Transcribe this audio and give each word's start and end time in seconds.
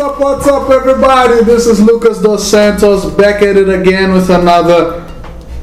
up, 0.00 0.18
what's 0.18 0.46
up, 0.46 0.70
everybody? 0.70 1.44
This 1.44 1.66
is 1.66 1.78
Lucas 1.78 2.22
Dos 2.22 2.50
Santos 2.50 3.04
back 3.16 3.42
at 3.42 3.56
it 3.56 3.68
again 3.68 4.14
with 4.14 4.30
another 4.30 5.04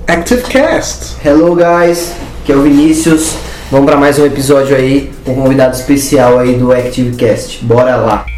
Active 0.08 0.44
Cast. 0.44 1.18
Hello 1.24 1.56
guys, 1.56 2.14
que 2.46 2.52
é 2.52 2.56
o 2.56 2.62
Vinícius. 2.62 3.36
Vamos 3.72 3.90
para 3.90 4.00
mais 4.00 4.20
um 4.20 4.26
episódio 4.26 4.76
aí 4.76 5.12
com 5.26 5.32
um 5.32 5.42
convidado 5.42 5.76
especial 5.76 6.38
aí 6.38 6.54
do 6.54 6.72
ActiveCast. 6.72 7.66
Bora 7.66 7.96
lá. 7.96 8.37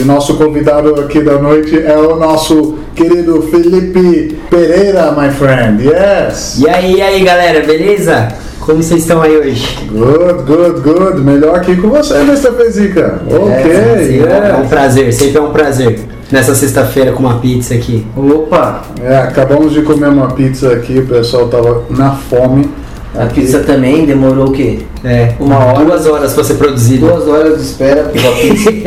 E 0.00 0.02
o 0.02 0.06
nosso 0.06 0.38
convidado 0.38 0.98
aqui 0.98 1.20
da 1.20 1.36
noite 1.38 1.78
é 1.78 1.94
o 1.94 2.16
nosso 2.16 2.78
querido 2.94 3.42
Felipe 3.42 4.34
Pereira, 4.48 5.12
my 5.12 5.28
friend. 5.30 5.86
Yes. 5.86 6.58
E 6.58 6.66
aí, 6.66 6.94
e 6.94 7.02
aí, 7.02 7.22
galera, 7.22 7.60
beleza? 7.66 8.28
Como 8.60 8.82
vocês 8.82 9.02
estão 9.02 9.20
aí 9.20 9.36
hoje? 9.36 9.76
Good, 9.92 10.44
good, 10.44 10.80
good. 10.80 11.20
Melhor 11.20 11.56
aqui 11.56 11.76
com 11.76 11.90
você, 11.90 12.14
Mr. 12.16 12.50
Pezica. 12.52 13.20
Ok, 13.26 14.06
Sim, 14.06 14.20
É 14.22 14.54
um 14.56 14.60
yes. 14.60 14.68
prazer, 14.70 15.12
sempre 15.12 15.36
é 15.36 15.40
um 15.42 15.50
prazer. 15.52 16.00
Nessa 16.32 16.54
sexta-feira 16.54 17.12
com 17.12 17.20
uma 17.24 17.38
pizza 17.38 17.74
aqui. 17.74 18.06
Opa, 18.16 18.80
É, 19.04 19.18
acabamos 19.18 19.74
de 19.74 19.82
comer 19.82 20.08
uma 20.08 20.28
pizza 20.28 20.72
aqui, 20.72 21.00
o 21.00 21.06
pessoal 21.06 21.48
tava 21.48 21.82
na 21.90 22.12
fome. 22.12 22.70
A 23.14 23.26
pizza 23.26 23.60
também 23.60 24.06
demorou 24.06 24.48
o 24.48 24.52
quê? 24.52 24.78
É, 25.04 25.32
Uma 25.40 25.58
hora. 25.58 25.84
Duas 25.84 26.06
horas 26.06 26.32
pra 26.32 26.44
ser 26.44 26.54
produzida. 26.54 27.06
Duas 27.06 27.26
horas 27.26 27.56
de 27.58 27.62
espera 27.64 28.02
pela 28.04 28.32
pizza. 28.36 28.70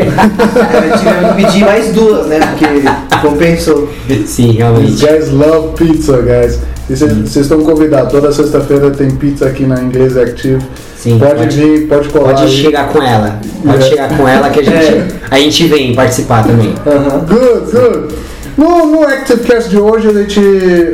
É, 0.74 0.98
tivemos 0.98 1.36
que 1.36 1.44
pedir 1.44 1.66
mais 1.66 1.92
duas, 1.94 2.28
né? 2.28 2.40
Porque 2.40 3.28
compensou. 3.28 3.90
Sim, 4.26 4.52
realmente. 4.54 5.06
guys 5.06 5.30
love 5.32 5.76
pizza, 5.76 6.18
guys. 6.22 6.60
E 6.90 6.96
Vocês 6.96 7.36
estão 7.38 7.62
convidados. 7.62 8.12
Toda 8.12 8.32
sexta-feira 8.32 8.92
tem 8.92 9.10
pizza 9.12 9.46
aqui 9.48 9.66
na 9.66 9.82
Inglês 9.82 10.18
Active. 10.18 10.62
Sim, 10.98 11.18
pode, 11.20 11.36
pode- 11.36 11.56
vir, 11.58 11.88
pode 11.88 12.10
colar. 12.10 12.30
Pode 12.30 12.44
aí. 12.44 12.50
chegar 12.50 12.90
com 12.90 13.02
ela. 13.02 13.40
Pode 13.66 13.78
É. 13.84 13.90
chegar 13.90 14.18
com 14.18 14.28
ela 14.28 14.50
que 14.50 14.60
a 14.60 14.64
gente, 14.64 15.14
a 15.32 15.40
gente 15.40 15.68
vem 15.68 15.94
participar 15.96 16.44
também. 16.46 16.74
Aham. 16.86 17.20
Good, 17.26 17.72
good. 17.72 18.16
No, 18.58 18.86
no 18.86 19.04
ActiveCast 19.04 19.70
de 19.70 19.80
hoje, 19.80 20.08
a 20.08 20.14
gente, 20.14 20.40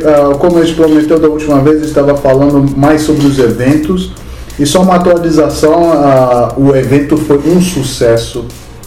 ah, 0.04 0.34
como 0.38 0.58
a 0.58 0.64
gente 0.64 0.74
prometeu 0.74 1.18
da 1.18 1.28
última 1.28 1.60
vez, 1.60 1.82
estava 1.82 2.16
falando 2.16 2.64
mais 2.76 3.02
sobre 3.02 3.26
os 3.26 3.38
eventos. 3.38 4.12
E 4.58 4.66
só 4.66 4.82
uma 4.82 4.96
atualização, 4.96 5.92
ah, 5.92 6.54
o 6.56 6.74
evento 6.74 7.16
foi 7.16 7.38
um 7.38 7.60
sucesso 7.60 8.44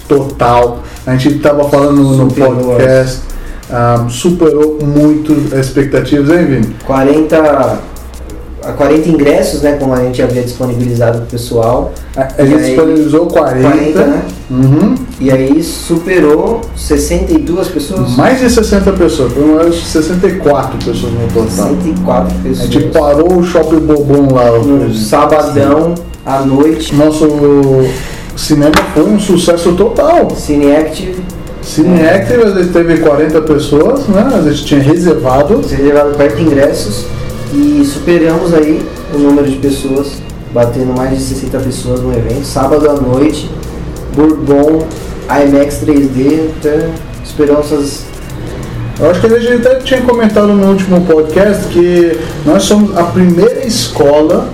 total. 0.08 0.84
A 1.06 1.16
gente 1.16 1.38
estava 1.38 1.68
falando 1.70 2.04
no 2.04 2.30
Superou 2.30 2.56
podcast, 2.56 3.22
ah, 3.70 4.06
superou 4.10 4.80
muito 4.82 5.34
as 5.54 5.68
expectativas, 5.68 6.30
hein, 6.30 6.46
Vini? 6.46 6.76
40, 6.86 7.80
a 8.66 8.72
40 8.72 9.10
ingressos, 9.10 9.62
né? 9.62 9.74
Como 9.80 9.94
a 9.94 10.04
gente 10.04 10.22
havia 10.22 10.42
disponibilizado 10.42 11.20
pro 11.20 11.28
pessoal. 11.28 11.94
A, 12.16 12.28
a 12.38 12.46
gente 12.46 12.62
aí, 12.62 12.68
disponibilizou 12.68 13.28
40. 13.28 13.70
40, 13.70 14.06
né? 14.06 14.22
Uhum. 14.50 14.96
E 15.20 15.32
aí 15.32 15.62
superou 15.64 16.62
62 16.76 17.68
pessoas. 17.68 18.16
Mais 18.16 18.40
de 18.40 18.50
60 18.50 18.92
pessoas, 18.94 19.34
pelo 19.34 19.58
menos 19.58 19.84
64 19.84 20.78
pessoas 20.78 21.14
no 21.14 21.28
total. 21.28 21.70
64 21.70 22.36
A 22.36 22.44
pessoas. 22.44 22.70
gente 22.70 22.88
parou 22.90 23.38
o 23.38 23.44
Shopping 23.44 23.80
Bobon 23.80 24.34
lá. 24.34 24.52
No 24.52 24.94
sabadão 24.94 25.96
à 26.26 26.42
noite. 26.42 26.96
Nosso 26.96 27.28
cinema 28.36 28.74
foi 28.94 29.04
um 29.04 29.20
sucesso 29.20 29.74
total. 29.74 30.30
Cine 30.36 30.76
Active, 30.76 31.22
Cine 31.62 32.06
Active, 32.08 32.44
a 32.44 32.50
gente 32.52 32.74
teve 32.74 32.98
40 32.98 33.42
pessoas, 33.42 34.08
né? 34.08 34.30
A 34.34 34.42
gente 34.50 34.66
tinha 34.66 34.82
reservado. 34.82 35.62
levaram 35.80 36.14
perto 36.14 36.42
ingressos 36.42 37.06
e 37.54 37.86
superamos 37.86 38.54
aí 38.54 38.84
o 39.14 39.18
número 39.20 39.48
de 39.48 39.58
pessoas, 39.58 40.14
batendo 40.52 40.94
mais 40.98 41.18
de 41.18 41.24
60 41.24 41.60
pessoas 41.60 42.02
no 42.02 42.12
evento. 42.12 42.46
Sábado 42.46 42.90
à 42.90 42.94
noite, 42.94 43.50
Bourbon, 44.16 44.88
IMAX 45.30 45.82
3D, 45.86 46.50
então 46.58 46.90
esperanças. 47.24 48.06
Eu 49.00 49.10
acho 49.10 49.22
que 49.22 49.28
a 49.28 49.40
gente 49.40 49.68
até 49.68 49.76
tinha 49.80 50.02
comentado 50.02 50.48
no 50.48 50.68
último 50.70 51.06
podcast 51.06 51.68
que 51.68 52.20
nós 52.46 52.64
somos 52.64 52.96
a 52.98 53.04
primeira 53.04 53.66
escola 53.66 54.50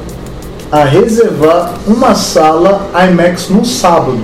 a 0.72 0.84
reservar 0.84 1.74
uma 1.88 2.14
sala 2.16 2.88
IMAX 3.10 3.50
no 3.50 3.66
sábado. 3.66 4.20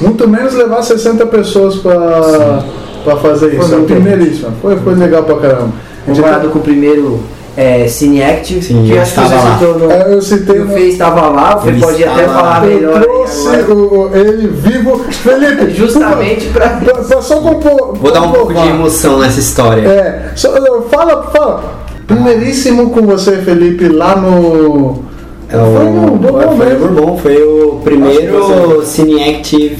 Muito 0.00 0.28
menos 0.28 0.54
levar 0.54 0.82
60 0.82 1.26
pessoas 1.26 1.76
para 1.76 3.16
fazer 3.22 3.50
Foi 3.50 3.64
isso. 3.64 3.74
É 3.74 3.78
a 3.78 3.82
primeiríssima. 3.82 4.52
Foi, 4.60 4.76
foi 4.76 4.94
legal 4.94 5.24
pra 5.24 5.36
caramba. 5.36 5.72
Comparado 6.06 6.48
com 6.50 6.58
o 6.58 6.62
primeiro 6.62 7.20
é, 7.60 7.88
Cine 7.88 8.22
Active, 8.22 8.62
Sim, 8.62 8.84
que 8.86 8.92
eu 8.92 9.02
acho 9.02 9.14
que 9.14 9.20
você 9.20 9.34
lá. 9.34 9.58
citou 9.58 9.78
no. 9.80 9.90
É, 9.90 10.14
eu 10.14 10.22
citei 10.22 10.58
no- 10.60 10.68
Fê 10.72 10.80
estava 10.90 11.28
lá, 11.28 11.56
você 11.56 11.72
pode 11.72 12.04
até 12.04 12.20
estava 12.20 12.38
falar 12.38 12.58
lá. 12.60 12.60
melhor. 12.66 12.90
Eu 12.92 12.96
aí 12.98 13.02
trouxe 13.02 13.48
agora. 13.48 13.74
o, 13.74 14.10
ele 14.14 14.46
vivo. 14.46 14.98
Felipe, 15.10 15.70
Justamente 15.74 16.46
pra 16.50 16.80
só 17.20 17.40
compor. 17.40 17.96
Vou 17.96 18.12
dar 18.12 18.22
um 18.22 18.30
pouco 18.30 18.54
de 18.54 18.68
emoção 18.68 19.18
nessa 19.18 19.40
história. 19.40 19.82
É, 19.88 20.32
só, 20.36 20.50
fala, 20.88 21.24
fala. 21.32 21.64
Primeiríssimo 22.06 22.90
com 22.90 23.02
você, 23.02 23.38
Felipe, 23.38 23.88
lá 23.88 24.14
no. 24.16 25.02
É 25.50 25.56
Foi 25.56 25.64
o, 25.64 26.56
foi, 26.56 26.66
mesmo. 26.66 26.84
o 26.84 26.88
Bourbon, 26.94 27.16
foi 27.18 27.42
o 27.42 27.80
primeiro 27.82 28.82
Cine 28.84 29.30
Active 29.30 29.76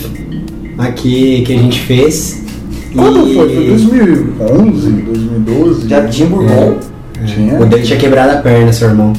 aqui 0.78 1.42
que 1.46 1.52
a 1.54 1.58
gente 1.58 1.80
fez. 1.80 2.42
Quando 2.94 3.28
E- 3.28 3.34
foi? 3.36 3.54
Foi 3.54 3.66
2011, 3.68 4.90
2012? 4.90 5.88
Já 5.88 6.06
tinha 6.08 6.28
Bourbon. 6.28 6.76
Tinha? 7.26 7.54
O 7.60 7.66
dele 7.66 7.82
tinha 7.82 7.98
quebrado 7.98 8.32
a 8.32 8.36
perna, 8.36 8.72
seu 8.72 8.88
irmão. 8.88 9.12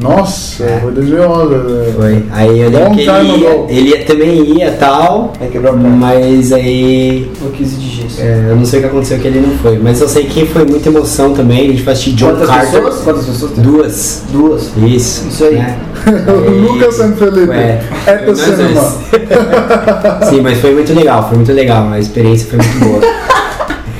Nossa, 0.00 0.62
É. 0.62 0.78
foi 0.80 0.92
2011. 0.92 1.54
né? 1.56 1.92
Foi. 1.96 2.22
Aí 2.30 2.60
eu 2.60 2.70
lembro 2.70 2.90
que 2.92 3.00
ele 3.00 3.38
ia, 3.40 3.64
ele 3.68 3.88
ia- 3.90 4.04
também 4.04 4.56
ia 4.56 4.70
tal, 4.70 5.32
Aí 5.40 5.48
quebrou 5.48 5.72
a 5.72 5.76
perna. 5.76 5.88
mas 5.96 6.52
aí 6.52 7.28
Ou 7.44 7.50
15 7.50 7.74
de 7.76 8.02
gesso. 8.02 8.20
é, 8.20 8.46
eu 8.50 8.54
não 8.56 8.64
sei 8.64 8.78
o 8.78 8.82
que 8.82 8.88
aconteceu 8.88 9.18
que 9.18 9.26
ele 9.26 9.40
não 9.40 9.58
foi. 9.58 9.76
Mas 9.82 10.00
eu 10.00 10.06
sei 10.08 10.26
que 10.26 10.46
foi 10.46 10.64
muita 10.64 10.88
emoção 10.88 11.32
também, 11.32 11.62
a 11.66 11.70
gente 11.72 11.82
foi 11.82 11.92
assistir 11.94 12.12
John 12.12 12.26
Quantas 12.28 12.46
Carter. 12.48 12.70
pessoas? 12.80 13.00
Quantas 13.02 13.24
pessoas 13.26 13.50
tem? 13.52 13.64
Duas. 13.64 14.22
Duas. 14.30 14.70
Isso. 14.76 15.26
Isso 15.28 15.44
aí. 15.44 15.58
O 16.08 16.50
Lucas 16.72 17.00
and 17.00 17.14
Felipe. 17.16 17.52
É, 17.52 17.82
É 18.06 18.16
do 18.18 18.36
cinema. 18.36 18.80
Sim, 20.30 20.40
mas 20.42 20.58
foi 20.60 20.72
muito 20.74 20.92
legal, 20.94 21.26
foi 21.28 21.36
muito 21.38 21.52
legal. 21.52 21.88
A 21.92 21.98
experiência 21.98 22.46
foi 22.48 22.58
muito 22.58 22.78
boa. 23.00 23.00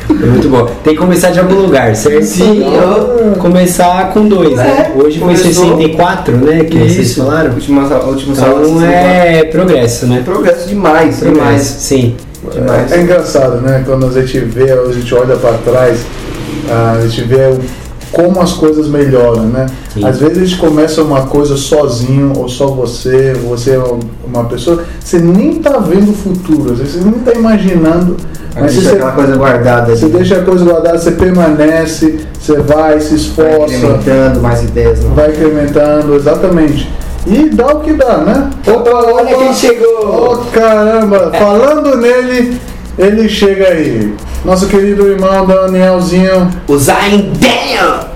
Foi 0.08 0.28
muito 0.30 0.48
boa. 0.48 0.66
Tem 0.82 0.94
que 0.94 0.98
começar 1.00 1.30
de 1.30 1.38
algum 1.38 1.54
lugar, 1.60 1.94
certo? 1.94 2.24
Sim, 2.24 2.64
eu- 2.64 3.19
Começar 3.38 4.10
com 4.12 4.26
dois, 4.26 4.56
né? 4.56 4.92
É, 4.96 4.98
Hoje 5.00 5.19
foi 5.19 5.28
começou- 5.34 5.64
64, 5.76 6.36
né? 6.36 6.64
Que 6.64 6.78
vocês 6.78 6.98
Isso. 7.10 7.22
falaram. 7.22 7.52
Última, 7.52 7.82
última 8.04 8.34
sala 8.34 8.62
Então 8.66 8.82
é 8.82 9.44
progresso, 9.44 10.06
né? 10.06 10.22
progresso 10.24 10.68
demais, 10.68 11.18
Progresso, 11.18 11.24
demais. 11.24 11.62
sim. 11.62 12.16
demais. 12.52 12.91
É 12.92 13.00
engraçado, 13.02 13.60
né? 13.60 13.82
Quando 13.86 14.06
a 14.06 14.10
gente 14.10 14.38
vê, 14.41 14.72
a 14.72 14.92
gente 14.92 15.14
olha 15.14 15.36
para 15.36 15.58
trás, 15.58 16.00
a 16.70 17.00
gente 17.06 17.22
vê 17.22 17.54
como 18.10 18.41
as 18.41 18.54
coisas 18.54 18.88
melhoram, 18.88 19.44
né? 19.44 19.66
Sim. 19.92 20.04
Às 20.06 20.18
vezes 20.18 20.38
a 20.38 20.44
gente 20.44 20.56
começa 20.58 21.02
uma 21.02 21.22
coisa 21.26 21.56
sozinho, 21.56 22.32
ou 22.36 22.48
só 22.48 22.68
você, 22.68 23.34
você 23.34 23.72
é 23.72 23.82
uma 24.26 24.44
pessoa, 24.44 24.82
você 24.98 25.18
nem 25.18 25.56
tá 25.56 25.78
vendo 25.78 26.10
o 26.10 26.14
futuro, 26.14 26.72
às 26.72 26.78
vezes 26.78 26.94
você 26.94 27.04
nem 27.04 27.18
tá 27.20 27.32
imaginando, 27.38 28.16
mas 28.54 28.75
Deixa 28.75 28.91
você, 28.91 28.97
aquela 28.97 29.12
coisa 29.12 29.36
guardada 29.36 29.97
você 29.97 30.09
deixa 30.09 30.36
a 30.38 30.42
coisa 30.42 30.64
guardada, 30.64 30.98
você 30.98 31.12
permanece, 31.12 32.20
você 32.41 32.56
vai, 32.56 33.00
se 33.00 33.09
Vai 33.09 33.16
esforça, 33.16 33.75
incrementando 33.75 34.41
mais 34.41 34.62
ideias. 34.62 35.04
Não. 35.04 35.14
vai 35.14 35.31
incrementando, 35.31 36.14
exatamente. 36.16 36.91
E 37.26 37.50
dá 37.50 37.66
o 37.66 37.81
que 37.81 37.92
dá, 37.92 38.19
né? 38.19 38.50
Opa, 38.66 38.91
olha 38.91 39.36
quem 39.36 39.53
chegou! 39.53 40.33
Oh, 40.33 40.50
caramba! 40.50 41.30
Falando 41.39 41.97
nele, 41.97 42.59
ele 42.98 43.28
chega 43.28 43.68
aí. 43.68 44.15
Nosso 44.45 44.66
querido 44.66 45.09
irmão 45.09 45.47
Danielzinho. 45.47 46.50
O 46.66 46.78
Zayn 46.78 47.33
Daniel! 47.39 48.09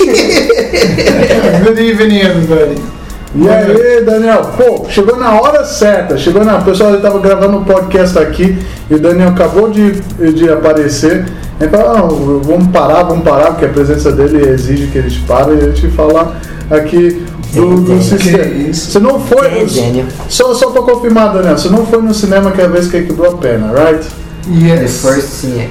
Good 1.64 1.80
evening, 1.80 2.20
everybody. 2.20 2.99
E 3.32 3.48
aí, 3.48 4.04
Daniel? 4.04 4.50
Pô, 4.56 4.86
chegou 4.88 5.16
na 5.16 5.40
hora 5.40 5.64
certa. 5.64 6.18
Chegou 6.18 6.44
na. 6.44 6.58
O 6.58 6.64
pessoal 6.64 6.94
estava 6.96 7.18
gravando 7.20 7.58
um 7.58 7.64
podcast 7.64 8.18
aqui 8.18 8.58
e 8.90 8.94
o 8.94 8.98
Daniel 8.98 9.28
acabou 9.28 9.70
de, 9.70 9.92
de 10.32 10.48
aparecer. 10.50 11.24
Ele 11.60 11.70
falou: 11.70 11.90
ah, 11.90 12.08
vamos 12.42 12.68
parar, 12.72 13.04
vamos 13.04 13.22
parar, 13.22 13.52
porque 13.52 13.66
a 13.66 13.68
presença 13.68 14.10
dele 14.10 14.48
exige 14.50 14.88
que 14.88 14.98
a 14.98 15.02
gente 15.02 15.20
pare 15.20 15.52
e 15.54 15.58
a 15.58 15.70
gente 15.70 15.88
falar 15.90 16.40
aqui 16.68 17.24
do, 17.54 17.76
do 17.80 18.02
sistema. 18.02 18.38
Que 18.44 18.48
isso? 18.70 18.90
Você 18.90 18.98
não 18.98 19.20
foi. 19.20 19.46
É, 19.46 19.64
Daniel. 19.64 20.06
Só, 20.28 20.52
só 20.52 20.70
pra 20.70 20.82
confirmar, 20.82 21.32
Daniel, 21.32 21.56
você 21.56 21.68
não 21.68 21.86
foi 21.86 22.02
no 22.02 22.12
cinema 22.12 22.50
que 22.50 22.60
é 22.60 22.64
a 22.64 22.68
vez 22.68 22.88
que 22.88 23.00
quebrou 23.02 23.28
a 23.32 23.36
perna, 23.36 23.72
right? 23.72 24.04
The 24.44 24.82
Yes. 24.82 25.02
first 25.02 25.28
sim. 25.28 25.68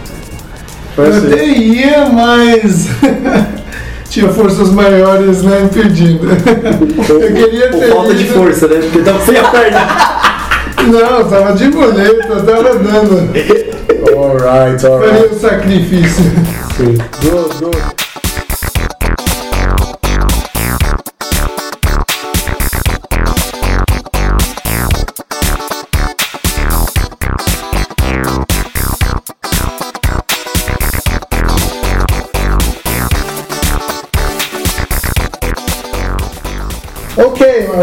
Foi 0.95 1.07
Eu 1.07 1.11
assim. 1.13 1.27
até 1.27 1.45
ia, 1.45 2.05
mas 2.09 2.87
tinha 4.09 4.29
forças 4.29 4.69
maiores 4.69 5.43
né, 5.43 5.61
impedindo. 5.61 6.27
Eu 7.07 7.33
queria 7.33 7.69
Por 7.69 7.79
ter 7.79 7.91
falta 7.91 8.13
de 8.13 8.25
força, 8.25 8.67
né? 8.67 8.79
Porque 8.81 8.99
tava 8.99 9.25
sem 9.25 9.37
a 9.37 9.43
perna. 9.43 9.87
Não, 10.87 11.29
tava 11.29 11.53
de 11.53 11.67
muleta, 11.67 12.35
tava 12.41 12.75
dando. 12.75 13.29
Alright, 14.17 14.81
Faria 14.81 14.95
alright. 14.95 15.35
o 15.35 15.39
sacrifício. 15.39 16.23
Good, 16.77 17.53
good. 17.59 18.08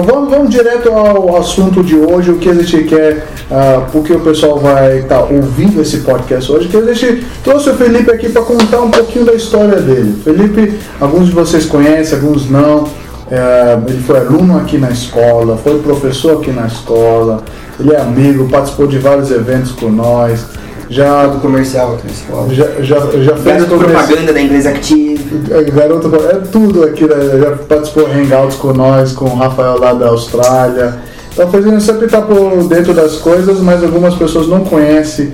Vamos, 0.06 0.30
vamos 0.30 0.50
direto 0.50 0.88
ao 0.88 1.36
assunto 1.36 1.82
de 1.82 1.96
hoje, 1.96 2.30
o 2.30 2.38
que 2.38 2.48
a 2.48 2.54
gente 2.54 2.84
quer, 2.84 3.26
uh, 3.50 3.90
porque 3.90 4.12
o 4.12 4.20
pessoal 4.20 4.58
vai 4.58 5.00
estar 5.00 5.18
tá 5.18 5.24
ouvindo 5.24 5.82
esse 5.82 5.98
podcast 5.98 6.50
hoje, 6.50 6.68
que 6.68 6.76
a 6.76 6.94
gente 6.94 7.26
trouxe 7.42 7.70
o 7.70 7.74
Felipe 7.74 8.10
aqui 8.10 8.28
para 8.28 8.42
contar 8.42 8.80
um 8.80 8.90
pouquinho 8.90 9.24
da 9.24 9.34
história 9.34 9.80
dele. 9.80 10.16
Felipe, 10.22 10.78
alguns 11.00 11.26
de 11.26 11.32
vocês 11.32 11.66
conhecem, 11.66 12.18
alguns 12.18 12.48
não. 12.48 12.88
É, 13.28 13.76
ele 13.88 14.02
foi 14.02 14.18
aluno 14.20 14.56
aqui 14.56 14.78
na 14.78 14.90
escola, 14.90 15.56
foi 15.56 15.80
professor 15.80 16.38
aqui 16.40 16.52
na 16.52 16.68
escola, 16.68 17.42
ele 17.78 17.92
é 17.92 18.00
amigo, 18.00 18.48
participou 18.48 18.86
de 18.86 18.98
vários 18.98 19.32
eventos 19.32 19.72
com 19.72 19.90
nós. 19.90 20.46
Já 20.88 21.26
do 21.26 21.40
comercial 21.40 21.94
aqui 21.94 22.06
na 22.06 22.12
escola. 22.12 22.54
Já, 22.54 22.66
já, 22.80 23.00
já 23.20 23.36
fez 23.36 23.44
Garoto 23.66 23.76
propaganda 23.76 24.32
da 24.32 24.40
Inglês 24.40 24.66
Active. 24.66 25.15
É, 25.50 25.62
Garoto, 25.64 26.14
é 26.16 26.34
tudo 26.50 26.84
aqui, 26.84 27.04
né? 27.04 27.38
já 27.38 27.52
participou 27.52 28.08
de 28.08 28.20
hangouts 28.20 28.56
com 28.56 28.72
nós, 28.72 29.12
com 29.12 29.26
o 29.26 29.36
Rafael 29.36 29.78
lá 29.78 29.92
da 29.92 30.08
Austrália. 30.08 30.96
Então, 31.32 31.50
fazendo 31.50 31.80
sempre 31.80 32.06
estar 32.06 32.22
por 32.22 32.64
dentro 32.64 32.94
das 32.94 33.16
coisas, 33.16 33.60
mas 33.60 33.82
algumas 33.82 34.14
pessoas 34.14 34.48
não 34.48 34.60
conhecem, 34.60 35.32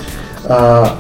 ah, 0.49 0.97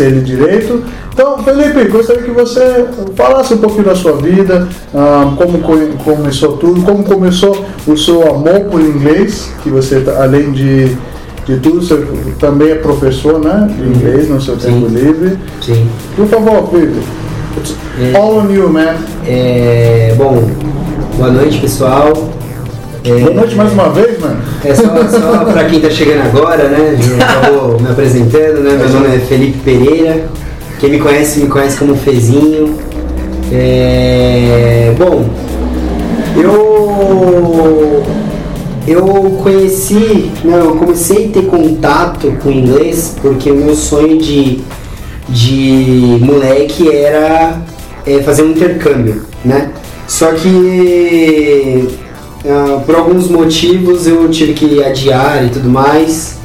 ele 0.00 0.20
direito. 0.22 0.82
Então, 1.12 1.38
Felipe, 1.44 1.84
gostaria 1.88 2.22
que 2.22 2.30
você 2.30 2.86
falasse 3.14 3.54
um 3.54 3.58
pouquinho 3.58 3.84
da 3.84 3.94
sua 3.94 4.12
vida, 4.14 4.66
ah, 4.94 5.32
como 5.36 5.58
co 5.60 5.76
começou 6.04 6.56
tudo, 6.56 6.82
como 6.82 7.04
começou 7.04 7.64
o 7.86 7.96
seu 7.96 8.28
amor 8.28 8.60
por 8.70 8.80
inglês, 8.80 9.52
que 9.62 9.70
você, 9.70 10.02
além 10.18 10.50
de 10.50 10.96
de 11.46 11.58
tudo, 11.58 11.80
você 11.80 11.96
também 12.38 12.70
é 12.70 12.74
professor 12.76 13.40
né, 13.40 13.68
de 13.76 13.88
inglês 13.88 14.28
no 14.28 14.40
seu 14.40 14.56
tempo 14.56 14.88
Sim. 14.88 14.94
livre. 14.94 15.38
Sim. 15.60 15.88
Por 16.14 16.26
favor, 16.26 16.70
Felipe. 16.70 17.00
É. 17.98 18.16
all 18.16 18.38
on 18.38 18.50
you, 18.50 18.68
man. 18.68 18.94
É, 19.26 20.14
bom, 20.16 20.48
boa 21.16 21.30
noite 21.30 21.58
pessoal. 21.58 22.30
É, 23.02 23.18
Boa 23.18 23.32
noite 23.32 23.54
mais 23.54 23.72
uma 23.72 23.88
vez, 23.88 24.20
mano. 24.20 24.36
É 24.62 24.74
só, 24.74 24.82
só 24.84 25.44
pra 25.44 25.64
quem 25.64 25.80
tá 25.80 25.88
chegando 25.88 26.26
agora, 26.26 26.68
né? 26.68 26.98
Já 27.00 27.24
acabou 27.24 27.80
me 27.80 27.88
apresentando, 27.88 28.60
né? 28.60 28.76
Meu 28.76 28.90
nome 28.90 29.16
é 29.16 29.18
Felipe 29.20 29.58
Pereira. 29.60 30.26
Quem 30.78 30.90
me 30.90 30.98
conhece, 30.98 31.40
me 31.40 31.48
conhece 31.48 31.78
como 31.78 31.96
Fezinho. 31.96 32.76
É, 33.50 34.94
bom, 34.98 35.24
eu 36.36 38.02
eu 38.86 39.38
conheci, 39.42 40.30
não, 40.44 40.58
eu 40.58 40.76
comecei 40.76 41.26
a 41.26 41.28
ter 41.28 41.46
contato 41.46 42.32
com 42.42 42.50
inglês 42.50 43.16
porque 43.20 43.50
o 43.50 43.56
meu 43.56 43.74
sonho 43.74 44.18
de, 44.18 44.60
de 45.30 46.18
moleque 46.20 46.88
era 46.94 47.60
é, 48.06 48.18
fazer 48.22 48.42
um 48.42 48.50
intercâmbio, 48.50 49.22
né? 49.44 49.70
Só 50.08 50.32
que 50.32 51.88
ah, 52.46 52.82
por 52.84 52.94
alguns 52.96 53.28
motivos 53.28 54.06
eu 54.06 54.28
tive 54.28 54.54
que 54.54 54.82
adiar 54.82 55.44
e 55.46 55.50
tudo 55.50 55.68
mais. 55.68 56.38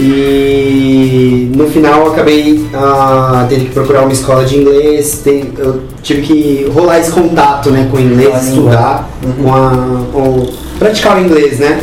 E 0.00 1.50
no 1.56 1.66
final 1.68 2.06
eu 2.06 2.12
acabei 2.12 2.64
ah, 2.72 3.46
tendo 3.48 3.64
que 3.64 3.70
procurar 3.72 4.02
uma 4.02 4.12
escola 4.12 4.44
de 4.44 4.56
inglês, 4.58 5.20
tem- 5.24 5.50
eu 5.58 5.82
tive 6.02 6.22
que 6.22 6.70
rolar 6.72 7.00
esse 7.00 7.10
contato 7.10 7.70
né, 7.70 7.88
com 7.90 7.96
o 7.96 8.00
inglês, 8.00 8.28
Com 8.28 8.36
a 8.36 8.40
língua. 8.40 8.48
estudar, 8.70 9.10
com 9.42 9.54
a, 9.54 9.70
com- 10.12 10.46
praticar 10.78 11.16
o 11.18 11.24
inglês, 11.24 11.58
né? 11.58 11.80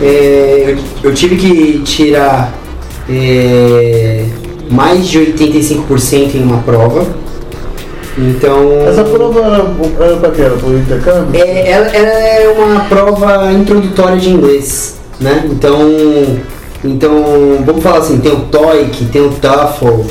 É, 0.00 0.76
eu, 1.02 1.10
eu 1.10 1.14
tive 1.14 1.36
que 1.36 1.80
tirar 1.84 2.52
é, 3.08 4.24
mais 4.70 5.06
de 5.06 5.18
85% 5.18 6.34
em 6.34 6.42
uma 6.42 6.58
prova. 6.58 7.06
Então. 8.16 8.86
Essa 8.86 9.04
prova 9.04 9.40
era, 9.40 10.06
era 10.06 10.16
pra 10.16 10.30
quê? 10.30 10.42
Era 10.42 10.56
pro 10.56 10.78
intercâmbio? 10.78 11.40
É, 11.40 11.70
ela, 11.70 11.86
ela 11.86 12.08
é 12.08 12.54
uma 12.56 12.80
prova 12.84 13.52
introdutória 13.52 14.16
de 14.16 14.30
inglês, 14.30 14.96
né? 15.20 15.48
Então, 15.50 15.78
então 16.84 17.22
vamos 17.64 17.82
falar 17.82 17.98
assim, 17.98 18.18
tem 18.18 18.32
o 18.32 18.40
TOEIC, 18.42 19.06
tem 19.06 19.22
o 19.22 19.30
TOEFL. 19.30 20.02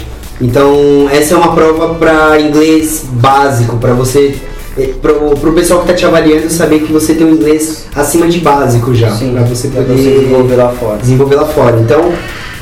Então, 0.41 1.07
essa 1.11 1.33
é 1.33 1.37
uma 1.37 1.53
prova 1.53 1.95
para 1.95 2.39
inglês 2.39 3.05
básico, 3.11 3.75
para 3.77 3.93
você 3.93 4.35
é, 4.77 4.93
pro, 5.01 5.31
pro 5.31 5.51
pessoal 5.51 5.81
que 5.81 5.87
tá 5.87 5.93
te 5.93 6.05
avaliando 6.05 6.49
saber 6.49 6.79
que 6.79 6.93
você 6.93 7.13
tem 7.13 7.27
um 7.27 7.31
inglês 7.31 7.85
acima 7.93 8.27
de 8.27 8.39
básico 8.39 8.93
já, 8.95 9.11
Sim, 9.11 9.33
para 9.33 9.43
você 9.43 9.67
pra 9.67 9.81
poder 9.81 9.97
você 9.97 10.09
desenvolver 10.11 10.55
lá 10.55 10.69
fora. 10.69 10.97
desenvolver 10.97 11.35
lá 11.35 11.45
fora. 11.45 11.79
Então, 11.81 12.11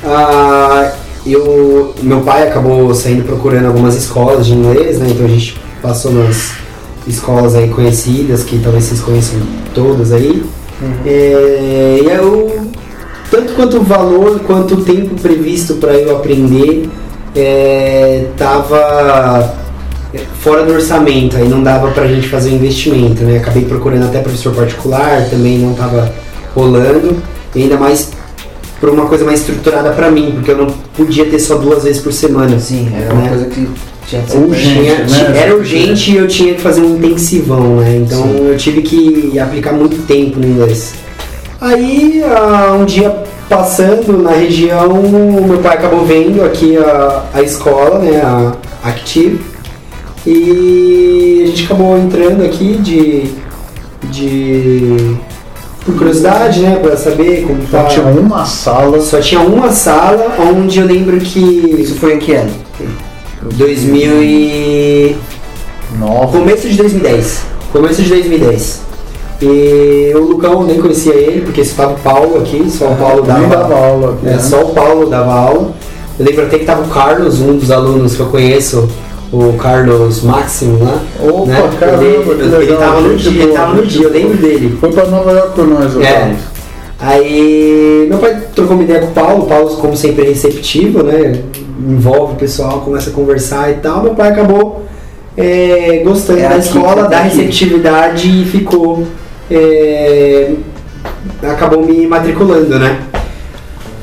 ah, 0.04 0.92
eu, 1.34 1.94
meu 2.02 2.22
pai 2.22 2.48
acabou 2.48 2.94
saindo 2.94 3.24
procurando 3.24 3.66
algumas 3.66 3.96
escolas 3.96 4.46
de 4.46 4.54
inglês, 4.54 5.00
né? 5.00 5.08
Então 5.10 5.26
a 5.26 5.30
gente 5.30 5.60
passou 5.82 6.12
nas 6.12 6.54
escolas 7.08 7.56
aí 7.56 7.70
conhecidas, 7.70 8.44
que 8.44 8.60
talvez 8.60 8.86
vocês 8.86 9.02
conheçam 9.02 9.40
todas 9.74 10.12
aí. 10.12 10.44
É, 11.06 12.00
e 12.04 12.06
eu, 12.06 12.68
tanto 13.32 13.54
quanto 13.54 13.78
o 13.78 13.84
valor 13.84 14.40
quanto 14.42 14.76
o 14.76 14.84
tempo 14.84 15.16
previsto 15.16 15.76
para 15.76 15.94
eu 15.94 16.16
aprender, 16.16 16.90
é, 17.36 18.28
tava 18.38 19.56
fora 20.40 20.64
do 20.64 20.74
orçamento, 20.74 21.38
aí 21.38 21.48
não 21.48 21.62
dava 21.62 21.92
pra 21.92 22.08
gente 22.08 22.28
fazer 22.30 22.52
o 22.52 22.54
investimento, 22.54 23.24
né? 23.24 23.38
Acabei 23.38 23.66
procurando 23.66 24.06
até 24.06 24.20
professor 24.20 24.54
particular, 24.54 25.28
também 25.30 25.60
não 25.60 25.74
tava 25.74 26.12
rolando, 26.56 27.18
e 27.56 27.64
ainda 27.64 27.78
mais 27.78 28.12
por 28.80 28.90
uma 28.90 29.06
coisa 29.08 29.26
mais 29.26 29.40
estruturada 29.40 29.92
pra 29.92 30.12
mim, 30.12 30.32
porque 30.36 30.52
eu 30.52 30.58
não 30.58 30.87
podia 30.98 31.26
ter 31.26 31.40
só 31.40 31.56
duas 31.56 31.84
vezes 31.84 32.02
por 32.02 32.12
semana. 32.12 32.60
Sim, 32.60 32.90
era 32.94 33.14
uma 33.14 33.22
Né? 33.22 33.30
coisa 33.30 33.46
que 33.46 33.68
tinha 34.08 34.22
que 34.24 34.32
ser 34.32 34.38
Urgente. 34.40 34.80
Tinha- 35.08 35.30
né? 35.30 35.40
Era 35.44 35.56
urgente 35.56 36.12
e 36.12 36.18
eu 36.18 36.28
tinha 36.28 36.54
que 36.56 36.62
fazer 36.62 36.82
um 36.82 36.96
intensivão, 36.98 37.78
né? 37.78 38.02
Então 38.06 38.24
Sim. 38.24 38.48
eu 38.50 38.58
tive 38.58 38.82
que 38.82 39.38
aplicar 39.40 39.72
muito 39.74 40.06
tempo 40.08 40.40
no 40.40 40.48
inglês. 40.48 40.94
Aí, 41.62 42.22
ah, 42.26 42.76
um 42.80 42.86
dia 42.86 43.16
passando 43.50 44.18
na 44.22 44.32
região, 44.32 44.94
meu 45.48 45.58
pai 45.60 45.76
acabou 45.78 46.06
vendo 46.06 46.44
aqui 46.44 46.78
a, 46.78 47.24
a 47.34 47.42
escola, 47.42 48.00
né? 48.00 48.22
A 48.22 48.54
Active. 48.84 49.40
E 50.26 51.42
a 51.44 51.48
gente 51.48 51.66
acabou 51.66 51.98
entrando 51.98 52.44
aqui 52.44 52.78
de. 52.78 53.24
de. 54.12 55.16
Por 55.88 55.96
curiosidade, 55.96 56.60
né? 56.60 56.78
Pra 56.82 56.98
saber 56.98 57.46
como 57.48 57.62
Só 57.72 57.84
tá. 57.84 57.86
tinha 57.86 58.06
uma 58.06 58.46
sala. 58.46 59.00
Só 59.00 59.20
tinha 59.22 59.40
uma 59.40 59.72
sala 59.72 60.36
onde 60.40 60.80
eu 60.80 60.86
lembro 60.86 61.18
que. 61.18 61.40
Isso 61.80 61.96
foi 61.96 62.16
em 62.16 62.20
que 62.20 62.34
ano? 62.34 62.52
2000 63.42 64.24
e... 64.24 65.16
Nova. 65.98 66.38
Começo 66.38 66.68
de 66.68 66.76
2010. 66.76 67.44
Começo 67.72 68.04
de 68.04 68.10
2010. 68.10 68.82
E 69.42 70.12
o 70.16 70.20
Lucão 70.20 70.62
eu 70.62 70.64
nem 70.64 70.82
conhecia 70.82 71.14
ele, 71.14 71.42
porque 71.42 71.64
só 71.64 71.84
tava 71.84 71.94
o 71.94 72.00
Paulo 72.00 72.38
aqui, 72.40 72.70
só 72.70 72.92
o 72.92 72.96
Paulo 72.96 73.22
dava, 73.22 73.48
dava 73.48 73.76
aula 73.76 74.14
aqui. 74.14 74.28
é, 74.28 74.32
né? 74.32 74.40
só 74.40 74.64
o 74.64 74.74
Paulo 74.74 75.10
dava 75.10 75.32
aula. 75.32 75.72
Eu 76.20 76.26
lembro 76.26 76.46
até 76.46 76.58
que 76.58 76.66
tava 76.66 76.84
o 76.84 76.88
Carlos, 76.90 77.40
um 77.40 77.56
dos 77.56 77.70
alunos 77.70 78.16
que 78.16 78.20
eu 78.20 78.26
conheço, 78.26 78.90
o 79.32 79.54
Carlos 79.54 80.24
Máximo 80.24 80.84
lá. 80.84 81.02
Opa, 81.22 81.46
né? 81.46 81.70
caramba, 81.80 82.04
ele, 82.04 82.24
que 82.24 82.32
ele 82.32 82.58
legal, 82.58 82.78
tava 82.80 83.02
no 83.02 83.16
dia, 83.16 83.44
ele 83.44 83.52
tava 83.54 83.74
no 83.74 83.86
dia, 83.86 84.04
eu 84.04 84.12
lembro 84.12 84.38
dele. 84.38 84.78
Foi 84.80 84.92
pra 84.92 85.06
Nova 85.06 85.32
York 85.32 85.56
com 85.56 85.64
nós, 85.64 85.98
É. 85.98 86.36
Aí 87.00 88.08
meu 88.10 88.18
pai 88.18 88.42
trocou 88.56 88.76
uma 88.76 88.84
ideia 88.84 89.02
com 89.02 89.08
o 89.08 89.12
Paulo, 89.12 89.44
o 89.44 89.48
Paulo 89.48 89.70
como 89.78 89.96
sempre 89.96 90.26
é 90.26 90.30
receptivo, 90.30 91.04
né? 91.04 91.44
Envolve 91.80 92.34
o 92.34 92.38
pessoal, 92.38 92.82
começa 92.82 93.12
a 93.12 93.14
conversar 93.14 93.70
e 93.70 93.76
tal. 93.76 94.02
Meu 94.02 94.16
pai 94.16 94.30
acabou 94.32 94.84
é, 95.36 96.02
gostando 96.04 96.40
É 96.40 96.44
da 96.44 96.56
aqui, 96.56 96.60
escola, 96.60 97.06
é 97.06 97.10
da 97.10 97.20
receptividade 97.20 98.28
e 98.28 98.46
ficou. 98.46 99.06
é, 99.52 100.54
acabou 101.44 101.86
me 101.86 102.08
matriculando, 102.08 102.80
né? 102.80 103.00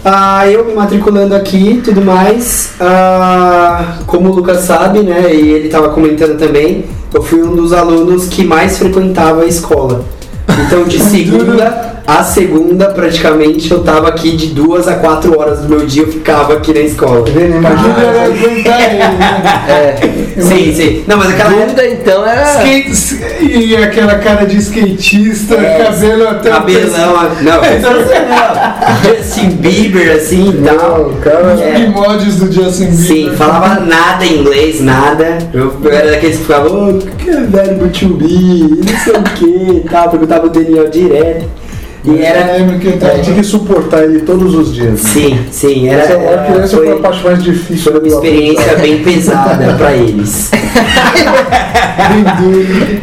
Ah, 0.04 0.46
eu 0.46 0.66
me 0.66 0.74
matriculando 0.74 1.34
aqui 1.34 1.80
tudo 1.82 2.02
mais. 2.02 2.74
Ah, 2.78 3.98
como 4.06 4.30
o 4.30 4.34
Lucas 4.34 4.60
sabe, 4.60 5.00
né? 5.00 5.34
E 5.34 5.52
ele 5.52 5.66
estava 5.66 5.88
comentando 5.88 6.38
também, 6.38 6.84
eu 7.12 7.22
fui 7.22 7.42
um 7.42 7.56
dos 7.56 7.72
alunos 7.72 8.26
que 8.26 8.44
mais 8.44 8.76
frequentava 8.76 9.42
a 9.42 9.46
escola. 9.46 10.04
Então 10.66 10.84
de 10.84 11.00
segunda 11.02 11.83
a 12.06 12.22
segunda, 12.22 12.90
praticamente, 12.90 13.70
eu 13.70 13.82
tava 13.82 14.08
aqui 14.08 14.36
de 14.36 14.48
duas 14.48 14.86
a 14.86 14.96
quatro 14.96 15.38
horas 15.38 15.60
do 15.60 15.68
meu 15.70 15.86
dia, 15.86 16.02
eu 16.02 16.12
ficava 16.12 16.52
aqui 16.52 16.74
na 16.74 16.80
escola. 16.80 17.26
Ele, 17.28 17.48
né? 17.48 17.60
É. 19.68 19.96
Sim, 20.40 20.74
sim. 20.74 21.04
Não, 21.06 21.16
mas 21.16 21.30
aquela. 21.30 21.50
Dúvida 21.50 21.86
então 21.86 22.26
era. 22.26 22.42
Skate, 22.42 23.24
e 23.42 23.76
aquela 23.76 24.16
cara 24.16 24.44
de 24.44 24.58
skatista, 24.58 25.56
cabelo 25.56 26.28
até 26.28 26.50
Cabelão, 26.50 27.14
não, 27.40 27.54
não, 27.62 27.62
Justin 29.02 29.50
Bieber, 29.50 30.16
assim 30.16 30.50
e 30.50 30.62
tal. 30.62 31.10
Cara. 31.22 31.54
Os 31.54 31.60
É. 31.60 31.86
do 32.36 32.52
Justin 32.52 32.86
Bieber. 32.86 33.06
Sim, 33.06 33.36
falava 33.36 33.80
nada 33.80 34.26
em 34.26 34.40
inglês, 34.40 34.80
nada. 34.80 35.38
Eu, 35.54 35.72
eu 35.82 35.90
era 35.90 36.10
daqueles 36.10 36.36
que 36.36 36.42
ficavam, 36.42 36.90
ô, 36.90 36.98
que 36.98 37.30
é 37.30 37.40
be, 37.40 38.80
não 38.84 38.98
sei 38.98 39.14
o 39.14 39.22
que 39.22 39.76
e 39.76 39.88
tal, 39.88 40.10
perguntava 40.10 40.46
o 40.46 40.50
Daniel 40.50 40.90
direto. 40.90 41.63
E 42.06 42.18
era. 42.22 42.58
Eu 42.58 42.66
lembro 42.66 42.78
que 42.78 42.86
eu. 42.88 42.98
Tinha 43.22 43.36
que 43.36 43.42
suportar 43.44 44.04
ele 44.04 44.20
todos 44.20 44.54
os 44.54 44.74
dias. 44.74 45.00
Sim, 45.00 45.38
sim, 45.50 45.88
era. 45.88 46.02
Essa 46.02 46.12
é 46.12 46.16
a 46.16 46.30
era- 46.32 46.44
criança 46.52 46.76
foi 46.76 46.86
a 46.88 46.92
foi, 46.92 47.00
parte 47.00 47.24
mais 47.24 47.42
difícil 47.42 47.92
foi 47.92 48.00
uma 48.00 48.08
experiência 48.08 48.76
bem 48.78 49.02
pesada 49.02 49.74
pra 49.74 49.94
eles. 49.94 50.50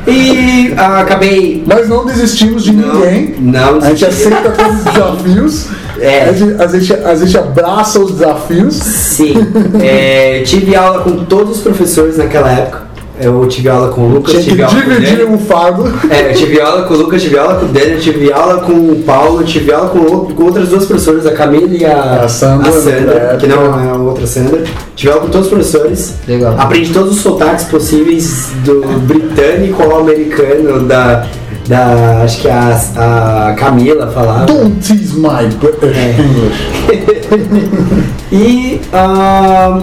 E 0.07 0.73
ah, 0.77 0.99
acabei. 1.01 1.63
Mas 1.65 1.87
não 1.89 2.05
desistimos 2.05 2.63
de 2.63 2.73
Não, 2.73 2.95
ninguém. 2.95 3.35
não 3.39 3.77
A 3.77 3.89
gente 3.89 4.05
aceita 4.05 4.49
todos 4.51 4.77
os 4.77 4.83
desafios. 4.83 5.67
É. 5.99 6.29
A, 6.29 6.33
gente, 6.33 6.61
a, 6.61 6.67
gente, 6.67 6.93
a 6.93 7.15
gente 7.15 7.37
abraça 7.37 7.99
os 7.99 8.11
desafios. 8.13 8.73
Sim, 8.75 9.33
é, 9.81 10.41
tive 10.43 10.75
aula 10.75 11.01
com 11.03 11.25
todos 11.25 11.57
os 11.57 11.63
professores 11.63 12.17
naquela 12.17 12.51
época. 12.51 12.80
Eu 13.21 13.47
tive 13.47 13.69
aula 13.69 13.89
com 13.89 14.01
o 14.01 14.09
Lucas, 14.09 14.31
Tinha 14.33 14.43
tive 14.43 14.63
aula 14.63 14.81
com 14.81 14.89
o 14.89 14.93
Daniel. 14.93 15.33
o 15.33 15.37
fardo. 15.37 15.93
É, 16.09 16.31
eu 16.31 16.35
tive 16.35 16.59
aula 16.61 16.83
com 16.83 16.93
o 16.93 16.97
Lucas, 16.97 17.21
tive 17.21 17.37
aula 17.37 17.55
com 17.55 17.65
o 17.65 17.69
Daniel, 17.69 17.99
tive 17.99 18.31
aula 18.33 18.61
com 18.61 18.71
o 18.73 19.03
Paulo, 19.05 19.43
tive 19.43 19.71
aula 19.71 19.89
com, 19.89 19.99
com 20.33 20.43
outras 20.43 20.69
duas 20.69 20.85
professoras, 20.85 21.25
a 21.25 21.31
Camila 21.33 21.67
e 21.73 21.85
a, 21.85 22.23
A 22.23 22.27
Sandra, 22.27 22.69
é, 22.69 23.37
que 23.39 23.47
não 23.47 23.79
é 23.79 23.89
a 23.89 23.95
outra 23.95 24.25
Sandra. 24.27 24.63
Tive 24.95 25.11
aula 25.11 25.23
com 25.25 25.29
todos 25.29 25.47
os 25.47 25.53
professores. 25.53 26.15
Legal. 26.27 26.55
Aprendi 26.57 26.91
todos 26.93 27.11
os 27.15 27.21
sotaques 27.21 27.65
possíveis 27.65 28.49
do 28.65 28.81
britânico 29.07 29.81
ao 29.83 29.99
americano, 30.01 30.79
da, 30.87 31.25
da 31.67 32.21
acho 32.23 32.41
que 32.41 32.47
a, 32.49 33.49
a 33.49 33.53
Camila 33.53 34.07
falava. 34.07 34.45
Don't 34.45 34.75
tease 34.81 35.15
my 35.15 35.47
British 35.59 35.97
É. 35.97 36.15
English. 36.19 38.11
E 38.33 38.79
ah, 38.93 39.81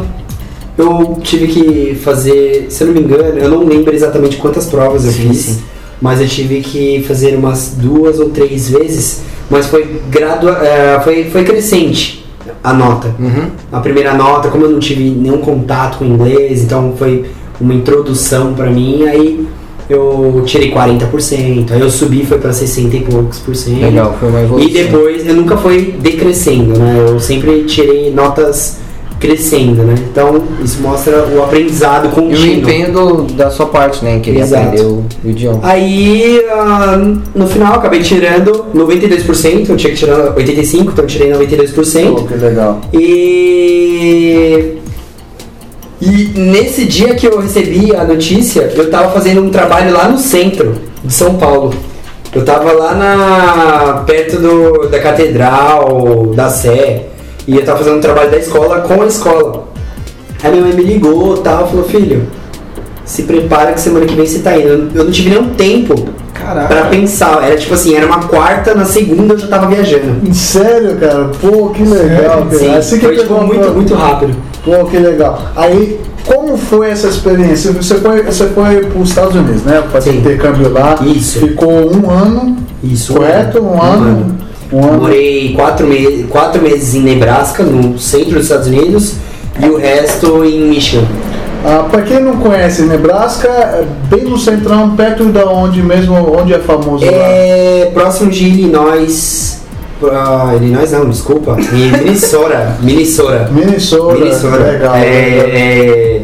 eu 0.78 1.18
tive 1.23 1.49
que 1.49 1.94
fazer, 1.97 2.66
se 2.70 2.85
eu 2.85 2.87
não 2.87 2.94
me 2.94 3.00
engano, 3.00 3.37
eu 3.38 3.50
não 3.50 3.64
lembro 3.64 3.92
exatamente 3.92 4.37
quantas 4.37 4.66
provas 4.66 5.04
eu 5.04 5.11
Sim, 5.11 5.28
fiz, 5.28 5.38
sim. 5.38 5.62
mas 6.00 6.20
eu 6.20 6.28
tive 6.28 6.61
que 6.61 7.04
fazer 7.06 7.35
umas 7.35 7.75
duas 7.76 8.20
ou 8.20 8.30
três 8.30 8.70
vezes, 8.70 9.23
mas 9.50 9.66
foi 9.66 10.00
gradua, 10.08 10.52
eh, 10.62 11.00
foi, 11.02 11.25
foi 11.25 11.44
crescente 11.44 12.25
a 12.62 12.73
nota. 12.73 13.14
Uhum. 13.18 13.50
A 13.73 13.80
primeira 13.80 14.14
nota, 14.14 14.49
como 14.49 14.64
eu 14.64 14.70
não 14.70 14.78
tive 14.78 15.11
nenhum 15.11 15.38
contato 15.38 15.99
com 15.99 16.04
inglês, 16.04 16.62
então 16.62 16.94
foi 16.97 17.26
uma 17.61 17.75
introdução 17.75 18.54
pra 18.54 18.70
mim, 18.70 19.04
aí 19.04 19.49
eu 19.90 20.42
tirei 20.47 20.70
40%, 20.70 21.73
aí 21.73 21.80
eu 21.80 21.90
subi 21.90 22.25
foi 22.25 22.38
pra 22.38 22.52
60 22.52 22.97
e 22.97 23.00
poucos 23.00 23.38
por 23.38 23.56
cento. 23.56 23.80
Legal, 23.80 24.16
foi 24.20 24.28
uma 24.28 24.42
evolução. 24.42 24.68
E 24.68 24.73
depois 24.73 25.26
eu 25.26 25.35
nunca 25.35 25.56
fui 25.56 25.97
decrescendo, 25.99 26.78
né? 26.78 27.06
Eu 27.08 27.18
sempre 27.18 27.64
tirei 27.64 28.12
notas 28.12 28.76
crescendo, 29.20 29.82
né? 29.82 29.94
Então 30.10 30.42
isso 30.62 30.80
mostra 30.80 31.25
o 31.26 31.42
aprendizado 31.42 32.06
E 32.06 32.08
o 32.08 32.10
contínuo. 32.12 32.46
empenho 32.58 32.92
do- 32.92 33.22
da 33.34 33.50
sua 33.50 33.66
parte, 33.66 34.04
né? 34.04 34.16
Em 34.16 34.20
querer 34.20 34.40
Exato. 34.40 34.62
aprender 34.68 34.84
o, 34.84 35.04
idioma. 35.25 35.60
Aí 35.62 36.42
ah, 36.50 36.96
no 37.34 37.46
final 37.46 37.75
acabei 37.75 38.00
tirando 38.00 38.66
92%, 38.75 39.68
eu 39.70 39.76
tinha 39.76 39.92
que 39.92 39.98
tirar 39.98 40.32
85%, 40.34 40.80
então 40.92 41.04
eu 41.04 41.08
tirei 41.08 41.32
92%. 41.32 42.14
Pô, 42.14 42.22
que 42.25 42.34
legal. 42.34 42.80
E. 42.92 44.75
E 46.00 46.30
nesse 46.38 46.84
dia 46.84 47.14
que 47.16 47.26
eu 47.26 47.40
recebi 47.40 47.94
a 47.94 48.04
notícia, 48.04 48.72
eu 48.76 48.88
tava 48.88 49.10
fazendo 49.12 49.42
um 49.42 49.50
trabalho 49.50 49.92
lá 49.92 50.08
no 50.08 50.16
centro 50.18 50.76
de 51.04 51.12
São 51.12 51.34
Paulo. 51.34 51.75
Eu 52.32 52.44
tava 52.44 52.70
lá 52.72 52.94
na 52.94 54.04
perto 54.06 54.37
do, 54.38 54.88
da 54.88 55.00
catedral, 55.00 56.32
da 56.37 56.48
Sé, 56.50 57.06
e 57.49 57.57
eu 57.57 57.64
tava 57.64 57.78
fazendo 57.78 57.97
um 57.97 58.00
trabalho 58.00 58.31
da 58.31 58.37
escola 58.37 58.83
com 58.83 59.00
a 59.00 59.07
escola. 59.07 59.69
Aí 60.45 60.52
minha 60.52 60.62
mãe 60.64 60.75
me 60.75 60.83
ligou 60.85 61.38
e 61.38 61.40
tal, 61.40 61.67
falou, 61.67 61.83
filho, 61.83 62.28
se 63.07 63.23
prepara 63.23 63.73
que 63.73 63.81
semana 63.81 64.05
que 64.05 64.14
vem 64.14 64.26
você 64.26 64.40
tá 64.40 64.55
indo. 64.55 64.90
Eu 64.95 65.05
não 65.05 65.11
tive 65.11 65.31
nenhum 65.31 65.49
tempo 65.55 65.95
Caraca. 66.35 66.69
pra 66.69 66.85
pensar. 66.90 67.43
Era 67.43 67.57
tipo 67.57 67.73
assim, 67.73 67.97
era 67.97 68.05
uma 68.05 68.19
quarta, 68.21 68.75
na 68.75 68.85
segunda 68.85 69.33
eu 69.33 69.38
já 69.38 69.47
tava 69.47 69.67
viajando. 69.67 70.33
Sério, 70.35 70.97
cara? 70.97 71.31
Pô, 71.40 71.71
que 71.71 71.85
legal. 71.85 72.43
cara. 72.45 72.59
Sim, 72.59 72.75
Assim 72.75 72.99
que 72.99 73.07
foi 73.07 73.17
tipo, 73.17 73.35
muito, 73.43 73.71
muito 73.71 73.95
rápido. 73.95 74.37
Pô, 74.62 74.85
que 74.85 74.99
legal. 74.99 75.40
Aí, 75.57 75.99
como 76.26 76.55
foi 76.59 76.90
essa 76.90 77.09
experiência? 77.09 77.73
Você 77.73 77.95
foi, 77.95 78.23
você 78.25 78.47
foi 78.49 78.85
para 78.85 79.00
os 79.00 79.09
Estados 79.09 79.35
Unidos, 79.35 79.62
né? 79.62 79.83
Fazer 79.90 80.11
Sim. 80.12 80.19
intercâmbio 80.19 80.71
lá. 80.71 80.97
Isso. 81.00 81.38
Ficou 81.40 81.90
um 81.97 82.11
ano, 82.11 82.59
Isso. 82.85 83.14
correto? 83.14 83.62
Um, 83.62 83.83
ano. 83.83 84.37
Um 84.38 84.38
ano. 84.72 85.00
Morei 85.00 85.52
quatro, 85.54 85.87
me 85.87 86.25
quatro 86.25 86.60
meses 86.62 86.94
em 86.94 87.00
Nebraska, 87.00 87.62
no 87.62 87.98
centro 87.98 88.34
dos 88.34 88.44
Estados 88.44 88.66
Unidos, 88.66 89.14
e 89.62 89.66
o 89.66 89.76
resto 89.78 90.44
em 90.44 90.60
Michigan. 90.68 91.06
Ah, 91.64 91.88
para 91.90 92.02
quem 92.02 92.20
não 92.20 92.37
conhece, 92.37 92.82
Nebraska, 92.82 93.48
é 93.48 93.84
bem 94.08 94.25
no 94.25 94.38
centrão, 94.38 94.94
perto 94.94 95.25
da 95.26 95.44
onde 95.46 95.82
mesmo, 95.82 96.14
onde 96.38 96.54
é 96.54 96.58
famoso 96.58 97.04
lá. 97.04 97.10
É 97.12 97.90
próximo 97.92 98.30
de 98.30 98.44
Illinois. 98.46 99.60
ah, 100.04 100.52
Illinois 100.54 100.92
não, 100.92 101.08
desculpa. 101.10 101.56
Em 101.72 101.90
Minnesota. 101.90 102.76
Minnesota. 102.80 103.48
Minnesota, 103.50 104.14
Minnesota. 104.14 104.56
legal. 104.56 104.94
É, 104.94 105.00
é, 105.00 106.22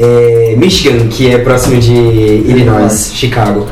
é 0.00 0.54
Michigan, 0.56 1.06
que 1.06 1.32
é 1.32 1.38
próximo 1.38 1.78
de 1.78 1.92
Illinois, 1.94 3.12
Chicago. 3.14 3.66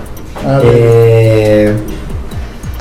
Ah, 0.45 0.61
É, 0.63 1.48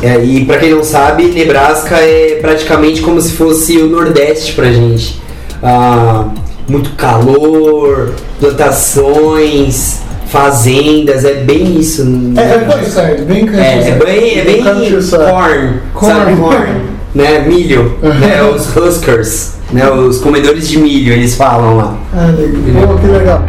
é, 0.02 0.24
e 0.24 0.46
pra 0.46 0.58
quem 0.58 0.72
não 0.72 0.84
sabe, 0.84 1.26
Nebraska 1.26 1.96
é 1.96 2.38
praticamente 2.42 3.02
como 3.02 3.20
se 3.22 3.34
fosse 3.34 3.78
o 3.78 3.88
Nordeste 3.88 4.54
pra 4.54 4.72
gente. 4.72 5.22
Ah, 5.64 6.26
muito 6.68 6.92
calor, 6.92 8.14
plantações, 8.40 10.00
fazendas, 10.28 11.26
é 11.26 11.36
bem 11.36 11.80
isso. 11.80 12.04
É, 12.36 12.42
É 12.42 12.60
countryside, 12.60 13.22
bem 13.26 13.50
É, 13.54 13.62
é 13.62 13.74
countryside. 13.74 14.06
bem, 14.06 14.40
é 14.40 14.44
bem 14.44 14.64
Countryside. 14.64 15.18
corn, 15.18 15.74
Corn. 15.94 16.16
sabe 16.16 16.36
corn, 16.36 16.82
né, 17.16 17.40
milho, 17.48 17.98
né, 18.02 18.44
os 18.44 18.76
huskers, 18.76 19.54
né, 19.72 19.90
os 19.90 20.20
comedores 20.20 20.68
de 20.68 20.78
milho, 20.78 21.14
eles 21.14 21.36
falam 21.36 21.78
lá. 21.78 21.98
Ah, 22.14 22.34
legal. 22.38 22.88
Pô, 22.88 22.98
que 23.00 23.08
legal. 23.08 23.44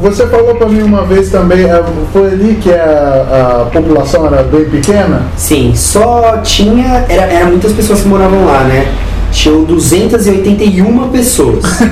Você 0.00 0.26
falou 0.28 0.54
pra 0.54 0.68
mim 0.68 0.82
uma 0.82 1.02
vez 1.02 1.30
também, 1.30 1.64
eh, 1.64 1.84
foi 2.12 2.28
ali 2.28 2.58
que 2.62 2.72
a, 2.72 3.62
a 3.62 3.70
população 3.70 4.26
era 4.26 4.44
bem 4.44 4.64
pequena? 4.66 5.22
Sim, 5.36 5.72
só 5.74 6.38
tinha. 6.42 7.04
Era, 7.08 7.22
era 7.22 7.46
muitas 7.46 7.72
pessoas 7.72 8.02
que 8.02 8.08
moravam 8.08 8.44
lá, 8.44 8.60
né? 8.64 8.86
Tinham 9.32 9.64
281 9.64 11.08
pessoas. 11.08 11.64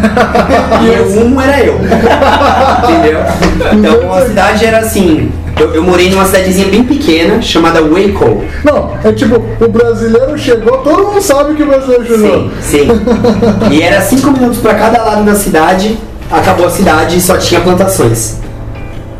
e 0.82 0.86
eu, 0.86 1.24
um 1.24 1.40
era 1.40 1.64
eu. 1.64 1.74
Entendeu? 2.84 3.20
Então 3.72 4.12
a 4.12 4.22
cidade 4.22 4.64
era 4.64 4.78
assim. 4.78 5.30
Eu, 5.58 5.74
eu 5.74 5.82
morei 5.82 6.08
numa 6.10 6.24
cidadezinha 6.26 6.68
bem 6.68 6.84
pequena 6.84 7.42
chamada 7.42 7.80
Waco. 7.82 8.44
Não, 8.62 8.92
é 9.02 9.10
tipo, 9.12 9.36
o 9.36 9.68
brasileiro 9.68 10.38
chegou, 10.38 10.78
todo 10.78 11.08
mundo 11.08 11.20
sabe 11.20 11.54
que 11.54 11.62
o 11.62 11.66
brasileiro 11.66 12.06
chegou. 12.06 12.30
Sim, 12.30 12.50
sim. 12.60 12.88
E 13.70 13.82
era 13.82 14.00
5 14.00 14.30
minutos 14.30 14.58
pra 14.58 14.74
cada 14.74 15.02
lado 15.02 15.24
da 15.24 15.34
cidade. 15.34 15.98
Acabou 16.30 16.66
a 16.66 16.70
cidade 16.70 17.16
e 17.16 17.20
só 17.20 17.36
tinha 17.36 17.60
plantações. 17.60 18.38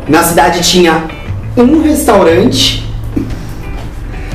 Na 0.07 0.23
cidade 0.23 0.61
tinha 0.61 1.03
um 1.55 1.81
restaurante, 1.81 2.85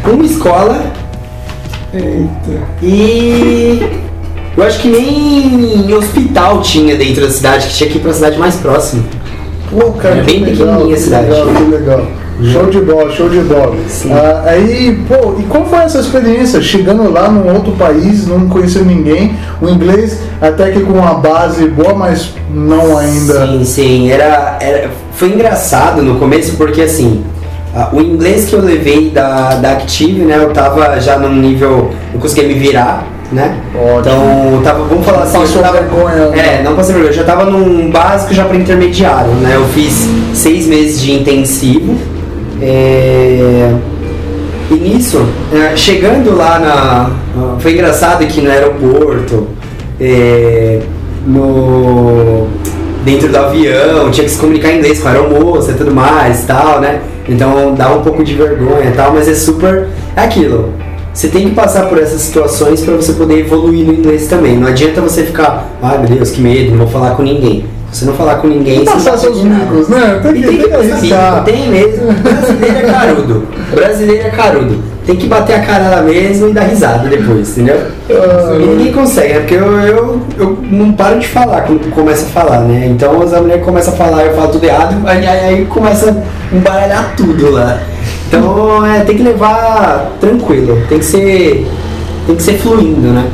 uma 0.04 0.24
escola 0.24 0.92
Eita. 1.94 2.62
E 2.82 3.86
eu 4.56 4.64
acho 4.64 4.80
que 4.80 4.88
nem 4.88 5.92
hospital 5.94 6.62
tinha 6.62 6.96
dentro 6.96 7.22
da 7.26 7.30
cidade, 7.30 7.66
que 7.68 7.74
tinha 7.74 7.90
que 7.90 7.98
ir 7.98 8.00
pra 8.00 8.12
cidade 8.14 8.38
mais 8.38 8.56
próxima. 8.56 9.04
Pô, 9.70 9.92
cara, 9.92 10.16
É 10.16 10.20
que 10.20 10.26
bem 10.32 10.40
legal, 10.44 10.66
pequenininha 10.66 10.94
a 10.94 10.96
que 10.96 11.02
cidade. 11.04 11.28
legal, 11.28 11.46
que 11.54 11.62
legal. 11.64 12.06
Show 12.50 12.66
de 12.66 12.80
bola, 12.80 13.10
show 13.10 13.28
de 13.28 13.40
bola. 13.40 13.76
Ah, 14.10 14.42
aí, 14.46 14.98
pô, 15.06 15.34
e 15.38 15.42
qual 15.44 15.64
foi 15.64 15.78
essa 15.80 16.00
experiência? 16.00 16.60
Chegando 16.60 17.10
lá 17.10 17.28
num 17.28 17.52
outro 17.54 17.72
país, 17.72 18.26
não 18.26 18.48
conhecendo 18.48 18.86
ninguém, 18.86 19.36
o 19.60 19.68
inglês 19.68 20.18
até 20.40 20.70
que 20.70 20.80
com 20.80 20.94
uma 20.94 21.14
base 21.14 21.68
boa, 21.68 21.94
mas 21.94 22.34
não 22.52 22.98
ainda. 22.98 23.46
Sim, 23.46 23.64
sim. 23.64 24.10
Era, 24.10 24.58
era, 24.60 24.90
foi 25.14 25.28
engraçado 25.28 26.02
no 26.02 26.18
começo 26.18 26.56
porque 26.56 26.82
assim, 26.82 27.22
o 27.92 28.00
inglês 28.00 28.46
que 28.46 28.54
eu 28.54 28.60
levei 28.60 29.10
da, 29.10 29.54
da 29.54 29.72
Active, 29.72 30.22
né, 30.22 30.36
eu 30.36 30.52
tava 30.52 31.00
já 31.00 31.18
num 31.18 31.34
nível. 31.34 31.90
Eu 32.12 32.20
conseguia 32.20 32.48
me 32.48 32.54
virar, 32.54 33.06
né? 33.30 33.56
Ótimo. 33.74 34.00
Então, 34.00 34.52
eu 34.54 34.62
tava, 34.62 34.84
vamos 34.84 35.04
falar 35.04 35.22
assim, 35.22 35.36
eu 35.36 35.42
Passou 35.42 35.62
tava, 35.62 35.78
vergonha, 35.78 36.28
né? 36.28 36.58
É, 36.60 36.62
não 36.62 36.74
passei 36.74 36.92
vergonha, 36.92 37.12
eu 37.12 37.16
já 37.16 37.24
tava 37.24 37.44
num 37.44 37.90
básico 37.90 38.34
já 38.34 38.44
para 38.44 38.56
intermediário, 38.56 39.30
né? 39.34 39.52
Eu 39.54 39.64
fiz 39.66 40.08
seis 40.34 40.66
meses 40.66 41.00
de 41.00 41.12
intensivo. 41.12 41.96
É, 42.62 43.74
E 44.70 44.74
nisso, 44.74 45.26
é, 45.52 45.76
chegando 45.76 46.36
lá 46.36 46.58
na. 46.58 47.56
Foi 47.58 47.72
engraçado 47.72 48.24
que 48.26 48.40
no 48.40 48.50
aeroporto, 48.50 49.48
é, 50.00 50.80
no, 51.26 52.46
dentro 53.04 53.28
do 53.28 53.36
avião, 53.36 54.10
tinha 54.10 54.24
que 54.24 54.30
se 54.30 54.38
comunicar 54.38 54.70
em 54.70 54.78
inglês 54.78 55.00
com 55.00 55.08
a 55.08 55.10
aeromoça 55.10 55.72
e 55.72 55.74
tudo 55.74 55.92
mais 55.92 56.44
tal, 56.44 56.80
né? 56.80 57.00
Então 57.28 57.74
dá 57.74 57.92
um 57.92 58.02
pouco 58.02 58.22
de 58.22 58.34
vergonha 58.34 58.90
e 58.90 58.92
tal, 58.92 59.12
mas 59.12 59.28
é 59.28 59.34
super. 59.34 59.88
É 60.14 60.22
aquilo. 60.22 60.72
você 61.12 61.28
tem 61.28 61.48
que 61.48 61.54
passar 61.54 61.88
por 61.88 61.98
essas 61.98 62.20
situações 62.22 62.80
para 62.82 62.94
você 62.94 63.12
poder 63.14 63.40
evoluir 63.40 63.84
no 63.84 63.92
inglês 63.92 64.28
também. 64.28 64.56
Não 64.56 64.68
adianta 64.68 65.00
você 65.00 65.24
ficar, 65.24 65.68
ai 65.82 65.98
meu 65.98 66.16
Deus, 66.16 66.30
que 66.30 66.40
medo, 66.40 66.70
não 66.70 66.78
vou 66.78 66.88
falar 66.88 67.16
com 67.16 67.22
ninguém. 67.22 67.64
Você 67.92 68.06
não 68.06 68.14
falar 68.14 68.36
com 68.36 68.48
ninguém, 68.48 68.78
você 68.78 68.90
Passar 68.90 69.18
seus 69.18 69.44
micos, 69.44 69.88
né? 69.88 70.18
Tem 70.22 70.32
E 70.32 70.42
que, 70.42 70.48
tem 70.48 70.58
que 70.58 70.68
tem 70.68 71.10
que 71.10 71.50
tem 71.50 71.68
mesmo. 71.68 72.06
Brasileiro 72.12 72.78
é 72.78 72.90
carudo. 72.90 73.48
Brasileiro 73.74 74.26
é 74.26 74.30
carudo. 74.30 74.78
Tem 75.04 75.16
que 75.16 75.26
bater 75.26 75.56
a 75.56 75.60
cara 75.60 75.88
lá 75.90 76.02
mesmo 76.02 76.48
e 76.48 76.52
dar 76.52 76.62
risada 76.62 77.06
depois, 77.08 77.50
entendeu? 77.50 77.82
Ah, 78.08 78.54
E 78.54 78.64
ninguém 78.64 78.92
consegue, 78.92 79.34
né? 79.34 79.40
Porque 79.40 79.54
eu, 79.54 79.72
eu, 79.80 80.20
eu 80.38 80.58
não 80.70 80.92
paro 80.92 81.18
de 81.18 81.28
falar 81.28 81.62
quando 81.62 81.92
começa 81.92 82.24
a 82.24 82.28
falar, 82.28 82.60
né? 82.60 82.86
Então 82.86 83.20
as 83.20 83.32
mulheres 83.38 83.64
começam 83.64 83.92
a 83.92 83.96
falar, 83.96 84.24
eu 84.24 84.34
falo 84.34 84.52
tudo 84.52 84.64
errado, 84.64 84.96
aí, 85.04 85.26
aí, 85.26 85.40
aí 85.40 85.64
começa 85.66 86.10
a 86.10 86.56
embaralhar 86.56 87.14
tudo 87.14 87.50
lá. 87.50 87.78
Então 88.28 88.86
é, 88.86 89.00
tem 89.00 89.16
que 89.18 89.22
levar 89.22 90.12
tranquilo, 90.18 90.80
tem 90.88 90.98
que 90.98 91.04
ser. 91.04 91.66
Tem 92.26 92.36
que 92.36 92.42
ser 92.42 92.56
fluindo, 92.56 93.08
né? 93.08 93.26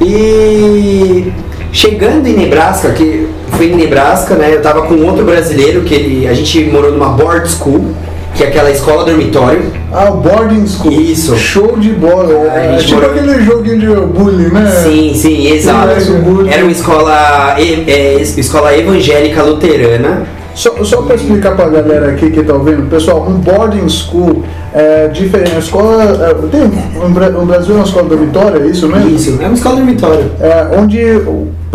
E 0.00 1.32
chegando 1.70 2.26
em 2.26 2.34
Nebraska, 2.34 2.90
que 2.92 3.28
foi 3.56 3.66
em 3.66 3.76
Nebraska, 3.76 4.34
né? 4.34 4.54
Eu 4.54 4.62
tava 4.62 4.82
com 4.82 4.94
outro 5.04 5.24
brasileiro 5.24 5.82
que 5.82 5.94
ele, 5.94 6.28
a 6.28 6.34
gente 6.34 6.64
morou 6.64 6.92
numa 6.92 7.08
board 7.08 7.50
school, 7.50 7.94
que 8.34 8.42
é 8.42 8.48
aquela 8.48 8.70
escola 8.70 9.04
dormitório. 9.04 9.62
Ah, 9.92 10.10
o 10.10 10.16
boarding 10.16 10.66
school. 10.66 10.92
Isso. 10.92 11.36
Show 11.36 11.76
de 11.78 11.90
bola. 11.90 12.50
A 12.50 12.58
É 12.58 12.78
gente 12.78 12.88
tipo 12.88 13.04
aquele 13.04 13.44
joguinho 13.44 13.78
de 13.78 13.86
bullying, 13.86 14.48
né? 14.52 14.70
Sim, 14.82 15.14
sim, 15.14 15.52
exato. 15.52 16.12
Bullying. 16.24 16.50
Era 16.50 16.62
uma 16.62 16.72
escola, 16.72 17.56
é, 17.58 18.20
escola 18.20 18.76
evangélica 18.76 19.42
luterana. 19.42 20.22
Só, 20.54 20.72
só 20.84 21.02
para 21.02 21.16
explicar 21.16 21.56
pra 21.56 21.68
galera 21.68 22.10
aqui 22.12 22.30
que 22.30 22.42
tá 22.44 22.54
ouvindo, 22.54 22.88
pessoal, 22.88 23.26
um 23.28 23.34
boarding 23.34 23.88
school 23.88 24.44
é 24.72 25.08
diferente. 25.08 25.56
A 25.56 25.58
escola. 25.58 26.02
é, 26.02 26.34
tem 26.48 26.60
no 27.32 27.46
Brasil 27.46 27.74
é 27.74 27.78
uma 27.78 27.84
escola 27.84 28.08
dormitória, 28.08 28.62
é 28.62 28.66
isso 28.66 28.88
mesmo? 28.88 29.10
Isso, 29.10 29.38
é 29.40 29.46
uma 29.46 29.54
escola 29.54 29.76
dormitório. 29.76 30.30
É, 30.40 30.78
onde 30.78 31.00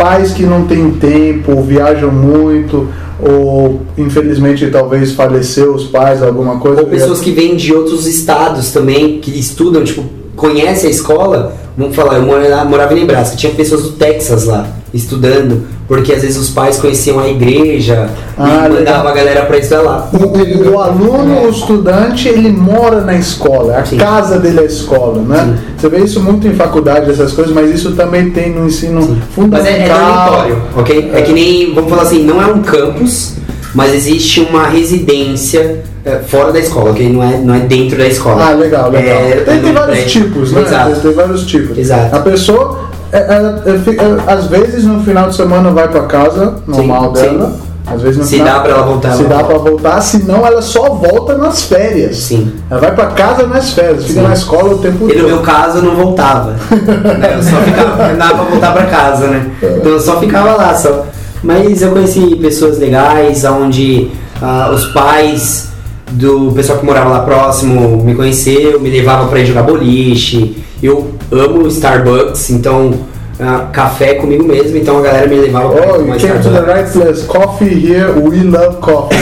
pais 0.00 0.32
que 0.32 0.44
não 0.44 0.64
têm 0.64 0.92
tempo, 0.92 1.52
ou 1.54 1.62
viajam 1.62 2.10
muito, 2.10 2.88
ou 3.22 3.82
infelizmente 3.98 4.66
talvez 4.70 5.12
faleceu 5.12 5.74
os 5.74 5.84
pais, 5.84 6.22
alguma 6.22 6.58
coisa. 6.58 6.80
Ou 6.80 6.86
pessoas 6.86 7.20
que 7.20 7.30
vêm 7.30 7.54
de 7.54 7.74
outros 7.74 8.06
estados 8.06 8.72
também, 8.72 9.20
que 9.20 9.38
estudam, 9.38 9.84
tipo, 9.84 10.02
conhecem 10.34 10.88
a 10.88 10.90
escola. 10.90 11.54
Vamos 11.76 11.94
falar, 11.94 12.16
eu 12.16 12.22
morava, 12.22 12.64
morava 12.64 12.94
em 12.94 13.00
Nebraska, 13.00 13.36
tinha 13.36 13.52
pessoas 13.52 13.82
do 13.82 13.90
Texas 13.92 14.46
lá, 14.46 14.66
estudando, 14.92 15.66
porque 15.90 16.12
às 16.12 16.22
vezes 16.22 16.36
os 16.36 16.50
pais 16.50 16.76
conheciam 16.78 17.18
a 17.18 17.26
igreja 17.28 18.08
Ah, 18.38 18.44
e 18.44 18.68
legal. 18.68 18.70
mandavam 18.70 19.08
a 19.10 19.12
galera 19.12 19.44
pra 19.46 19.58
estudar 19.58 19.82
lá. 19.82 20.08
O, 20.12 20.70
o- 20.70 20.78
aluno, 20.80 21.46
o 21.46 21.50
estudante, 21.50 22.28
ele 22.28 22.48
mora 22.52 23.00
na 23.00 23.16
escola, 23.16 23.76
a 23.76 23.84
Sim. 23.84 23.96
casa 23.96 24.38
dele 24.38 24.60
é 24.60 24.62
a 24.62 24.66
escola, 24.66 25.20
né? 25.20 25.36
Sim. 25.58 25.64
Você 25.76 25.88
vê 25.88 25.98
isso 26.04 26.20
muito 26.20 26.46
em 26.46 26.54
faculdade, 26.54 27.10
essas 27.10 27.32
coisas, 27.32 27.52
mas 27.52 27.74
isso 27.74 27.90
também 27.96 28.30
tem 28.30 28.50
no 28.54 28.66
ensino 28.68 29.00
Mas 29.00 29.34
fundamental. 29.34 29.66
é, 29.66 29.80
é 29.82 29.88
dormitório, 29.88 30.62
ok? 30.76 31.10
É. 31.12 31.22
que 31.22 31.32
nem, 31.32 31.74
vamos 31.74 31.90
falar 31.90 32.02
assim, 32.02 32.22
não 32.22 32.40
é 32.40 32.46
um 32.46 32.62
campus, 32.62 33.32
mas 33.74 33.92
existe 33.92 34.42
uma 34.48 34.68
residência 34.68 35.82
é, 36.04 36.20
fora 36.20 36.52
da 36.52 36.60
escola, 36.60 36.92
ok? 36.92 37.12
Não 37.12 37.20
é, 37.20 37.36
não 37.36 37.52
é 37.52 37.58
dentro 37.58 37.98
da 37.98 38.06
escola. 38.06 38.50
Ah, 38.50 38.52
legal, 38.52 38.92
legal. 38.92 39.16
É, 39.22 39.30
tem, 39.44 39.58
tem 39.60 39.70
é, 39.70 39.72
vários 39.72 39.98
é, 39.98 40.02
tipos, 40.02 40.52
né? 40.52 40.62
Exato. 40.62 41.00
Tem 41.00 41.12
vários 41.14 41.44
tipos. 41.46 41.76
Exato. 41.76 42.14
A 42.14 42.20
pessoa, 42.20 42.90
é, 43.12 43.18
é, 43.18 44.32
às 44.32 44.46
vezes 44.46 44.84
no 44.84 45.02
final 45.02 45.28
de 45.28 45.36
semana 45.36 45.70
vai 45.70 45.88
pra 45.88 46.02
casa 46.02 46.54
normal 46.66 47.14
Sim, 47.14 47.22
dela. 47.22 47.52
Às 47.86 48.02
vezes 48.02 48.26
Se 48.26 48.36
final, 48.36 48.54
dá 48.54 48.60
pra 48.60 48.70
ela 48.70 48.82
voltar, 48.82 49.12
Se 49.12 49.24
ela 49.24 49.34
dá 49.36 49.44
pra 49.44 49.58
voltar, 49.58 50.00
senão 50.00 50.46
ela 50.46 50.62
só 50.62 50.90
volta 50.90 51.36
nas 51.36 51.64
férias. 51.64 52.16
Sim. 52.16 52.52
Ela 52.70 52.80
vai 52.80 52.94
pra 52.94 53.06
casa 53.06 53.46
nas 53.46 53.72
férias, 53.72 54.04
fica 54.06 54.20
Sim. 54.20 54.26
na 54.28 54.32
escola 54.32 54.74
o 54.74 54.78
tempo 54.78 55.04
E 55.10 55.14
no 55.14 55.14
todo. 55.14 55.26
meu 55.26 55.38
caso 55.40 55.78
eu 55.78 55.82
não 55.82 55.96
voltava. 55.96 56.52
né? 57.18 57.34
Eu 57.36 57.42
só 57.42 57.56
ficava, 57.56 58.08
não 58.08 58.18
dava 58.18 58.34
pra 58.34 58.44
voltar 58.44 58.72
pra 58.72 58.86
casa, 58.86 59.26
né? 59.26 59.50
Então 59.60 59.92
eu 59.92 60.00
só 60.00 60.20
ficava 60.20 60.54
lá 60.54 60.74
só. 60.74 61.06
Mas 61.42 61.82
eu 61.82 61.90
conheci 61.90 62.36
pessoas 62.36 62.78
legais, 62.78 63.44
onde 63.44 64.10
ah, 64.40 64.70
os 64.72 64.86
pais 64.92 65.69
do 66.10 66.52
pessoal 66.52 66.78
que 66.78 66.84
morava 66.84 67.10
lá 67.10 67.20
próximo 67.20 68.02
me 68.02 68.14
conheceu, 68.14 68.80
me 68.80 68.90
levava 68.90 69.28
pra 69.28 69.40
ir 69.40 69.46
jogar 69.46 69.62
boliche. 69.62 70.56
Eu 70.82 71.10
amo 71.30 71.66
Starbucks, 71.68 72.50
então 72.50 72.92
ah, 73.38 73.68
café 73.72 74.14
comigo 74.14 74.44
mesmo, 74.44 74.76
então 74.76 74.98
a 74.98 75.00
galera 75.00 75.26
me 75.26 75.36
levava 75.36 75.70
pra 75.70 75.94
Oh, 75.94 75.96
you 75.96 76.14
came 76.18 76.42
to 76.42 76.50
the 76.50 76.60
right 76.60 76.92
place. 76.92 77.24
Coffee 77.26 77.74
here, 77.74 78.12
we 78.12 78.42
love 78.42 78.80
coffee. 78.80 79.16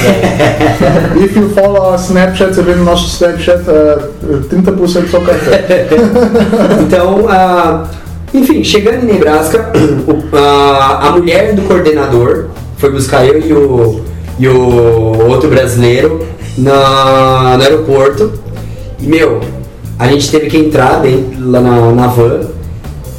If 1.22 1.36
you 1.36 1.48
follow 1.50 1.80
our 1.82 1.98
Snapchat, 1.98 2.54
você 2.54 2.62
vê 2.62 2.74
no 2.74 2.84
nosso 2.84 3.06
Snapchat 3.06 3.62
uh, 3.70 4.40
30% 4.48 5.08
só 5.08 5.20
café. 5.20 5.86
Então, 6.82 7.26
ah, 7.28 7.84
enfim, 8.34 8.64
chegando 8.64 9.04
em 9.04 9.12
Nebraska, 9.12 9.72
ah, 10.32 11.08
a 11.08 11.10
mulher 11.12 11.54
do 11.54 11.62
coordenador 11.62 12.46
foi 12.76 12.90
buscar 12.90 13.24
eu 13.24 13.40
e 13.40 13.52
o, 13.52 14.00
e 14.38 14.48
o 14.48 15.28
outro 15.28 15.48
brasileiro 15.48 16.26
na, 16.58 17.56
no 17.56 17.62
aeroporto. 17.62 18.32
E, 19.00 19.06
meu, 19.06 19.40
a 19.98 20.08
gente 20.08 20.30
teve 20.30 20.46
que 20.46 20.56
entrar 20.56 21.00
dentro, 21.00 21.50
lá 21.50 21.60
na, 21.60 21.92
na 21.92 22.06
van 22.08 22.40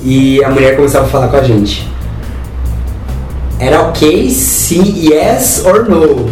e 0.02 0.44
a 0.44 0.50
mulher 0.50 0.76
começava 0.76 1.06
a 1.06 1.10
falar 1.10 1.28
com 1.28 1.38
a 1.38 1.44
gente. 1.44 1.88
Era 3.60 3.82
ok, 3.82 4.30
sim, 4.30 5.10
yes 5.10 5.64
or 5.66 5.90
no. 5.90 6.30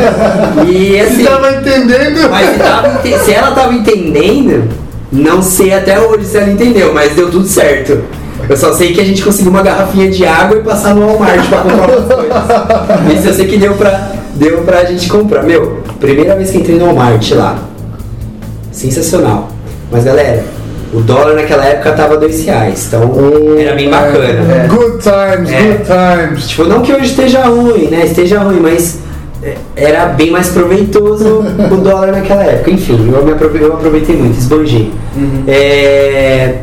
e 0.66 0.98
assim. 0.98 1.24
Você 1.24 1.24
tava 1.24 1.50
entendendo? 1.56 2.30
Mas 2.30 2.52
se, 2.52 2.58
tava 2.58 3.02
se 3.02 3.32
ela 3.32 3.50
tava 3.50 3.74
entendendo, 3.74 4.70
não 5.12 5.42
sei 5.42 5.74
até 5.74 6.00
hoje 6.00 6.24
se 6.24 6.38
ela 6.38 6.50
entendeu, 6.50 6.94
mas 6.94 7.14
deu 7.14 7.30
tudo 7.30 7.46
certo. 7.46 8.02
Eu 8.48 8.56
só 8.56 8.72
sei 8.72 8.92
que 8.94 9.00
a 9.00 9.04
gente 9.04 9.22
conseguiu 9.22 9.50
uma 9.50 9.62
garrafinha 9.62 10.10
de 10.10 10.24
água 10.24 10.58
e 10.58 10.62
passar 10.62 10.94
no 10.94 11.06
Walmart 11.06 11.48
pra 11.48 11.58
comprar 11.58 11.88
umas 11.88 12.14
coisas. 12.14 13.18
Isso 13.18 13.28
eu 13.28 13.34
sei 13.34 13.46
que 13.46 13.56
deu 13.58 13.74
pra, 13.74 14.12
deu 14.44 14.58
pra 14.62 14.84
gente 14.84 15.08
comprar. 15.08 15.42
Meu, 15.42 15.78
primeira 15.98 16.36
vez 16.36 16.50
que 16.50 16.58
entrei 16.58 16.76
no 16.78 16.86
Walmart 16.86 17.30
lá. 17.32 17.58
Sensacional. 18.70 19.48
Mas 19.90 20.04
galera, 20.04 20.42
o 20.92 21.00
dólar 21.00 21.34
naquela 21.34 21.64
época 21.64 21.92
tava 21.92 22.16
dois 22.16 22.44
reais, 22.44 22.86
então 22.88 23.10
era 23.58 23.74
bem 23.74 23.88
bacana. 23.88 24.24
É. 24.24 24.66
Good 24.68 24.98
times, 25.02 25.50
É. 25.52 25.62
good 25.62 25.84
times. 26.28 26.48
Tipo, 26.48 26.64
não 26.64 26.82
que 26.82 26.92
hoje 26.92 27.06
esteja 27.06 27.42
ruim, 27.44 27.88
né? 27.88 28.04
Esteja 28.04 28.40
ruim, 28.40 28.60
mas 28.60 28.98
é, 29.42 29.54
era 29.76 30.06
bem 30.06 30.30
mais 30.30 30.48
proveitoso 30.48 31.44
o 31.70 31.76
dólar 31.76 32.08
naquela 32.12 32.42
época. 32.44 32.70
Enfim, 32.70 33.10
eu, 33.12 33.24
me 33.24 33.32
aprove- 33.32 33.62
eu 33.62 33.72
aproveitei 33.74 34.16
muito, 34.16 34.38
esbanjei. 34.38 34.92
É, 35.46 36.56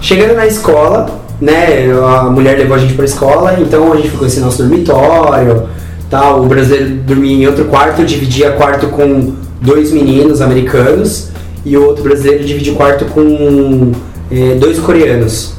chegando 0.00 0.34
na 0.34 0.46
escola, 0.46 1.06
né? 1.40 1.86
A 2.18 2.24
mulher 2.30 2.56
levou 2.58 2.76
a 2.76 2.78
gente 2.78 2.94
pra 2.94 3.04
escola, 3.04 3.56
então 3.60 3.92
a 3.92 3.96
gente 3.96 4.10
ficou 4.10 4.26
esse 4.26 4.40
nosso 4.40 4.62
dormitório, 4.62 5.64
tal. 6.10 6.42
O 6.42 6.46
brasileiro 6.46 6.96
dormia 7.06 7.36
em 7.36 7.46
outro 7.46 7.66
quarto, 7.66 8.04
dividia 8.04 8.52
quarto 8.52 8.88
com 8.88 9.34
dois 9.60 9.90
meninos 9.90 10.40
americanos 10.40 11.28
e 11.64 11.76
o 11.76 11.86
outro 11.86 12.02
brasileiro 12.02 12.44
dividia 12.44 12.74
quarto 12.74 13.04
com 13.06 13.92
é, 14.30 14.54
dois 14.54 14.78
coreanos. 14.78 15.54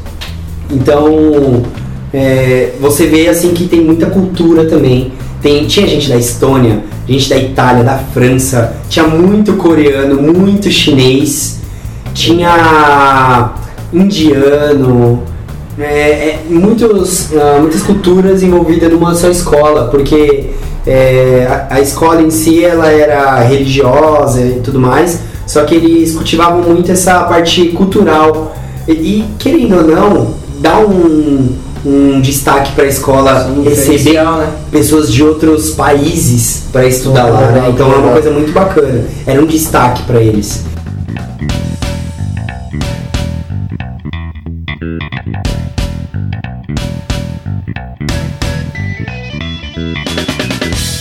Então, 0.72 1.64
é, 2.14 2.72
você 2.80 3.08
vê 3.08 3.28
assim 3.28 3.54
que 3.54 3.68
tem 3.68 3.82
muita 3.82 4.08
cultura 4.08 4.66
também. 4.66 5.12
Tem, 5.42 5.66
tinha 5.66 5.88
gente 5.88 6.10
da 6.10 6.18
Estônia, 6.18 6.84
gente 7.08 7.30
da 7.30 7.38
Itália, 7.38 7.84
da 7.84 7.98
França, 7.98 8.76
tinha 8.90 9.08
muito 9.08 9.54
coreano, 9.54 10.22
muito 10.22 10.70
chinês, 10.70 11.60
tinha 12.14 13.54
indiano, 13.94 15.24
é, 15.80 15.86
é, 15.86 16.40
muitos, 16.50 17.30
ah, 17.36 17.58
muitas 17.60 17.82
culturas 17.84 18.44
envolvidas 18.44 18.92
numa 18.92 19.16
só 19.16 19.30
escola, 19.30 19.86
porque 19.90 20.52
é, 20.86 21.48
a, 21.70 21.76
a 21.76 21.82
escola 21.82 22.22
em 22.22 22.30
si 22.30 22.64
ela 22.64 22.88
era 22.92 23.40
religiosa 23.42 24.42
e 24.42 24.60
tudo 24.64 24.80
mais, 24.80 25.20
só 25.46 25.64
que 25.64 25.76
eles 25.76 26.14
cultivavam 26.14 26.62
muito 26.62 26.92
essa 26.92 27.24
parte 27.24 27.68
cultural 27.70 28.56
e, 28.88 28.92
e, 28.92 29.26
querendo 29.40 29.78
ou 29.78 29.84
não, 29.84 30.34
dá 30.60 30.80
um, 30.80 31.56
um 31.86 32.20
destaque 32.22 32.74
para 32.74 32.84
a 32.84 32.88
escola 32.88 33.46
Sim, 33.46 33.64
receber 33.64 34.24
né? 34.24 34.48
pessoas 34.72 35.12
de 35.12 35.24
outros 35.24 35.72
países 35.72 36.64
para 36.72 36.86
estudar 36.86 37.28
Oh, 37.28 37.34
lá, 37.34 37.42
né? 37.42 37.54
legal, 37.54 37.70
Então 37.72 37.86
é 37.86 37.90
uma 37.90 37.98
legal. 37.98 38.14
coisa 38.14 38.32
muito 38.32 38.52
bacana. 38.52 39.06
Era 39.26 39.42
um 39.42 39.46
destaque 39.46 40.04
para 40.04 40.22
eles. 40.22 40.66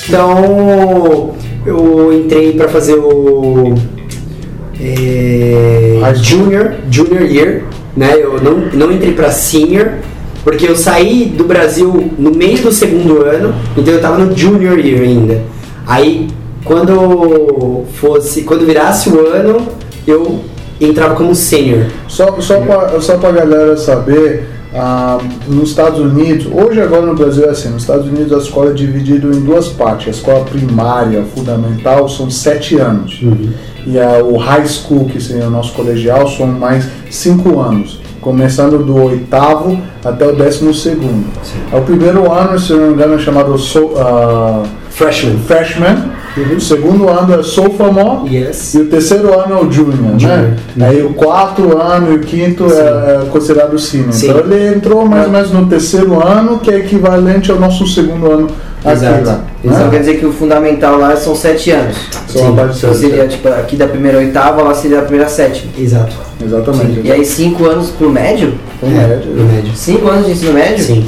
Então 0.09 1.35
eu 1.67 2.13
entrei 2.13 2.55
para 2.55 2.67
fazer 2.69 2.95
o 2.95 3.75
é. 4.81 6.15
Junior, 6.15 6.73
Junior 6.91 7.23
Year, 7.23 7.65
né? 7.95 8.15
Eu 8.17 8.41
não, 8.41 8.57
não 8.73 8.91
entrei 8.91 9.13
para 9.13 9.31
Senior, 9.31 9.91
porque 10.43 10.67
eu 10.67 10.75
saí 10.75 11.27
do 11.27 11.45
Brasil 11.45 12.11
no 12.19 12.31
meio 12.31 12.57
do 12.63 12.73
segundo 12.73 13.23
ano, 13.23 13.55
então 13.77 13.93
eu 13.93 14.01
tava 14.01 14.17
no 14.17 14.35
Junior 14.35 14.79
Year 14.79 15.03
ainda. 15.03 15.43
Aí 15.87 16.29
quando 16.65 17.85
fosse, 17.95 18.43
quando 18.43 18.65
virasse 18.65 19.11
o 19.11 19.27
ano, 19.27 19.69
eu 20.07 20.41
entrava 20.81 21.17
como 21.17 21.35
sênior. 21.35 21.85
Só, 22.07 22.41
só 22.41 22.61
para 22.61 22.99
só 23.01 23.19
pra 23.19 23.31
galera 23.31 23.77
saber, 23.77 24.49
ah, 24.75 25.19
nos 25.47 25.71
Estados 25.71 25.99
Unidos, 25.99 26.47
hoje 26.47 26.81
agora 26.81 27.07
no 27.07 27.15
Brasil 27.15 27.47
é 27.47 27.51
assim, 27.51 27.71
nos 27.71 27.83
Estados 27.83 28.07
Unidos 28.07 28.33
a 28.33 28.39
escola 28.39 28.71
é 28.71 28.75
dividida 28.75 29.27
em 29.29 29.41
duas 29.41 29.69
partes. 29.69 30.09
A 30.09 30.11
escola 30.11 30.45
primária, 30.45 31.25
fundamental, 31.35 32.09
são 32.09 32.31
sete 32.31 32.77
anos. 32.77 33.21
E 33.87 33.99
a, 33.99 34.23
o 34.23 34.37
high 34.37 34.67
school, 34.67 35.07
que 35.07 35.21
seria 35.21 35.47
o 35.47 35.51
nosso 35.51 35.73
colegial, 35.73 36.29
são 36.29 36.47
mais 36.47 36.87
cinco 37.11 37.59
anos. 37.61 38.01
Começando 38.21 38.85
do 38.85 38.95
oitavo 39.05 39.81
até 40.05 40.27
o 40.27 40.35
décimo 40.35 40.75
segundo. 40.75 41.25
O 41.73 41.81
primeiro 41.83 42.31
ano, 42.31 42.59
se 42.59 42.73
não 42.73 42.89
me 42.89 42.95
engano, 42.95 43.15
é 43.15 43.19
chamado 43.19 43.57
so, 43.57 43.93
ah, 43.97 44.65
Freshman. 44.91 45.39
freshman. 45.39 46.18
O 46.57 46.61
segundo 46.61 47.09
ano 47.09 47.35
é 47.39 47.43
sophomore. 47.43 48.35
Yes. 48.35 48.75
E 48.75 48.79
o 48.79 48.87
terceiro 48.87 49.33
ano 49.39 49.55
é 49.59 49.63
o 49.65 49.71
junior, 49.71 50.19
Junior. 50.19 50.55
né? 50.77 50.89
Aí 50.89 51.03
o 51.03 51.15
quarto 51.15 51.77
ano 51.77 52.13
e 52.13 52.17
o 52.17 52.21
quinto 52.21 52.67
é, 52.73 53.23
é 53.23 53.27
considerado 53.31 53.79
senior. 53.79 54.13
Sim. 54.13 54.31
Então 54.31 54.41
ele 54.41 54.75
entrou 54.77 55.07
mais 55.07 55.27
ou 55.27 55.33
menos 55.33 55.51
no 55.51 55.67
terceiro 55.67 56.27
ano, 56.27 56.59
que 56.59 56.71
é 56.71 56.79
equivalente 56.79 57.51
ao 57.51 57.59
nosso 57.59 57.87
segundo 57.87 58.31
ano 58.31 58.49
Exato. 58.85 59.27
lá. 59.27 59.41
Então 59.65 59.79
né? 59.79 59.89
quer 59.91 60.01
dizer 60.01 60.19
que 60.19 60.27
o 60.27 60.33
fundamental 60.33 60.99
lá 60.99 61.17
são 61.17 61.35
sete 61.35 61.71
anos. 61.71 61.97
Parte 62.55 62.79
Então 62.79 62.95
seria 62.95 63.27
tipo 63.27 63.49
aqui 63.49 63.77
da 63.77 63.87
primeira 63.87 64.19
oitava, 64.19 64.63
lá 64.63 64.75
seria 64.75 64.99
da 64.99 65.03
primeira 65.03 65.29
sétima. 65.29 65.71
Exato. 65.77 66.15
Exatamente. 66.45 67.01
E 67.05 67.11
aí 67.11 67.25
cinco 67.25 67.67
anos 67.67 67.91
pro 67.91 68.11
médio? 68.11 68.55
Com 68.81 68.87
É, 68.87 68.91
média. 68.91 69.23
no 69.27 69.45
médio. 69.45 69.73
Cinco 69.75 70.09
anos 70.09 70.27
de 70.27 70.33
ensino 70.33 70.53
médio? 70.53 70.85
Sim. 70.85 71.05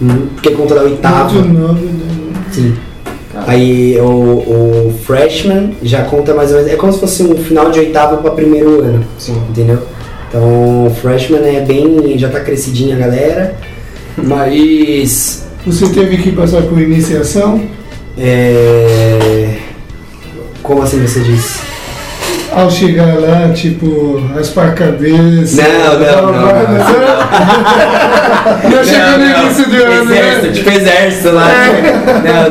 Uhum. 0.00 0.26
Porque 0.34 0.50
conta 0.50 0.74
da 0.74 0.82
oitava. 0.82 1.32
Muito 1.32 2.91
Aí 3.34 3.98
o, 3.98 4.04
o 4.04 4.94
freshman 5.04 5.72
já 5.82 6.04
conta 6.04 6.34
mais 6.34 6.50
ou 6.50 6.56
menos. 6.58 6.72
É 6.72 6.76
como 6.76 6.92
se 6.92 7.00
fosse 7.00 7.22
um 7.22 7.34
final 7.36 7.70
de 7.70 7.78
oitava 7.78 8.18
para 8.18 8.30
primeiro 8.32 8.80
ano. 8.82 9.04
Sim. 9.18 9.40
Entendeu? 9.48 9.78
Então 10.28 10.86
o 10.86 10.90
freshman 11.00 11.42
é 11.42 11.60
bem. 11.60 12.18
já 12.18 12.28
tá 12.28 12.40
crescidinha 12.40 12.96
a 12.96 12.98
galera. 12.98 13.56
Mas. 14.16 15.46
Você 15.66 15.88
teve 15.88 16.18
que 16.18 16.32
passar 16.32 16.62
por 16.62 16.80
iniciação 16.80 17.62
É. 18.18 19.56
Como 20.62 20.82
assim 20.82 21.00
você 21.00 21.20
disse? 21.20 21.71
Ao 22.54 22.70
chegar 22.70 23.14
lá, 23.18 23.50
tipo, 23.54 24.20
raspar 24.34 24.68
a 24.68 24.72
cabeça. 24.72 25.62
Não, 25.62 25.98
não, 25.98 26.22
não, 26.26 26.32
não. 26.32 26.42
mas 26.42 26.86
é- 28.66 28.70
Já 28.70 28.84
chegou 28.84 29.18
no 29.18 29.24
início 29.44 29.68
do 29.70 29.76
ano, 29.76 30.12
Exército, 30.12 30.46
né? 30.46 30.52
tipo 30.52 30.70
exército 30.70 31.30
lá. 31.34 31.48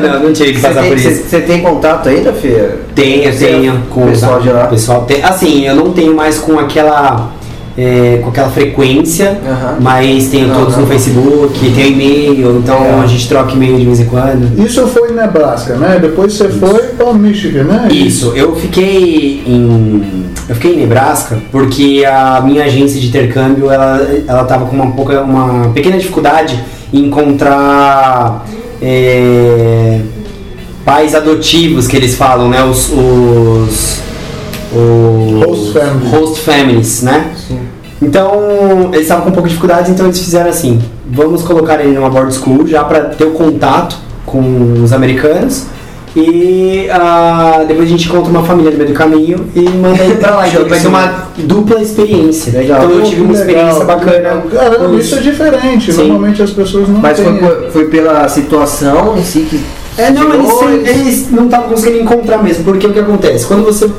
não, 0.08 0.20
não 0.24 0.32
tive 0.32 0.52
que 0.54 0.60
Você 0.60 0.68
passar 0.68 0.80
tem, 0.82 0.90
por 0.90 0.98
você- 0.98 1.08
isso. 1.10 1.24
você 1.28 1.40
tem 1.40 1.60
contato 1.60 2.08
ainda, 2.08 2.32
Fê? 2.32 2.68
Tenho, 2.94 3.32
Você- 3.32 3.46
tenho. 3.46 3.82
Com 3.90 4.04
o 4.04 4.08
pessoal 4.08 4.40
de 4.40 4.48
lá? 4.50 4.66
Pessoal 4.66 5.02
tem, 5.02 5.22
assim, 5.22 5.66
eu 5.66 5.74
não 5.74 5.92
tenho 5.92 6.14
mais 6.14 6.38
com 6.38 6.58
aquela. 6.58 7.30
É, 7.76 8.20
com 8.22 8.28
aquela 8.28 8.50
frequência, 8.50 9.38
Aham. 9.48 9.76
mas 9.80 10.28
tenho 10.28 10.48
Não, 10.48 10.56
todos 10.56 10.74
não. 10.74 10.82
no 10.82 10.86
Facebook, 10.86 11.58
tenho 11.74 11.88
e-mail, 11.88 12.58
então 12.58 13.00
a 13.00 13.06
gente 13.06 13.26
troca 13.28 13.52
e-mail 13.52 13.78
de 13.78 13.86
vez 13.86 14.00
em 14.00 14.04
quando. 14.04 14.58
Isso 14.62 14.86
foi 14.88 15.10
em 15.10 15.14
Nebraska, 15.14 15.74
né? 15.76 15.98
Depois 16.00 16.34
você 16.34 16.48
foi 16.50 16.80
para 16.88 17.12
Michigan, 17.14 17.64
né? 17.64 17.88
Isso, 17.90 18.32
eu 18.36 18.54
fiquei 18.56 19.42
em. 19.46 20.24
Eu 20.48 20.54
fiquei 20.56 20.74
em 20.74 20.80
Nebraska 20.80 21.38
porque 21.50 22.04
a 22.06 22.40
minha 22.44 22.64
agência 22.64 23.00
de 23.00 23.06
intercâmbio 23.06 23.70
ela, 23.70 24.06
ela 24.26 24.44
tava 24.44 24.66
com 24.66 24.76
uma, 24.76 24.90
pouca, 24.92 25.22
uma 25.22 25.68
pequena 25.70 25.96
dificuldade 25.96 26.62
em 26.92 27.06
encontrar 27.06 28.44
é, 28.82 30.00
pais 30.84 31.14
adotivos 31.14 31.86
que 31.86 31.96
eles 31.96 32.16
falam, 32.16 32.48
né? 32.48 32.62
Os. 32.64 32.90
os 32.90 34.02
os 34.74 35.44
Host 35.44 35.72
family. 35.74 36.08
host 36.10 36.40
families, 36.40 37.02
né? 37.02 37.31
Então, 38.02 38.90
eles 38.92 39.02
estavam 39.02 39.24
com 39.24 39.30
um 39.30 39.32
pouco 39.32 39.48
de 39.48 39.54
dificuldades, 39.54 39.90
então 39.90 40.06
eles 40.06 40.18
fizeram 40.18 40.50
assim: 40.50 40.82
vamos 41.08 41.42
colocar 41.42 41.80
ele 41.80 41.92
numa 41.94 42.10
board 42.10 42.34
school 42.34 42.66
já 42.66 42.82
para 42.82 43.00
ter 43.04 43.24
o 43.24 43.30
contato 43.30 43.96
com 44.26 44.82
os 44.82 44.92
americanos. 44.92 45.66
E 46.14 46.88
ah, 46.90 47.64
depois 47.66 47.86
a 47.86 47.90
gente 47.90 48.06
encontra 48.06 48.30
uma 48.30 48.42
família 48.42 48.70
no 48.70 48.76
meio 48.76 48.90
do 48.90 48.94
caminho 48.94 49.46
e 49.54 49.62
manda 49.62 50.02
ele 50.02 50.16
pra 50.16 50.36
lá. 50.36 50.42
Então 50.52 50.68
vai 50.68 50.78
ser 50.78 50.88
uma 50.88 51.28
dupla 51.38 51.80
experiência. 51.80 52.58
Legal. 52.58 52.84
Então 52.84 52.98
eu 52.98 53.04
tive 53.04 53.22
uma 53.22 53.32
legal. 53.32 53.46
experiência 53.46 53.84
bacana. 53.84 54.42
Caramba, 54.52 54.88
com 54.88 54.98
isso 54.98 55.14
é 55.14 55.18
diferente. 55.20 55.92
Sim. 55.92 56.02
Normalmente 56.02 56.42
as 56.42 56.50
pessoas 56.50 56.88
não 56.88 57.00
Mas 57.00 57.16
têm. 57.16 57.38
foi, 57.38 57.70
foi 57.70 57.84
pela 57.86 58.28
situação 58.28 59.16
em 59.16 59.22
si 59.22 59.46
que. 59.48 59.60
É, 59.96 60.10
não, 60.10 60.32
eles, 60.34 60.88
eles 60.88 61.30
não 61.30 61.44
estavam 61.46 61.68
conseguindo 61.68 62.02
encontrar 62.02 62.42
mesmo, 62.42 62.64
porque 62.64 62.86
o 62.86 62.92
que 62.92 62.98
acontece? 62.98 63.46
Quando 63.46 63.64
você. 63.64 63.90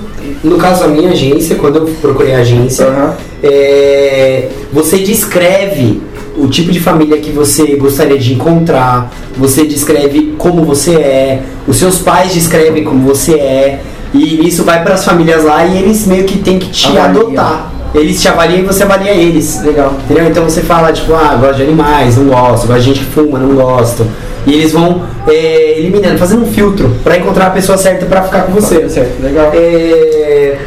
No 0.44 0.58
caso 0.58 0.82
da 0.82 0.88
minha 0.90 1.10
agência, 1.10 1.56
quando 1.56 1.78
eu 1.78 1.86
procurei 2.02 2.36
a 2.36 2.40
agência, 2.40 2.86
Aham. 2.86 3.14
É, 3.44 4.48
você 4.72 5.00
descreve 5.00 6.02
o 6.38 6.48
tipo 6.48 6.72
de 6.72 6.80
família 6.80 7.18
que 7.18 7.30
você 7.32 7.76
gostaria 7.76 8.18
de 8.18 8.34
encontrar, 8.34 9.12
você 9.38 9.66
descreve 9.66 10.34
como 10.38 10.64
você 10.64 10.96
é, 10.96 11.42
os 11.68 11.78
seus 11.78 12.00
pais 12.00 12.34
descrevem 12.34 12.84
como 12.84 13.06
você 13.06 13.34
é, 13.34 13.82
e 14.14 14.48
isso 14.48 14.64
vai 14.64 14.84
para 14.84 14.94
as 14.94 15.04
famílias 15.04 15.44
lá 15.44 15.66
e 15.66 15.78
eles 15.78 16.08
meio 16.08 16.24
que 16.24 16.40
tem 16.40 16.58
que 16.58 16.70
te 16.70 16.88
Avalia. 16.88 17.04
adotar. 17.04 17.72
Eles 17.94 18.20
te 18.20 18.28
avaliam 18.28 18.60
e 18.60 18.64
você 18.64 18.84
avalia 18.84 19.12
eles. 19.12 19.62
Legal. 19.64 19.96
Entendeu? 20.04 20.28
Então 20.28 20.44
você 20.44 20.62
fala, 20.62 20.92
tipo, 20.92 21.14
ah, 21.14 21.38
gosto 21.40 21.58
de 21.58 21.64
animais, 21.64 22.18
não 22.18 22.26
gosto, 22.26 22.66
gosto 22.66 22.80
de 22.80 22.86
gente 22.86 23.00
que 23.02 23.06
fuma, 23.06 23.38
não 23.38 23.54
gosto. 23.54 24.08
E 24.48 24.54
eles 24.54 24.72
vão 24.72 25.04
é, 25.28 25.80
eliminando, 25.80 26.18
fazendo 26.18 26.44
um 26.44 26.52
filtro 26.52 26.96
para 27.04 27.18
encontrar 27.18 27.48
a 27.48 27.50
pessoa 27.52 27.78
certa 27.78 28.06
para 28.08 28.24
ficar 28.24 28.44
com 28.44 28.52
você. 28.54 28.90
Certo, 28.90 29.22
legal. 29.22 29.52
É, 29.54 30.58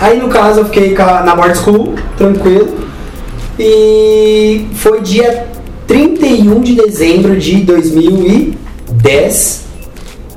Aí 0.00 0.20
no 0.20 0.28
caso 0.28 0.60
eu 0.60 0.66
fiquei 0.66 0.94
na 0.94 1.34
Board 1.34 1.58
School, 1.58 1.94
tranquilo. 2.16 2.86
E 3.58 4.66
foi 4.74 5.00
dia 5.00 5.48
31 5.86 6.60
de 6.60 6.74
dezembro 6.74 7.36
de 7.36 7.56
2010. 7.62 9.66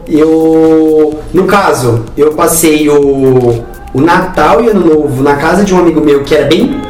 Eu. 0.07 1.19
No 1.33 1.45
caso, 1.45 2.05
eu 2.17 2.33
passei 2.33 2.89
o, 2.89 3.63
o 3.93 4.01
Natal 4.01 4.63
e 4.63 4.69
Ano 4.69 4.85
Novo 4.85 5.21
na 5.21 5.35
casa 5.35 5.63
de 5.63 5.73
um 5.73 5.79
amigo 5.79 6.01
meu 6.01 6.23
que 6.23 6.33
era 6.33 6.47
bem 6.47 6.81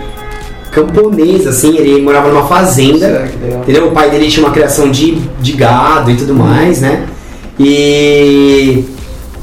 camponês, 0.71 1.45
assim, 1.45 1.77
ele 1.77 2.01
morava 2.01 2.29
numa 2.29 2.47
fazenda. 2.47 3.29
Legal. 3.41 3.62
Entendeu? 3.62 3.88
O 3.88 3.91
pai 3.91 4.10
dele 4.10 4.29
tinha 4.29 4.45
uma 4.45 4.53
criação 4.53 4.89
de, 4.89 5.19
de 5.41 5.51
gado 5.51 6.10
e 6.10 6.15
tudo 6.15 6.34
mais, 6.34 6.79
né? 6.79 7.05
E 7.60 8.86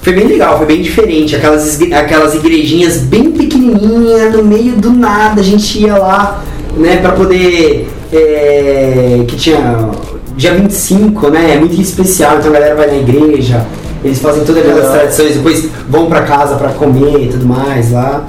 foi 0.09 0.12
bem 0.14 0.27
legal, 0.27 0.57
foi 0.57 0.66
bem 0.66 0.81
diferente. 0.81 1.37
Aquelas, 1.37 1.79
aquelas 1.92 2.35
igrejinhas 2.35 2.99
bem 2.99 3.31
pequenininhas, 3.31 4.33
no 4.33 4.42
meio 4.42 4.73
do 4.77 4.90
nada, 4.90 5.40
a 5.40 5.44
gente 5.44 5.81
ia 5.81 5.97
lá, 5.97 6.42
né, 6.77 6.97
pra 6.97 7.12
poder. 7.12 7.88
é, 8.12 9.25
que 9.29 9.37
tinha. 9.37 9.90
Dia 10.35 10.55
25, 10.55 11.31
né? 11.31 11.55
É 11.55 11.59
muito 11.59 11.79
especial, 11.81 12.38
então 12.38 12.51
a 12.51 12.55
galera 12.55 12.75
vai 12.77 12.87
na 12.87 12.97
igreja, 12.97 13.66
eles 14.05 14.21
fazem 14.21 14.44
todas 14.44 14.62
aquelas 14.62 14.88
tradições, 14.88 15.35
depois 15.35 15.68
vão 15.88 16.07
pra 16.07 16.23
casa 16.23 16.55
pra 16.55 16.68
comer 16.68 17.25
e 17.25 17.29
tudo 17.29 17.44
mais 17.44 17.90
lá. 17.90 18.25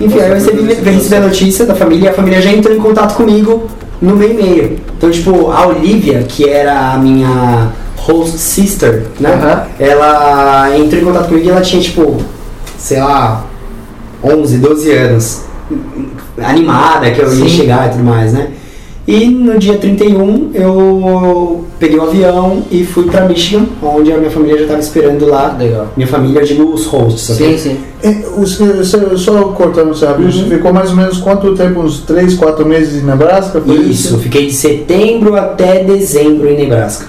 Enfim, 0.00 0.20
aí 0.20 0.28
eu 0.28 0.34
recebi, 0.34 0.62
recebi 0.62 1.16
a 1.16 1.20
notícia 1.20 1.66
da 1.66 1.74
família 1.74 2.06
e 2.06 2.08
a 2.08 2.12
família 2.12 2.40
já 2.40 2.52
entrou 2.52 2.74
em 2.74 2.78
contato 2.78 3.16
comigo 3.16 3.66
no 4.00 4.14
meu 4.14 4.30
e-mail. 4.30 4.78
Então, 4.96 5.10
tipo, 5.10 5.50
a 5.50 5.66
Olivia, 5.66 6.22
que 6.22 6.48
era 6.48 6.92
a 6.92 6.98
minha 6.98 7.72
host 8.04 8.38
sister, 8.38 9.06
né? 9.20 9.66
Ela 9.78 10.76
entrou 10.76 11.00
em 11.00 11.04
contato 11.04 11.28
comigo 11.28 11.46
e 11.46 11.50
ela 11.50 11.60
tinha, 11.60 11.80
tipo, 11.82 12.16
sei 12.78 13.00
lá, 13.00 13.44
11, 14.22 14.58
12 14.58 14.90
anos. 14.92 15.42
Animada 16.42 17.10
que 17.10 17.20
eu 17.20 17.28
ia 17.32 17.44
Sim. 17.44 17.48
chegar 17.48 17.88
e 17.88 17.90
tudo 17.92 18.04
mais, 18.04 18.32
né? 18.32 18.48
E 19.06 19.26
no 19.26 19.58
dia 19.58 19.78
31 19.78 20.50
eu 20.54 21.64
peguei 21.78 21.98
o 21.98 22.02
avião 22.02 22.62
e 22.70 22.84
fui 22.84 23.04
pra 23.06 23.26
Michigan, 23.26 23.66
onde 23.82 24.12
a 24.12 24.16
minha 24.16 24.30
família 24.30 24.56
já 24.58 24.62
estava 24.62 24.80
esperando 24.80 25.26
lá. 25.26 25.56
Legal. 25.58 25.88
Minha 25.96 26.06
família, 26.06 26.38
eu 26.40 26.46
digo 26.46 26.72
os 26.72 26.86
hosts, 26.86 27.30
ok? 27.30 27.58
Sim, 27.58 27.70
sim. 27.70 27.76
É, 28.02 28.12
Você, 28.38 28.64
você- 28.64 29.16
só 29.18 29.42
cortando, 29.48 29.92
sabe? 29.94 30.24
Você 30.30 30.44
ficou 30.44 30.72
mais 30.72 30.90
ou 30.90 30.96
menos 30.96 31.18
quanto 31.18 31.52
tempo? 31.56 31.80
Uns 31.80 31.98
3, 32.00 32.34
4 32.34 32.64
meses 32.64 33.02
em 33.02 33.06
Nebraska? 33.06 33.60
Foi 33.60 33.74
Isso, 33.76 34.18
fiquei 34.18 34.46
de 34.46 34.52
setembro 34.52 35.34
até 35.36 35.82
dezembro 35.82 36.48
em 36.48 36.56
Nebraska. 36.56 37.06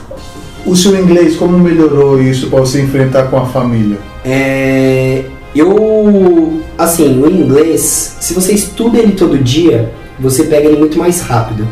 O 0.66 0.76
seu 0.76 0.98
inglês, 0.98 1.36
como 1.36 1.58
melhorou 1.58 2.22
isso 2.22 2.48
para 2.48 2.60
você 2.62 2.82
enfrentar 2.82 3.24
com 3.24 3.38
a 3.38 3.46
família? 3.46 3.98
É, 4.24 5.24
eu, 5.56 6.62
assim, 6.78 7.22
o 7.22 7.30
inglês, 7.30 8.16
se 8.20 8.34
você 8.34 8.54
estuda 8.54 8.98
ele 8.98 9.12
todo 9.12 9.38
dia, 9.38 9.92
você 10.20 10.44
pega 10.46 10.68
ele 10.68 10.78
muito 10.78 10.98
mais 10.98 11.22
rápido. 11.22 11.68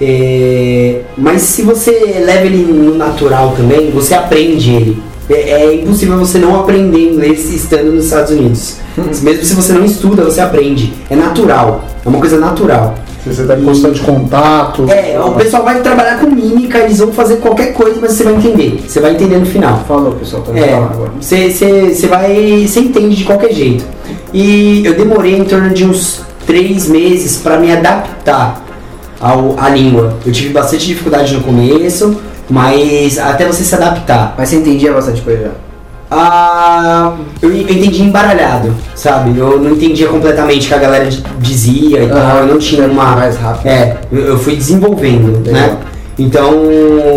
É, 0.00 1.02
mas 1.18 1.42
se 1.42 1.62
você 1.62 1.90
leva 2.24 2.46
ele 2.46 2.72
no 2.72 2.94
natural 2.94 3.54
também, 3.56 3.90
você 3.90 4.14
aprende 4.14 4.70
ele. 4.70 5.02
É, 5.28 5.50
é 5.50 5.74
impossível 5.74 6.18
você 6.18 6.38
não 6.38 6.58
aprender 6.58 7.12
inglês 7.12 7.52
estando 7.52 7.92
nos 7.92 8.06
Estados 8.06 8.30
Unidos. 8.30 8.76
Mesmo 9.22 9.44
se 9.44 9.54
você 9.54 9.72
não 9.72 9.84
estuda, 9.84 10.24
você 10.24 10.40
aprende. 10.40 10.92
É 11.10 11.14
natural. 11.14 11.84
É 12.04 12.08
uma 12.08 12.18
coisa 12.18 12.38
natural. 12.38 12.94
Você 13.24 13.42
está 13.42 13.58
em 13.58 13.64
constante 13.64 14.00
contato. 14.00 14.90
É, 14.90 15.20
o 15.20 15.32
pessoal 15.32 15.62
vai 15.62 15.80
trabalhar 15.80 16.18
com 16.18 16.26
mímica, 16.26 16.78
eles 16.78 16.98
vão 16.98 17.12
fazer 17.12 17.36
qualquer 17.36 17.74
coisa, 17.74 17.98
mas 18.00 18.12
você 18.12 18.24
vai 18.24 18.34
entender. 18.34 18.82
Você 18.86 18.98
vai 19.00 19.12
entender 19.12 19.36
no 19.36 19.46
final. 19.46 19.84
Falou, 19.86 20.12
pessoal, 20.12 20.42
tá 20.42 20.58
É, 20.58 20.74
agora. 20.74 21.12
você 21.20 21.50
você 21.50 22.06
vai. 22.06 22.66
Você 22.66 22.80
entende 22.80 23.16
de 23.16 23.24
qualquer 23.24 23.52
jeito. 23.52 23.84
E 24.32 24.82
eu 24.84 24.94
demorei 24.94 25.36
em 25.36 25.44
torno 25.44 25.70
de 25.70 25.84
uns 25.84 26.22
três 26.46 26.88
meses 26.88 27.36
para 27.36 27.58
me 27.58 27.70
adaptar 27.70 28.64
ao, 29.20 29.54
à 29.58 29.68
língua. 29.68 30.16
Eu 30.24 30.32
tive 30.32 30.50
bastante 30.52 30.86
dificuldade 30.86 31.34
no 31.34 31.42
começo, 31.42 32.16
mas 32.48 33.18
até 33.18 33.46
você 33.46 33.62
se 33.62 33.74
adaptar. 33.74 34.34
Mas 34.38 34.48
você 34.48 34.56
entendia 34.56 34.92
bastante 34.92 35.20
coisa 35.20 35.42
já. 35.44 35.50
Ah, 36.10 37.14
eu 37.40 37.52
en- 37.52 37.60
eu 37.68 37.74
entendi 37.76 38.02
embaralhado, 38.02 38.74
sabe? 38.96 39.38
Eu 39.38 39.60
não 39.60 39.70
entendia 39.70 40.08
completamente 40.08 40.64
o 40.64 40.68
que 40.68 40.74
a 40.74 40.78
galera 40.78 41.08
dizia 41.38 42.02
e 42.02 42.08
tal, 42.08 42.38
eu 42.38 42.46
não 42.46 42.58
tinha 42.58 42.86
uma. 42.86 43.14
mais 43.16 43.36
rápido. 43.36 43.66
É, 43.68 43.96
eu 44.12 44.38
fui 44.38 44.56
desenvolvendo, 44.56 45.38
Legal. 45.46 45.52
né? 45.52 45.76
Então 46.18 46.52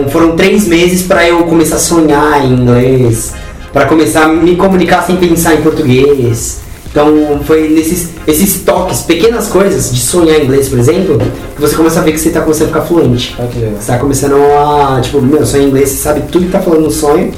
foram 0.10 0.36
três 0.36 0.68
meses 0.68 1.02
pra 1.04 1.28
eu 1.28 1.40
começar 1.44 1.76
a 1.76 1.80
sonhar 1.80 2.46
em 2.46 2.54
inglês, 2.54 3.34
pra 3.74 3.86
começar 3.86 4.26
a 4.26 4.28
me 4.28 4.56
comunicar 4.56 5.02
sem 5.04 5.16
pensar 5.18 5.56
em 5.56 5.62
português. 5.62 6.62
Então 6.90 7.40
foi 7.44 7.70
nesses 7.70 8.10
esses 8.28 8.62
toques, 8.64 9.02
pequenas 9.02 9.48
coisas 9.48 9.92
de 9.92 10.00
sonhar 10.00 10.40
em 10.40 10.44
inglês, 10.44 10.70
por 10.70 10.78
exemplo, 10.78 11.18
que 11.56 11.60
você 11.62 11.76
começa 11.76 12.00
a 12.00 12.04
ver 12.04 12.12
que 12.12 12.20
você 12.20 12.30
tá 12.30 12.42
começando 12.42 12.66
a 12.66 12.68
ficar 12.68 12.82
fluente. 12.82 13.36
Legal. 13.40 13.72
Você 13.80 13.92
tá 13.92 13.98
começando 13.98 14.36
a, 14.36 15.02
tipo, 15.02 15.20
meu, 15.20 15.44
sonho 15.46 15.64
em 15.64 15.68
inglês, 15.70 15.90
você 15.90 15.98
sabe 15.98 16.22
tudo 16.32 16.46
que 16.46 16.52
tá 16.52 16.60
falando 16.60 16.84
no 16.84 16.92
sonho, 16.92 17.32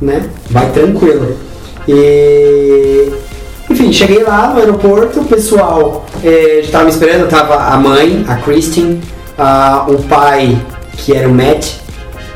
né? 0.00 0.28
Vai 0.50 0.70
tranquilo. 0.70 1.36
E. 1.88 3.10
Enfim, 3.68 3.92
cheguei 3.92 4.24
lá 4.24 4.48
no 4.48 4.58
aeroporto, 4.58 5.20
o 5.20 5.24
pessoal 5.24 6.04
eh, 6.24 6.60
já 6.64 6.72
tava 6.72 6.84
me 6.84 6.90
esperando, 6.90 7.28
tava 7.28 7.54
a 7.54 7.76
mãe, 7.76 8.24
a 8.26 8.34
Christine, 8.36 9.00
a, 9.38 9.86
o 9.88 10.02
pai, 10.02 10.60
que 10.96 11.14
era 11.14 11.28
o 11.28 11.32
Matt, 11.32 11.74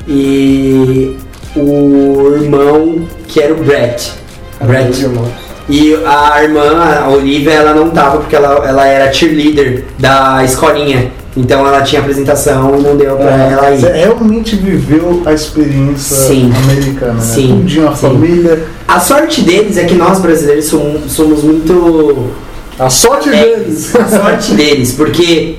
e 0.07 1.17
o 1.57 2.37
irmão, 2.41 3.09
que 3.27 3.41
era 3.41 3.53
o 3.53 3.57
Brett. 3.57 4.13
Brett. 4.61 4.85
Meus 4.85 5.01
irmãos. 5.01 5.29
E 5.69 5.95
a 6.05 6.43
irmã, 6.43 7.01
a 7.03 7.09
Olivia, 7.09 7.55
ela 7.55 7.75
não 7.75 7.91
tava 7.91 8.19
porque 8.19 8.37
ela, 8.37 8.67
ela 8.67 8.87
era 8.87 9.13
cheerleader 9.13 9.85
da 9.99 10.45
escolinha. 10.45 11.11
Então 11.37 11.67
ela 11.67 11.83
tinha 11.83 12.01
apresentação 12.01 12.79
e 12.79 12.83
não 12.83 12.97
deu 12.97 13.17
pra 13.17 13.37
ela 13.37 13.71
ir. 13.73 13.81
Você 13.81 13.93
realmente 13.93 14.55
viveu 14.55 15.23
a 15.25 15.33
experiência 15.33 16.17
Sim. 16.17 16.53
americana, 16.65 17.15
né? 17.15 17.21
Sim. 17.21 17.59
Tudinho, 17.61 17.89
a 17.89 17.95
Sim. 17.95 18.09
família. 18.09 18.65
A 18.87 19.01
sorte 19.01 19.41
deles 19.41 19.77
é 19.77 19.85
que 19.85 19.95
nós 19.95 20.21
brasileiros 20.21 20.67
somos, 20.67 21.11
somos 21.13 21.43
muito. 21.43 22.31
A 22.79 22.89
sorte 22.89 23.31
deles. 23.31 23.95
A 23.97 24.07
sorte 24.07 24.53
deles, 24.55 24.93
porque 24.93 25.57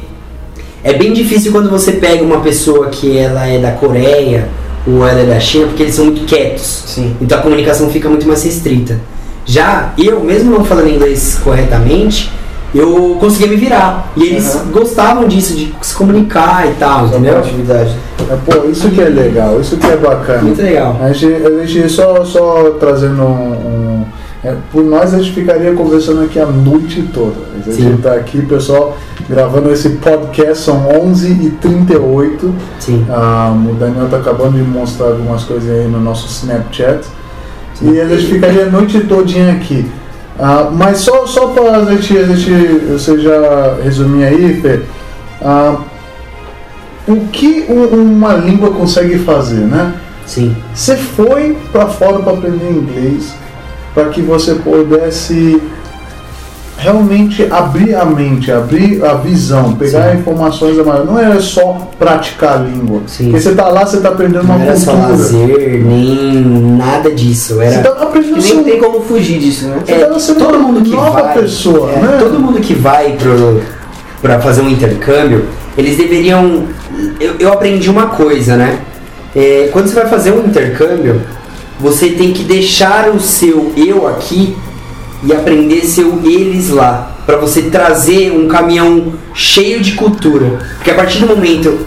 é 0.83 0.93
bem 0.93 1.11
difícil 1.11 1.51
quando 1.51 1.69
você 1.69 1.93
pega 1.93 2.23
uma 2.23 2.39
pessoa 2.39 2.87
que 2.87 3.17
ela 3.17 3.45
é 3.45 3.59
da 3.59 3.71
Coreia 3.71 4.47
ou 4.87 5.05
ela 5.05 5.19
é 5.19 5.25
da 5.25 5.39
China, 5.39 5.67
porque 5.67 5.83
eles 5.83 5.95
são 5.95 6.05
muito 6.05 6.25
quietos. 6.25 6.83
Sim. 6.85 7.15
Então 7.19 7.39
a 7.39 7.41
comunicação 7.41 7.89
fica 7.89 8.07
muito 8.07 8.25
mais 8.27 8.43
restrita. 8.43 8.99
Já 9.45 9.93
eu, 9.97 10.21
mesmo 10.21 10.51
não 10.51 10.63
falando 10.63 10.89
inglês 10.89 11.39
corretamente, 11.43 12.31
eu 12.77 13.17
conseguia 13.19 13.47
me 13.47 13.55
virar. 13.55 14.11
E 14.15 14.23
eles 14.23 14.55
Aham. 14.55 14.71
gostavam 14.71 15.27
disso, 15.27 15.55
de 15.55 15.73
se 15.81 15.95
comunicar 15.95 16.67
e 16.69 16.73
tal, 16.75 17.07
entendeu? 17.07 17.37
atividade. 17.37 17.95
É, 18.29 18.35
Pô, 18.35 18.67
isso 18.69 18.89
que 18.89 19.01
é 19.01 19.09
legal, 19.09 19.59
isso 19.61 19.77
que 19.77 19.85
é 19.85 19.95
bacana. 19.97 20.41
Muito 20.41 20.61
legal. 20.61 20.97
A 21.01 21.11
gente, 21.13 21.45
a 21.45 21.65
gente 21.65 21.89
só, 21.89 22.23
só 22.25 22.71
trazendo 22.79 23.21
um. 23.23 23.51
um- 23.51 24.05
é, 24.43 24.53
por 24.71 24.83
nós 24.83 25.11
a 25.11 25.17
gente 25.17 25.31
ficaria 25.31 25.73
conversando 25.73 26.21
aqui 26.21 26.39
a 26.39 26.45
noite 26.45 27.01
toda. 27.11 27.33
A 27.55 27.63
gente 27.71 27.81
Sim. 27.81 27.95
está 27.95 28.13
aqui, 28.13 28.43
pessoal, 28.45 28.95
gravando 29.27 29.71
esse 29.71 29.89
podcast, 29.89 30.63
são 30.63 30.87
11h38. 30.87 32.51
Sim. 32.79 33.05
Ah, 33.09 33.51
o 33.69 33.73
Daniel 33.73 34.07
tá 34.07 34.17
acabando 34.17 34.57
de 34.57 34.61
mostrar 34.63 35.07
algumas 35.07 35.43
coisas 35.43 35.67
aí 35.69 35.87
no 35.87 35.99
nosso 35.99 36.27
Snapchat. 36.27 37.07
E 37.81 37.99
a 37.99 38.05
gente 38.07 38.27
ficaria 38.27 38.67
a 38.67 38.69
noite 38.69 38.99
todinha 39.01 39.51
aqui. 39.53 39.89
Ah, 40.37 40.69
mas 40.71 40.97
só, 40.99 41.25
só 41.25 41.47
para 41.47 41.77
a 41.77 41.85
gente, 41.85 42.17
a 42.17 42.23
gente, 42.23 42.51
você 42.91 43.17
já 43.19 43.75
resumir 43.83 44.25
aí, 44.25 44.61
Fê, 44.61 44.81
ah, 45.41 45.77
o 47.07 47.27
que 47.27 47.65
um- 47.69 48.01
uma 48.01 48.33
língua 48.33 48.71
consegue 48.71 49.17
fazer, 49.19 49.61
né? 49.61 49.93
Sim. 50.25 50.55
Você 50.73 50.97
foi 50.97 51.57
para 51.71 51.87
fora 51.87 52.19
para 52.19 52.33
aprender 52.33 52.69
inglês, 52.69 53.33
para 53.93 54.09
que 54.09 54.21
você 54.21 54.55
pudesse 54.55 55.61
realmente 56.77 57.47
abrir 57.51 57.95
a 57.95 58.05
mente, 58.05 58.51
abrir 58.51 59.03
a 59.03 59.13
visão, 59.15 59.73
pegar 59.75 60.11
Sim. 60.11 60.19
informações 60.19 60.77
a 60.77 60.83
maior. 60.83 61.05
Não 61.05 61.17
era 61.17 61.39
só 61.39 61.89
praticar 61.97 62.59
a 62.59 62.61
língua. 62.61 63.01
Sim. 63.07 63.25
Porque 63.31 63.41
você 63.41 63.55
tá 63.55 63.67
lá, 63.69 63.85
você 63.85 64.01
tá 64.01 64.09
aprendendo 64.09 64.43
uma 64.43 64.57
Não 64.57 64.65
era 64.65 64.75
só 64.75 64.93
lazer, 64.93 65.83
nem 65.83 66.41
nada 66.77 67.11
disso. 67.11 67.55
Você 67.55 67.63
Era. 67.63 67.91
tá 67.91 68.03
aprendendo 68.03 68.37
nem 68.41 68.63
tem 68.63 68.79
como 68.79 69.01
fugir 69.01 69.39
disso, 69.39 69.67
né? 69.67 69.79
Você 69.85 69.91
É, 69.93 70.05
tá 70.05 70.19
sendo 70.19 70.39
todo 70.39 70.59
mundo 70.59 70.81
que 70.81 70.91
nova 70.91 71.21
vai, 71.21 71.33
pessoa, 71.33 71.91
é, 71.91 71.99
né? 71.99 72.17
todo 72.19 72.39
mundo 72.39 72.59
que 72.59 72.73
vai 72.73 73.13
pro, 73.13 73.61
pra 74.21 74.39
fazer 74.39 74.61
um 74.61 74.69
intercâmbio, 74.69 75.45
eles 75.77 75.97
deveriam. 75.97 76.63
Eu, 77.19 77.35
eu 77.39 77.53
aprendi 77.53 77.89
uma 77.89 78.07
coisa, 78.07 78.55
né? 78.55 78.79
É, 79.35 79.69
quando 79.71 79.87
você 79.87 79.95
vai 79.95 80.07
fazer 80.07 80.31
um 80.31 80.45
intercâmbio, 80.45 81.21
você 81.79 82.09
tem 82.09 82.31
que 82.31 82.43
deixar 82.43 83.09
o 83.09 83.19
seu 83.19 83.73
eu 83.75 84.07
aqui 84.07 84.55
e 85.23 85.33
aprender 85.33 85.81
seu 85.85 86.21
eles 86.23 86.69
lá. 86.69 87.15
Pra 87.25 87.37
você 87.37 87.63
trazer 87.63 88.31
um 88.31 88.47
caminhão 88.47 89.13
cheio 89.33 89.81
de 89.81 89.93
cultura. 89.93 90.59
Porque 90.75 90.91
a 90.91 90.95
partir 90.95 91.19
do 91.19 91.27
momento. 91.27 91.77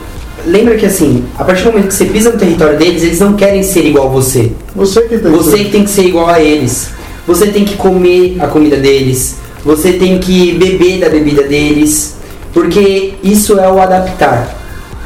Lembra 0.47 0.77
que 0.77 0.87
assim, 0.87 1.25
a 1.37 1.45
partir 1.45 1.64
do 1.64 1.73
momento 1.73 1.88
que 1.88 1.95
você 1.95 2.07
pisa 2.07 2.31
no 2.31 2.38
território 2.38 2.79
deles, 2.79 3.03
eles 3.03 3.21
não 3.21 3.35
querem 3.35 3.62
ser 3.62 3.85
igual 3.85 4.07
a 4.07 4.11
você. 4.11 4.53
Você 4.75 5.03
que 5.03 5.19
tem 5.19 5.33
Você 5.33 5.59
que 5.59 5.71
tem 5.71 5.85
que 5.85 5.91
ser 5.91 6.07
igual 6.07 6.29
a 6.29 6.41
eles. 6.41 6.91
Você 7.27 7.49
tem 7.49 7.64
que 7.64 7.77
comer 7.77 8.37
a 8.41 8.47
comida 8.47 8.77
deles. 8.77 9.37
Você 9.64 9.93
tem 9.93 10.19
que 10.19 10.53
beber 10.53 11.01
da 11.01 11.09
bebida 11.09 11.43
deles. 11.43 12.17
Porque 12.55 13.14
isso 13.23 13.59
é 13.59 13.71
o 13.71 13.81
adaptar. 13.81 14.57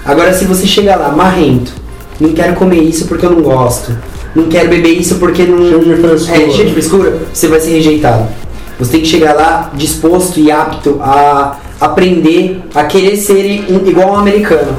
Agora, 0.05 0.33
se 0.33 0.45
você 0.45 0.67
chegar 0.67 0.97
lá 0.97 1.11
marrento, 1.11 1.73
não 2.21 2.33
quero 2.33 2.55
comer 2.55 2.83
isso 2.83 3.07
porque 3.07 3.27
eu 3.27 3.31
não 3.31 3.43
gosto. 3.43 3.93
Não 4.35 4.49
quero 4.49 4.69
beber 4.69 4.99
isso 4.99 5.17
porque 5.17 5.45
não. 5.45 5.59
Cheio 5.59 5.81
de 5.85 6.03
frescura. 6.03 6.37
É, 6.37 6.51
cheio 6.51 6.67
de 6.67 6.73
frescura, 6.73 7.19
você 7.33 7.49
vai 7.49 7.61
ser 7.61 7.71
rejeitado. 7.71 8.29
Você 8.79 8.93
tem 8.93 9.01
que 9.01 9.07
chegar 9.07 9.35
lá 9.35 9.71
disposto 9.75 10.41
e 10.41 10.51
apto 10.51 10.99
a 11.01 11.57
aprender 11.81 12.61
a 12.75 12.85
querer 12.85 13.17
ser 13.17 13.45
igual 13.87 14.13
um 14.13 14.17
americano. 14.17 14.75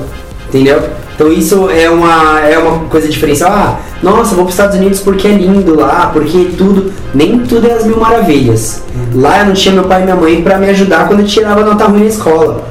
Entendeu? 0.50 0.82
Então 1.16 1.32
isso 1.32 1.70
é 1.70 1.90
uma, 1.90 2.40
é 2.42 2.58
uma 2.58 2.80
coisa 2.86 3.08
diferencial. 3.08 3.52
Ah, 3.52 3.80
nossa, 4.02 4.36
vou 4.36 4.46
para 4.46 4.50
os 4.50 4.54
Estados 4.54 4.78
Unidos 4.78 5.00
porque 5.00 5.28
é 5.28 5.32
lindo 5.32 5.76
lá, 5.76 6.10
porque 6.12 6.50
tudo. 6.58 6.92
Nem 7.14 7.40
tudo 7.40 7.68
é 7.68 7.74
as 7.74 7.86
mil 7.86 7.98
maravilhas. 7.98 8.82
Lá 9.14 9.40
eu 9.42 9.46
não 9.48 9.54
tinha 9.54 9.74
meu 9.76 9.84
pai 9.84 10.02
e 10.02 10.04
minha 10.06 10.16
mãe 10.16 10.42
para 10.42 10.58
me 10.58 10.68
ajudar 10.70 11.08
quando 11.08 11.20
eu 11.20 11.28
tirava 11.28 11.64
nota 11.64 11.86
ruim 11.86 12.02
na 12.02 12.06
escola. 12.08 12.68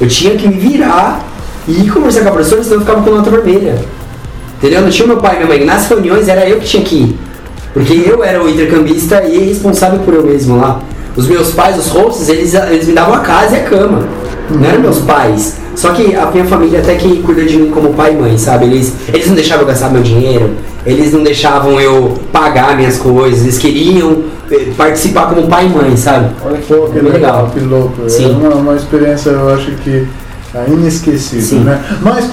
Eu 0.00 0.08
tinha 0.08 0.34
que 0.36 0.48
me 0.48 0.54
virar 0.54 1.22
e 1.68 1.88
conversar 1.88 2.22
com 2.22 2.30
a 2.30 2.32
professora, 2.32 2.64
senão 2.64 2.76
eu 2.76 2.80
ficava 2.80 3.02
com 3.02 3.10
nota 3.10 3.30
vermelha. 3.30 3.84
Entendeu? 4.62 4.82
Não 4.82 4.90
tinha 4.90 5.08
meu 5.08 5.16
pai 5.16 5.34
e 5.34 5.36
minha 5.38 5.48
mãe. 5.48 5.64
Nas 5.64 5.88
reuniões 5.88 6.28
era 6.28 6.48
eu 6.48 6.60
que 6.60 6.66
tinha 6.66 6.84
que 6.84 6.94
ir. 6.94 7.18
Porque 7.74 8.04
eu 8.06 8.22
era 8.22 8.40
o 8.42 8.48
intercambista 8.48 9.24
e 9.24 9.38
responsável 9.48 9.98
por 10.00 10.14
eu 10.14 10.22
mesmo 10.22 10.56
lá. 10.58 10.80
Os 11.16 11.26
meus 11.26 11.50
pais, 11.52 11.76
os 11.76 11.88
hosts, 11.88 12.28
eles, 12.28 12.54
eles 12.54 12.86
me 12.86 12.94
davam 12.94 13.14
a 13.14 13.20
casa 13.20 13.56
e 13.56 13.60
a 13.60 13.64
cama. 13.64 14.06
Não 14.48 14.64
eram 14.64 14.80
meus 14.80 14.98
pais. 15.00 15.56
Só 15.74 15.90
que 15.92 16.14
a 16.14 16.26
minha 16.26 16.44
família 16.44 16.78
até 16.78 16.94
que 16.94 17.22
cuida 17.22 17.44
de 17.44 17.56
mim 17.56 17.70
como 17.70 17.92
pai 17.94 18.12
e 18.12 18.16
mãe, 18.16 18.38
sabe? 18.38 18.66
Eles, 18.66 18.92
eles 19.12 19.26
não 19.26 19.34
deixavam 19.34 19.62
eu 19.62 19.68
gastar 19.68 19.90
meu 19.90 20.02
dinheiro, 20.02 20.50
eles 20.84 21.12
não 21.12 21.22
deixavam 21.22 21.80
eu 21.80 22.18
pagar 22.30 22.76
minhas 22.76 22.98
coisas, 22.98 23.42
eles 23.42 23.58
queriam 23.58 24.24
eh, 24.50 24.66
participar 24.76 25.30
como 25.30 25.46
pai 25.48 25.66
e 25.66 25.68
mãe, 25.70 25.96
sabe? 25.96 26.30
Olha 26.44 26.58
que, 26.58 26.74
pô, 26.74 26.86
que 26.86 27.00
Bem 27.00 27.12
legal, 27.12 27.46
legal. 27.46 27.50
que 27.54 27.60
louco. 27.60 28.02
É 28.04 28.08
Sim. 28.08 28.32
uma, 28.32 28.54
uma 28.54 28.74
experiência, 28.76 29.30
eu 29.30 29.48
acho 29.54 29.70
que 29.76 30.06
é 30.54 30.64
inesquecível, 30.68 31.42
Sim. 31.42 31.60
né? 31.60 31.82
Mas, 32.02 32.28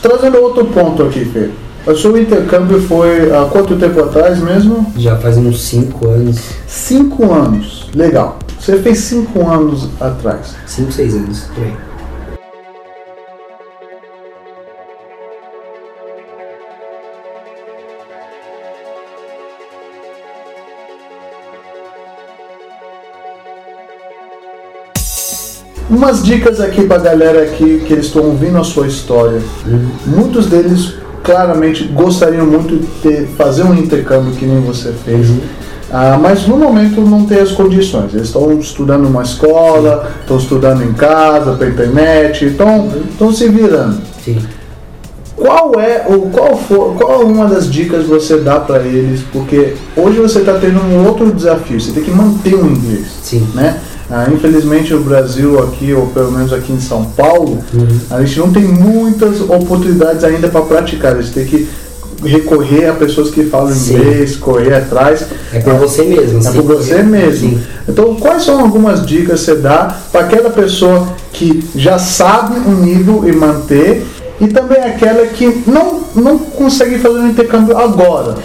trazendo 0.00 0.38
outro 0.38 0.64
ponto 0.66 1.02
aqui, 1.02 1.24
Fê. 1.24 1.50
O 1.86 1.94
seu 1.94 2.16
intercâmbio 2.16 2.80
foi 2.80 3.30
há 3.30 3.44
quanto 3.44 3.76
tempo 3.76 4.00
atrás 4.00 4.38
mesmo? 4.40 4.90
Já 4.96 5.16
faz 5.16 5.36
uns 5.36 5.60
5 5.62 6.08
anos, 6.08 6.38
Cinco 6.66 7.30
anos. 7.32 7.90
Legal. 7.94 8.38
Você 8.58 8.78
fez 8.78 8.98
cinco 9.00 9.46
anos 9.46 9.90
atrás. 10.00 10.56
5, 10.66 10.90
6 10.90 11.14
anos, 11.14 11.40
por 11.54 11.62
aí. 11.62 11.74
Umas 25.94 26.24
dicas 26.24 26.60
aqui 26.60 26.84
pra 26.86 26.98
galera 26.98 27.44
aqui 27.44 27.84
que 27.86 27.92
eles 27.92 28.06
estão 28.06 28.24
ouvindo 28.24 28.58
a 28.58 28.64
sua 28.64 28.88
história. 28.88 29.40
Muitos 30.04 30.46
deles 30.46 30.94
claramente 31.22 31.84
gostariam 31.84 32.44
muito 32.44 32.76
de 32.76 32.86
ter, 33.00 33.28
fazer 33.38 33.62
um 33.62 33.72
intercâmbio 33.74 34.32
que 34.32 34.44
nem 34.44 34.60
você 34.60 34.92
fez. 35.04 35.28
Ah, 35.92 36.18
mas 36.20 36.48
no 36.48 36.56
momento 36.56 37.00
não 37.00 37.24
tem 37.24 37.38
as 37.38 37.52
condições. 37.52 38.12
Eles 38.12 38.26
estão 38.26 38.58
estudando 38.58 39.04
numa 39.04 39.22
escola, 39.22 40.10
estão 40.20 40.36
estudando 40.36 40.82
em 40.82 40.92
casa, 40.94 41.52
pela 41.52 41.70
internet, 41.70 42.44
estão 42.44 42.90
estão 43.08 43.32
se 43.32 43.48
virando. 43.48 44.00
Sim. 44.24 44.42
Qual 45.36 45.78
é 45.78 46.06
ou 46.08 46.22
qual 46.30 46.56
for, 46.56 46.96
qual 46.96 47.22
é 47.22 47.24
uma 47.24 47.46
das 47.46 47.70
dicas 47.70 48.04
você 48.04 48.38
dá 48.38 48.58
para 48.58 48.82
eles? 48.82 49.20
Porque 49.32 49.74
hoje 49.96 50.18
você 50.18 50.40
está 50.40 50.54
tendo 50.54 50.80
um 50.80 51.06
outro 51.06 51.30
desafio. 51.30 51.80
Você 51.80 51.92
tem 51.92 52.02
que 52.02 52.10
manter 52.10 52.54
o 52.54 52.66
inglês, 52.66 53.06
Sim. 53.22 53.46
né? 53.54 53.78
Ah, 54.10 54.26
infelizmente 54.32 54.92
o 54.94 55.00
Brasil 55.00 55.58
aqui, 55.62 55.92
ou 55.94 56.06
pelo 56.08 56.30
menos 56.32 56.52
aqui 56.52 56.72
em 56.72 56.80
São 56.80 57.04
Paulo, 57.04 57.58
Uhum. 57.72 57.98
a 58.10 58.22
gente 58.22 58.38
não 58.38 58.52
tem 58.52 58.62
muitas 58.64 59.40
oportunidades 59.40 60.22
ainda 60.24 60.48
para 60.48 60.60
praticar. 60.62 61.16
A 61.16 61.22
gente 61.22 61.32
tem 61.34 61.46
que 61.46 61.68
recorrer 62.22 62.86
a 62.88 62.92
pessoas 62.94 63.30
que 63.30 63.44
falam 63.44 63.72
Sim. 63.72 63.94
inglês, 63.94 64.36
correr 64.36 64.74
atrás. 64.74 65.24
É 65.52 65.58
por 65.60 65.74
você 65.74 66.02
mesmo. 66.04 66.46
É 66.46 66.52
por 66.52 66.62
você 66.62 67.02
mesmo. 67.02 67.50
Sim. 67.50 67.60
Então, 67.88 68.14
quais 68.16 68.42
são 68.44 68.60
algumas 68.60 69.04
dicas 69.06 69.40
que 69.40 69.46
você 69.46 69.56
dá 69.56 69.94
para 70.12 70.22
aquela 70.22 70.50
pessoa 70.50 71.06
que 71.32 71.64
já 71.74 71.98
sabe 71.98 72.54
um 72.66 72.74
nível 72.76 73.24
e 73.26 73.32
manter, 73.32 74.06
e 74.40 74.48
também 74.48 74.78
aquela 74.82 75.26
que 75.26 75.62
não, 75.66 76.00
não 76.14 76.38
consegue 76.38 76.98
fazer 76.98 77.18
um 77.18 77.28
intercâmbio 77.28 77.76
agora, 77.76 78.36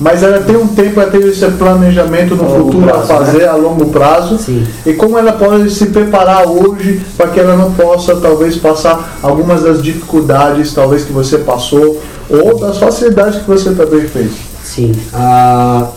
mas 0.00 0.22
ela 0.22 0.40
tem 0.40 0.56
um 0.56 0.68
tempo, 0.68 1.00
ela 1.00 1.10
tem 1.10 1.20
esse 1.28 1.44
planejamento 1.52 2.36
no 2.36 2.44
A 2.44 2.48
longo 2.48 2.64
futuro 2.66 2.86
prazo, 2.86 3.00
a 3.00 3.16
fazer 3.16 3.44
a 3.46 3.56
longo 3.56 3.86
prazo, 3.86 4.38
Sim. 4.38 4.64
e 4.86 4.92
como 4.92 5.18
ela 5.18 5.32
pode 5.32 5.70
se 5.70 5.86
preparar 5.86 6.46
hoje 6.46 7.00
para 7.16 7.28
que 7.28 7.40
ela 7.40 7.56
não 7.56 7.72
possa, 7.72 8.14
talvez, 8.16 8.56
passar 8.56 9.18
algumas 9.22 9.62
das 9.62 9.82
dificuldades, 9.82 10.72
talvez, 10.72 11.04
que 11.04 11.12
você 11.12 11.38
passou, 11.38 12.00
ou 12.30 12.58
das 12.58 12.78
facilidades 12.78 13.40
que 13.40 13.48
você 13.48 13.72
também 13.72 14.06
fez. 14.06 14.30
Sim. 14.62 14.92
Ah, 15.12 15.88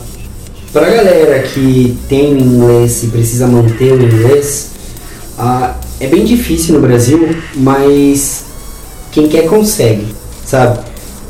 pra 0.73 0.89
galera 0.89 1.39
que 1.43 1.97
tem 2.09 2.39
inglês 2.39 3.03
e 3.03 3.07
precisa 3.07 3.45
manter 3.45 3.93
o 3.93 4.01
inglês, 4.01 4.71
ah, 5.37 5.75
é 5.99 6.07
bem 6.07 6.25
difícil 6.25 6.73
no 6.73 6.81
Brasil, 6.81 7.35
mas 7.55 8.45
quem 9.11 9.27
quer 9.27 9.47
consegue, 9.47 10.07
sabe? 10.43 10.79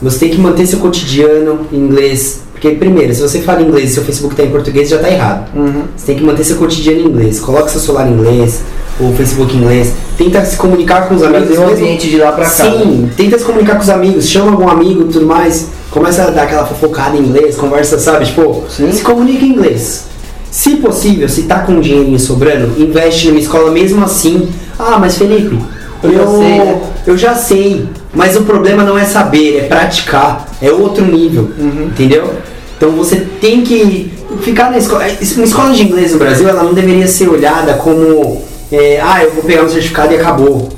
Você 0.01 0.19
tem 0.19 0.29
que 0.29 0.37
manter 0.39 0.65
seu 0.65 0.79
cotidiano 0.79 1.67
em 1.71 1.77
inglês. 1.77 2.39
Porque, 2.61 2.75
primeiro, 2.75 3.11
se 3.11 3.19
você 3.23 3.39
fala 3.41 3.59
inglês 3.63 3.89
e 3.89 3.93
seu 3.95 4.03
Facebook 4.03 4.35
tá 4.35 4.43
em 4.43 4.51
português, 4.51 4.87
já 4.87 4.99
tá 4.99 5.09
errado. 5.09 5.49
Uhum. 5.55 5.81
Você 5.97 6.05
tem 6.05 6.15
que 6.15 6.23
manter 6.23 6.43
seu 6.43 6.57
cotidiano 6.57 6.99
em 6.99 7.05
inglês. 7.05 7.39
Coloca 7.39 7.67
seu 7.69 7.81
celular 7.81 8.07
em 8.07 8.13
inglês, 8.13 8.61
ou 8.99 9.11
Facebook 9.15 9.55
em 9.57 9.61
inglês. 9.61 9.93
Tenta 10.15 10.45
se 10.45 10.55
comunicar 10.57 11.07
com 11.07 11.15
os 11.15 11.23
amigos. 11.23 11.47
O 11.57 11.61
mesmo- 11.61 11.69
ambiente 11.71 12.07
de 12.07 12.17
lá 12.17 12.31
pra 12.33 12.45
cá. 12.45 12.63
né? 12.65 12.71
Sim, 12.83 13.09
tenta 13.17 13.39
se 13.39 13.43
comunicar 13.45 13.77
com 13.77 13.81
os 13.81 13.89
amigos, 13.89 14.29
chama 14.29 14.51
algum 14.51 14.69
amigo 14.69 15.01
e 15.01 15.05
tudo 15.11 15.25
mais, 15.25 15.69
começa 15.89 16.21
a 16.23 16.29
dar 16.29 16.43
aquela 16.43 16.63
fofocada 16.67 17.17
em 17.17 17.21
inglês, 17.21 17.55
conversa, 17.55 17.97
sabe? 17.97 18.25
Tipo, 18.25 18.63
Sim. 18.69 18.91
se 18.91 19.01
comunica 19.01 19.43
em 19.43 19.49
inglês. 19.49 20.03
Se 20.51 20.75
possível, 20.75 21.27
se 21.27 21.43
tá 21.43 21.61
com 21.61 21.71
um 21.71 21.79
dinheirinho 21.81 22.19
sobrando, 22.19 22.79
investe 22.79 23.29
numa 23.29 23.39
escola 23.39 23.71
mesmo 23.71 24.05
assim. 24.05 24.47
Ah, 24.77 24.97
mas 24.99 25.17
Felipe, 25.17 25.57
Eu 26.03 26.11
eu, 26.11 26.17
já 26.17 26.27
sei, 26.37 26.57
né? 26.57 26.81
eu 27.07 27.17
já 27.17 27.35
sei, 27.35 27.85
mas 28.13 28.35
o 28.35 28.41
problema 28.41 28.83
não 28.83 28.97
é 28.97 29.05
saber, 29.05 29.57
é 29.59 29.61
praticar, 29.67 30.47
é 30.61 30.71
outro 30.71 31.05
nível, 31.05 31.49
Uhum. 31.57 31.85
entendeu? 31.87 32.33
Então 32.77 32.91
você 32.91 33.17
tem 33.39 33.61
que 33.61 34.11
ficar 34.41 34.71
na 34.71 34.77
escola. 34.79 35.03
Uma 35.35 35.45
escola 35.45 35.71
de 35.73 35.83
inglês 35.83 36.13
no 36.13 36.17
Brasil, 36.19 36.49
ela 36.49 36.63
não 36.63 36.73
deveria 36.73 37.07
ser 37.07 37.29
olhada 37.29 37.73
como, 37.75 38.41
é, 38.71 38.99
ah, 39.03 39.23
eu 39.23 39.31
vou 39.31 39.43
pegar 39.43 39.63
um 39.63 39.69
certificado 39.69 40.11
e 40.13 40.17
acabou, 40.17 40.69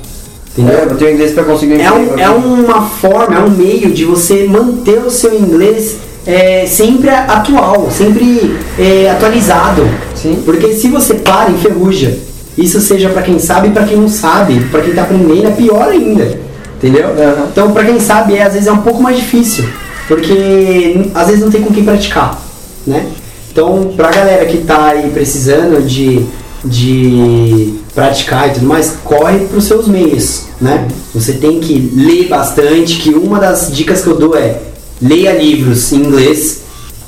entendeu? 0.52 0.78
É, 0.78 0.84
eu 0.84 0.96
tenho 0.96 1.12
inglês 1.12 1.32
pra 1.32 1.44
conseguir 1.44 1.80
É, 1.80 1.90
um- 1.90 2.18
é 2.18 2.24
aqui. 2.24 2.34
uma 2.46 2.82
forma, 2.82 3.36
é 3.36 3.40
um 3.40 3.50
meio 3.50 3.90
de 3.90 4.04
você 4.04 4.44
manter 4.46 4.98
o 4.98 5.10
seu 5.10 5.32
inglês 5.34 5.96
é, 6.26 6.66
sempre 6.66 7.08
atual, 7.10 7.88
sempre 7.90 8.54
é, 8.78 9.10
atualizado. 9.10 9.86
Sim. 10.14 10.42
Porque 10.44 10.72
se 10.74 10.88
você 10.88 11.14
para, 11.14 11.50
enferruja. 11.50 12.16
Isso 12.56 12.80
seja 12.80 13.08
pra 13.08 13.22
quem 13.22 13.38
sabe 13.38 13.68
e 13.68 13.70
pra 13.72 13.84
quem 13.84 13.96
não 13.96 14.08
sabe. 14.08 14.60
Pra 14.70 14.80
quem 14.80 14.94
tá 14.94 15.02
aprendendo 15.02 15.48
é 15.48 15.50
pior 15.50 15.88
ainda. 15.88 16.38
Entendeu? 16.76 17.08
Aham. 17.08 17.48
Então, 17.50 17.72
pra 17.72 17.84
quem 17.84 17.98
sabe, 17.98 18.36
é, 18.36 18.42
às 18.42 18.52
vezes 18.52 18.68
é 18.68 18.72
um 18.72 18.82
pouco 18.82 19.02
mais 19.02 19.16
difícil. 19.16 19.64
Porque 20.06 21.10
às 21.14 21.26
vezes 21.28 21.42
não 21.42 21.50
tem 21.50 21.62
com 21.62 21.72
quem 21.72 21.84
praticar. 21.84 22.40
Né? 22.86 23.06
Então, 23.50 23.92
pra 23.96 24.10
galera 24.10 24.44
que 24.46 24.58
tá 24.58 24.88
aí 24.88 25.10
precisando 25.10 25.82
de, 25.86 26.26
de 26.64 27.74
praticar 27.94 28.48
e 28.48 28.54
tudo 28.54 28.66
mais, 28.66 28.96
corre 29.02 29.40
pros 29.46 29.64
seus 29.64 29.88
meios. 29.88 30.42
Né? 30.60 30.86
Você 31.14 31.34
tem 31.34 31.58
que 31.58 31.90
ler 31.94 32.28
bastante. 32.28 32.98
Que 32.98 33.10
uma 33.10 33.40
das 33.40 33.70
dicas 33.72 34.02
que 34.02 34.08
eu 34.08 34.16
dou 34.16 34.36
é 34.36 34.58
leia 35.00 35.32
livros 35.32 35.92
em 35.92 35.96
inglês 35.96 36.62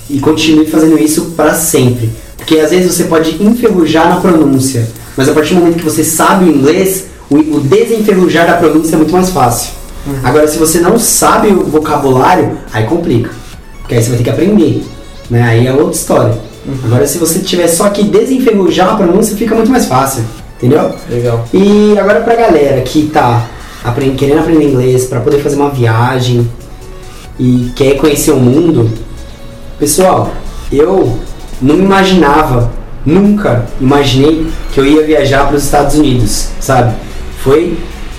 e 0.09 0.19
continue 0.19 0.67
fazendo 0.67 0.99
isso 0.99 1.33
para 1.37 1.55
sempre. 1.55 2.11
Porque 2.37 2.59
às 2.59 2.71
vezes 2.71 2.95
você 2.95 3.05
pode 3.05 3.43
enferrujar 3.43 4.09
na 4.09 4.21
pronúncia, 4.21 4.89
mas 5.17 5.29
a 5.29 5.33
partir 5.33 5.55
do 5.55 5.61
momento 5.61 5.79
que 5.79 5.85
você 5.85 6.05
sabe 6.05 6.45
o 6.45 6.49
inglês, 6.55 7.07
o, 7.31 7.37
o 7.37 7.61
desenferrujar 7.61 8.47
da 8.47 8.55
pronúncia 8.57 8.95
é 8.95 8.99
muito 8.99 9.13
mais 9.13 9.31
fácil. 9.31 9.71
Agora, 10.23 10.47
se 10.47 10.57
você 10.59 10.79
não 10.79 10.99
sabe 10.99 11.49
o 11.49 11.65
vocabulário, 11.65 12.59
aí 12.73 12.85
complica. 12.85 13.31
Porque 13.81 13.95
aí 13.97 14.03
você 14.03 14.11
vai 14.11 14.19
ter 14.19 14.25
que 14.25 14.31
aprender. 14.31 14.85
Né? 15.29 15.43
Aí 15.43 15.67
é 15.67 15.73
outra 15.73 15.93
história. 15.97 16.39
Agora, 16.85 17.07
se 17.07 17.19
você 17.19 17.41
tiver 17.41 17.67
só 17.67 17.89
que 17.91 18.05
desenferrujar 18.05 18.93
a 18.93 18.97
pronúncia, 18.97 19.37
fica 19.37 19.55
muito 19.55 19.71
mais 19.71 19.87
fácil. 19.87 20.23
Entendeu? 20.57 20.95
Legal. 21.11 21.45
E 21.53 21.99
agora 21.99 22.21
pra 22.21 22.35
galera 22.37 22.81
que 22.83 23.07
tá 23.13 23.47
aprend- 23.85 24.17
querendo 24.17 24.39
aprender 24.41 24.65
inglês 24.65 25.05
para 25.07 25.21
poder 25.21 25.41
fazer 25.43 25.57
uma 25.57 25.71
viagem 25.71 26.49
e 27.39 27.71
quer 27.75 27.97
conhecer 27.97 28.31
o 28.31 28.37
mundo, 28.37 28.89
pessoal, 29.79 30.33
eu 30.73 31.19
não 31.61 31.77
me 31.77 31.83
imaginava, 31.85 32.71
nunca 33.07 33.65
imaginei 33.81 34.47
que 34.75 34.81
eu 34.81 34.85
ia 34.85 35.03
viajar 35.07 35.47
para 35.47 35.57
os 35.57 35.65
Estados 35.65 35.95
Unidos, 35.95 36.49
sabe? 36.61 36.95
Foi 37.43 37.79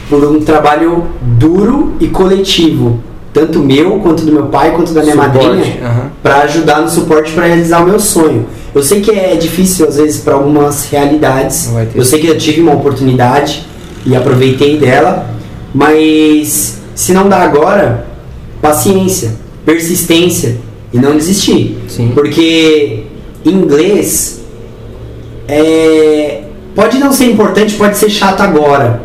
por 0.10 0.24
um 0.24 0.40
trabalho 0.40 1.06
duro 1.22 1.94
e 2.00 2.08
coletivo, 2.08 3.02
tanto 3.34 3.60
meu 3.60 4.00
quanto 4.00 4.24
do 4.26 4.32
meu 4.32 4.46
pai 4.46 4.72
quanto 4.72 4.94
da 4.94 5.02
minha 5.04 5.16
Suporte, 5.16 5.38
madrinha 5.46 5.78
aham. 5.84 6.12
para 6.24 6.38
ajudar 6.44 6.82
no 6.82 6.90
suporte 6.90 7.34
para 7.34 7.46
realizar 7.46 7.84
o 7.84 7.86
meu 7.86 8.00
sonho. 8.00 8.46
Eu 8.74 8.82
sei 8.82 9.02
que 9.02 9.12
é 9.12 9.36
difícil 9.36 9.88
às 9.88 9.98
vezes 9.98 10.22
para 10.22 10.34
algumas 10.36 10.90
realidades. 10.90 11.70
Eu 11.94 12.06
sei 12.06 12.20
que 12.20 12.28
eu 12.28 12.38
tive 12.38 12.62
uma 12.62 12.74
oportunidade 12.74 13.66
e 14.06 14.16
aproveitei 14.16 14.78
dela, 14.78 15.30
mas 15.74 16.78
se 16.96 17.12
não 17.14 17.28
dá 17.28 17.38
agora, 17.40 18.08
paciência, 18.62 19.36
persistência 19.66 20.58
e 20.94 20.98
não 20.98 21.18
desistir. 21.18 21.78
Sim. 21.88 22.12
Porque 22.14 23.04
inglês 23.44 24.37
é, 25.48 26.44
pode 26.76 26.98
não 26.98 27.12
ser 27.12 27.32
importante, 27.32 27.76
pode 27.76 27.98
ser 27.98 28.10
chato 28.10 28.42
agora. 28.42 29.02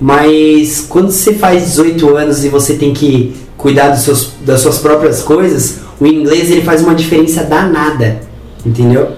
Mas 0.00 0.86
quando 0.88 1.10
você 1.10 1.34
faz 1.34 1.64
18 1.64 2.16
anos 2.16 2.44
e 2.44 2.48
você 2.48 2.74
tem 2.74 2.92
que 2.92 3.34
cuidar 3.56 3.88
dos 3.88 4.02
seus, 4.02 4.32
das 4.44 4.60
suas 4.60 4.78
próprias 4.78 5.22
coisas, 5.22 5.78
o 6.00 6.06
inglês 6.06 6.50
ele 6.50 6.62
faz 6.62 6.82
uma 6.82 6.94
diferença 6.94 7.42
danada, 7.44 8.20
entendeu? 8.64 9.12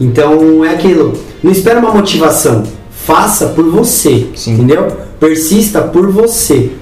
Então 0.00 0.64
é 0.64 0.70
aquilo. 0.70 1.12
Não 1.42 1.52
espera 1.52 1.78
uma 1.78 1.92
motivação, 1.92 2.64
faça 2.90 3.48
por 3.48 3.64
você, 3.70 4.26
Sim. 4.34 4.54
entendeu? 4.54 4.88
Persista 5.20 5.82
por 5.82 6.10
você. 6.10 6.72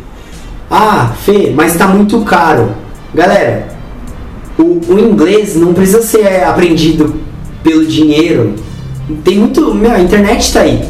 Ah, 0.71 1.13
Fê, 1.25 1.53
mas 1.55 1.77
tá 1.77 1.87
muito 1.87 2.21
caro. 2.23 2.71
Galera, 3.15 3.69
o, 4.59 4.81
o 4.89 4.99
inglês 4.99 5.55
não 5.55 5.75
precisa 5.75 6.01
ser 6.01 6.45
aprendido 6.45 7.15
pelo 7.63 7.85
dinheiro. 7.85 8.55
Tem 9.25 9.39
muito. 9.39 9.75
Meu, 9.75 9.91
a 9.93 10.01
internet 10.01 10.53
tá 10.53 10.61
aí. 10.61 10.83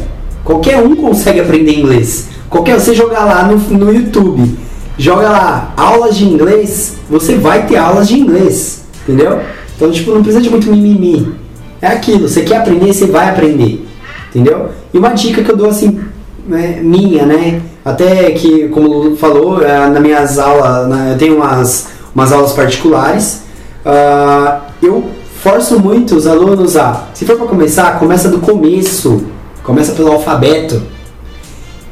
Qualquer 0.43 0.77
um 0.81 0.95
consegue 0.95 1.39
aprender 1.39 1.79
inglês. 1.79 2.29
Qualquer 2.49 2.79
você 2.79 2.93
jogar 2.93 3.25
lá 3.25 3.43
no, 3.47 3.57
no 3.57 3.91
YouTube, 3.93 4.55
joga 4.97 5.29
lá 5.29 5.73
aulas 5.75 6.15
de 6.17 6.25
inglês, 6.25 6.97
você 7.09 7.35
vai 7.35 7.65
ter 7.65 7.77
aulas 7.77 8.07
de 8.07 8.19
inglês. 8.19 8.83
Entendeu? 9.03 9.39
Então, 9.75 9.89
tipo, 9.91 10.11
não 10.11 10.21
precisa 10.21 10.41
de 10.41 10.49
muito 10.49 10.69
mimimi. 10.69 11.33
É 11.81 11.87
aquilo, 11.87 12.27
você 12.29 12.41
quer 12.43 12.57
aprender, 12.57 12.93
você 12.93 13.05
vai 13.07 13.29
aprender. 13.29 13.85
Entendeu? 14.29 14.69
E 14.93 14.97
uma 14.97 15.09
dica 15.09 15.43
que 15.43 15.51
eu 15.51 15.57
dou 15.57 15.69
assim, 15.69 15.99
né, 16.47 16.79
minha, 16.81 17.25
né? 17.25 17.61
Até 17.83 18.31
que, 18.31 18.69
como 18.69 18.87
o 18.87 18.93
Lulu 18.93 19.15
falou, 19.17 19.61
eh, 19.61 19.87
nas 19.89 20.01
minhas 20.01 20.39
aulas, 20.39 20.87
na- 20.87 21.09
eu 21.11 21.17
tenho 21.17 21.35
umas, 21.37 21.87
umas 22.15 22.31
aulas 22.31 22.53
particulares. 22.53 23.41
ah, 23.85 24.61
eu 24.81 25.03
forço 25.43 25.77
muito 25.77 26.15
os 26.15 26.25
alunos 26.25 26.77
a, 26.77 27.07
se 27.13 27.25
for 27.25 27.35
para 27.35 27.47
começar, 27.47 27.99
começa 27.99 28.29
do 28.29 28.39
começo, 28.39 29.25
começa 29.61 29.91
pelo 29.91 30.13
alfabeto 30.13 30.81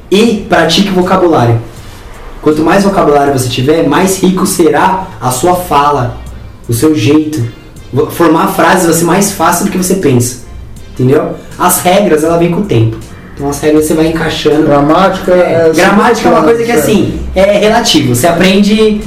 e 0.10 0.46
pratique 0.48 0.90
vocabulário. 0.90 1.60
Quanto 2.42 2.64
mais 2.64 2.86
vocabulário 2.86 3.38
você 3.38 3.50
tiver, 3.50 3.86
mais 3.88 4.24
rico 4.24 4.48
será 4.48 5.06
a 5.20 5.30
sua 5.30 5.56
fala, 5.56 6.18
o 6.68 6.74
seu 6.74 6.96
jeito. 6.96 7.46
Formar 8.12 8.48
frases 8.48 8.86
vai 8.86 8.94
ser 8.94 9.04
mais 9.04 9.32
fácil 9.34 9.66
do 9.66 9.72
que 9.72 9.78
você 9.78 9.96
pensa. 9.96 10.44
Entendeu? 10.94 11.36
As 11.60 11.82
regras, 11.82 12.24
ela 12.24 12.38
vem 12.38 12.52
com 12.52 12.62
o 12.62 12.66
tempo. 12.66 12.96
Então 13.36 13.50
as 13.50 13.60
regras 13.60 13.86
você 13.86 13.94
vai 13.94 14.08
encaixando. 14.08 14.64
Gramática 14.64 15.34
É, 15.34 15.68
é. 15.68 15.72
gramática 15.76 16.30
é 16.30 16.32
uma 16.32 16.44
coisa 16.44 16.64
que 16.64 16.72
é. 16.72 16.76
assim, 16.76 17.20
é 17.36 17.58
relativo. 17.60 18.16
Você 18.16 18.28
aprende 18.28 19.02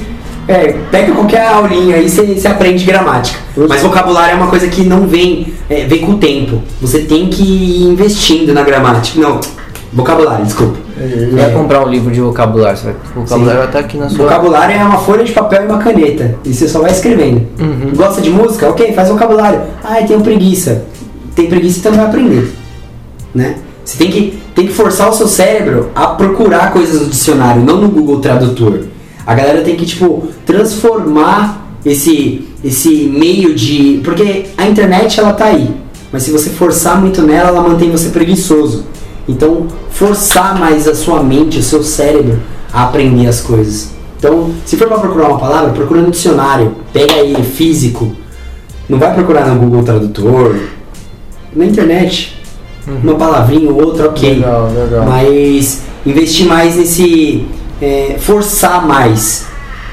É, 0.46 0.74
pega 0.90 1.12
qualquer 1.12 1.46
aulinha 1.48 1.96
aí, 1.96 2.08
você 2.08 2.46
aprende 2.46 2.84
gramática. 2.84 3.38
Mas 3.68 3.82
vocabulário 3.82 4.32
é 4.34 4.36
uma 4.36 4.48
coisa 4.48 4.68
que 4.68 4.82
não 4.82 5.06
vem, 5.06 5.54
é, 5.70 5.84
vem 5.86 6.00
com 6.00 6.12
o 6.12 6.18
tempo. 6.18 6.60
Você 6.82 7.00
tem 7.00 7.28
que 7.28 7.42
ir 7.42 7.82
investindo 7.84 8.52
na 8.52 8.62
gramática. 8.62 9.18
Não, 9.20 9.40
vocabulário, 9.92 10.44
desculpa. 10.44 10.78
E- 11.00 11.30
Você 11.30 11.36
vai 11.36 11.50
comprar 11.52 11.84
um 11.84 11.88
livro 11.88 12.10
de 12.12 12.20
vocabulário, 12.20 12.76
você 12.76 12.84
vai, 12.84 12.94
o 13.16 13.20
vocabulário 13.20 13.58
vai 13.60 13.66
estar 13.68 13.78
aqui 13.78 13.96
na 13.96 14.08
sua. 14.10 14.24
Vocabulário 14.24 14.76
é 14.76 14.84
uma 14.84 14.98
folha 14.98 15.24
de 15.24 15.32
papel 15.32 15.62
e 15.62 15.66
uma 15.66 15.78
caneta. 15.78 16.36
E 16.44 16.52
você 16.52 16.68
só 16.68 16.80
vai 16.80 16.90
escrevendo. 16.90 17.46
Uhum. 17.58 17.92
Gosta 17.96 18.20
de 18.20 18.30
música? 18.30 18.68
Ok, 18.68 18.92
faz 18.92 19.08
vocabulário. 19.08 19.62
Ah, 19.82 19.96
tenho 20.06 20.20
preguiça. 20.20 20.84
Tem 21.34 21.48
preguiça, 21.48 21.78
então 21.80 21.92
não 21.92 21.98
vai 22.00 22.08
aprender. 22.08 22.52
Né? 23.34 23.56
Você 23.84 23.98
tem 23.98 24.10
que, 24.10 24.38
tem 24.54 24.66
que 24.66 24.72
forçar 24.72 25.08
o 25.08 25.12
seu 25.12 25.26
cérebro 25.26 25.90
a 25.94 26.06
procurar 26.08 26.72
coisas 26.72 27.00
no 27.00 27.08
dicionário, 27.08 27.62
não 27.62 27.78
no 27.78 27.88
Google 27.88 28.20
Tradutor. 28.20 28.80
A 29.26 29.34
galera 29.34 29.62
tem 29.62 29.76
que, 29.76 29.86
tipo, 29.86 30.28
transformar 30.44 31.66
esse, 31.84 32.48
esse 32.62 32.88
meio 32.88 33.54
de. 33.54 34.00
Porque 34.04 34.46
a 34.56 34.66
internet 34.66 35.18
ela 35.18 35.32
tá 35.32 35.46
aí. 35.46 35.70
Mas 36.12 36.22
se 36.22 36.30
você 36.30 36.50
forçar 36.50 37.00
muito 37.00 37.22
nela, 37.22 37.48
ela 37.48 37.68
mantém 37.68 37.90
você 37.90 38.10
preguiçoso. 38.10 38.84
Então, 39.28 39.66
forçar 39.90 40.58
mais 40.58 40.86
a 40.86 40.94
sua 40.94 41.22
mente, 41.22 41.58
o 41.58 41.62
seu 41.62 41.82
cérebro 41.82 42.38
a 42.72 42.84
aprender 42.84 43.26
as 43.26 43.40
coisas. 43.40 43.90
Então, 44.18 44.50
se 44.64 44.76
for 44.76 44.88
para 44.88 44.98
procurar 44.98 45.28
uma 45.28 45.38
palavra, 45.38 45.72
procura 45.72 46.02
no 46.02 46.10
dicionário. 46.10 46.74
Pega 46.92 47.14
aí 47.14 47.34
físico. 47.42 48.12
Não 48.88 48.98
vai 48.98 49.14
procurar 49.14 49.46
no 49.46 49.60
Google 49.60 49.82
Tradutor. 49.82 50.56
Na 51.54 51.64
internet. 51.64 52.40
Uma 52.86 53.14
palavrinha 53.14 53.70
ou 53.70 53.82
outra, 53.82 54.08
ok. 54.08 54.34
Legal, 54.34 54.70
legal. 54.72 55.06
Mas 55.06 55.82
investir 56.04 56.46
mais 56.46 56.76
nesse. 56.76 57.46
É, 57.84 58.16
forçar 58.18 58.86
mais. 58.86 59.46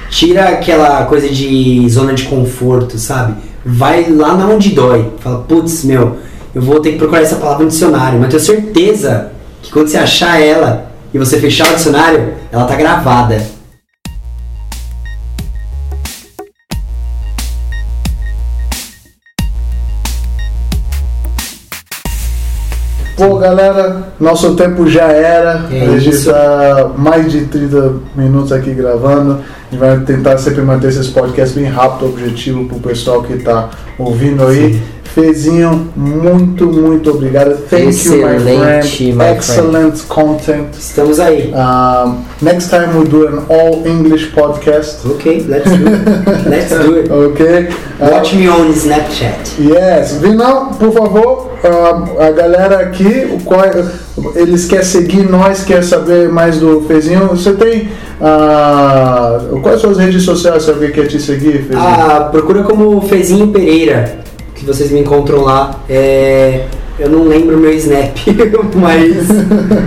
Tira 0.09 0.49
aquela 0.49 1.05
coisa 1.05 1.27
de 1.29 1.87
zona 1.89 2.13
de 2.13 2.23
conforto, 2.23 2.97
sabe? 2.97 3.35
Vai 3.65 4.09
lá 4.09 4.33
na 4.35 4.47
onde 4.47 4.69
dói. 4.69 5.09
Fala, 5.19 5.39
putz, 5.39 5.83
meu, 5.83 6.17
eu 6.53 6.61
vou 6.61 6.79
ter 6.79 6.93
que 6.93 6.97
procurar 6.97 7.21
essa 7.21 7.35
palavra 7.35 7.63
no 7.63 7.69
dicionário. 7.69 8.19
Mas 8.19 8.29
tenho 8.29 8.41
certeza 8.41 9.31
que 9.61 9.71
quando 9.71 9.87
você 9.87 9.97
achar 9.97 10.41
ela 10.41 10.91
e 11.13 11.17
você 11.17 11.39
fechar 11.39 11.71
o 11.71 11.75
dicionário, 11.75 12.33
ela 12.51 12.65
tá 12.65 12.75
gravada. 12.75 13.41
Pô, 23.21 23.35
galera, 23.35 24.07
nosso 24.19 24.55
tempo 24.55 24.87
já 24.89 25.03
era. 25.03 25.67
É 25.71 25.83
a 25.83 25.99
gente 25.99 26.15
está 26.15 26.89
mais 26.97 27.31
de 27.31 27.45
30 27.45 27.93
minutos 28.15 28.51
aqui 28.51 28.73
gravando. 28.73 29.33
A 29.33 29.71
gente 29.71 29.79
vai 29.79 29.99
tentar 29.99 30.39
sempre 30.39 30.63
manter 30.63 30.87
esses 30.87 31.07
podcasts 31.07 31.55
bem 31.55 31.65
rápido, 31.65 32.07
objetivo 32.07 32.65
pro 32.65 32.79
pessoal 32.79 33.21
que 33.21 33.37
tá 33.37 33.69
ouvindo 33.99 34.43
aí. 34.47 34.73
Sim. 34.73 34.81
Fezinho, 35.13 35.89
muito, 35.95 36.65
muito 36.67 37.09
obrigado. 37.11 37.57
Thank 37.69 37.83
you, 38.05 38.17
my 38.17 38.35
Excelente, 38.35 38.97
friend. 38.97 39.13
my 39.17 39.23
Excellent 39.35 40.07
content. 40.07 40.67
Estamos 40.77 41.19
aí. 41.19 41.53
Um, 41.53 42.15
next 42.41 42.69
time 42.69 42.93
we'll 42.93 43.03
do 43.07 43.27
an 43.27 43.43
all 43.49 43.85
English 43.85 44.27
podcast. 44.33 45.05
Ok, 45.05 45.45
let's 45.49 45.69
do 45.69 45.85
it. 45.87 46.49
Let's 46.49 46.69
do 46.69 46.95
it. 46.97 47.11
Ok? 47.11 47.45
Uh, 47.99 48.11
Watch 48.11 48.35
me 48.35 48.47
on 48.49 48.69
Snapchat. 48.71 49.59
Yes. 49.59 50.13
Vinão, 50.21 50.67
por 50.73 50.91
favor, 50.93 51.51
ah, 51.63 52.27
a 52.27 52.31
galera 52.31 52.79
aqui, 52.79 53.27
o 53.33 53.39
qual, 53.43 53.61
eles 54.35 54.65
querem 54.65 54.85
seguir 54.85 55.29
nós, 55.29 55.63
quer 55.63 55.83
saber 55.83 56.29
mais 56.29 56.57
do 56.57 56.81
Fezinho. 56.87 57.27
Você 57.27 57.51
tem. 57.53 57.89
ah, 58.21 59.39
quais 59.61 59.81
são 59.81 59.91
as 59.91 59.97
redes 59.97 60.23
sociais 60.23 60.63
se 60.63 60.69
alguém 60.71 60.91
quer 60.91 61.07
te 61.07 61.19
seguir, 61.19 61.63
Fezinho? 61.63 61.79
Ah, 61.79 62.29
procura 62.31 62.63
como 62.63 63.01
Fezinho 63.01 63.47
Pereira, 63.49 64.19
que 64.61 64.67
vocês 64.67 64.91
me 64.91 64.99
encontram 64.99 65.41
lá. 65.41 65.81
É, 65.89 66.65
eu 66.99 67.09
não 67.09 67.27
lembro 67.27 67.57
o 67.57 67.59
meu 67.59 67.73
Snap, 67.73 68.15
mas, 68.75 69.27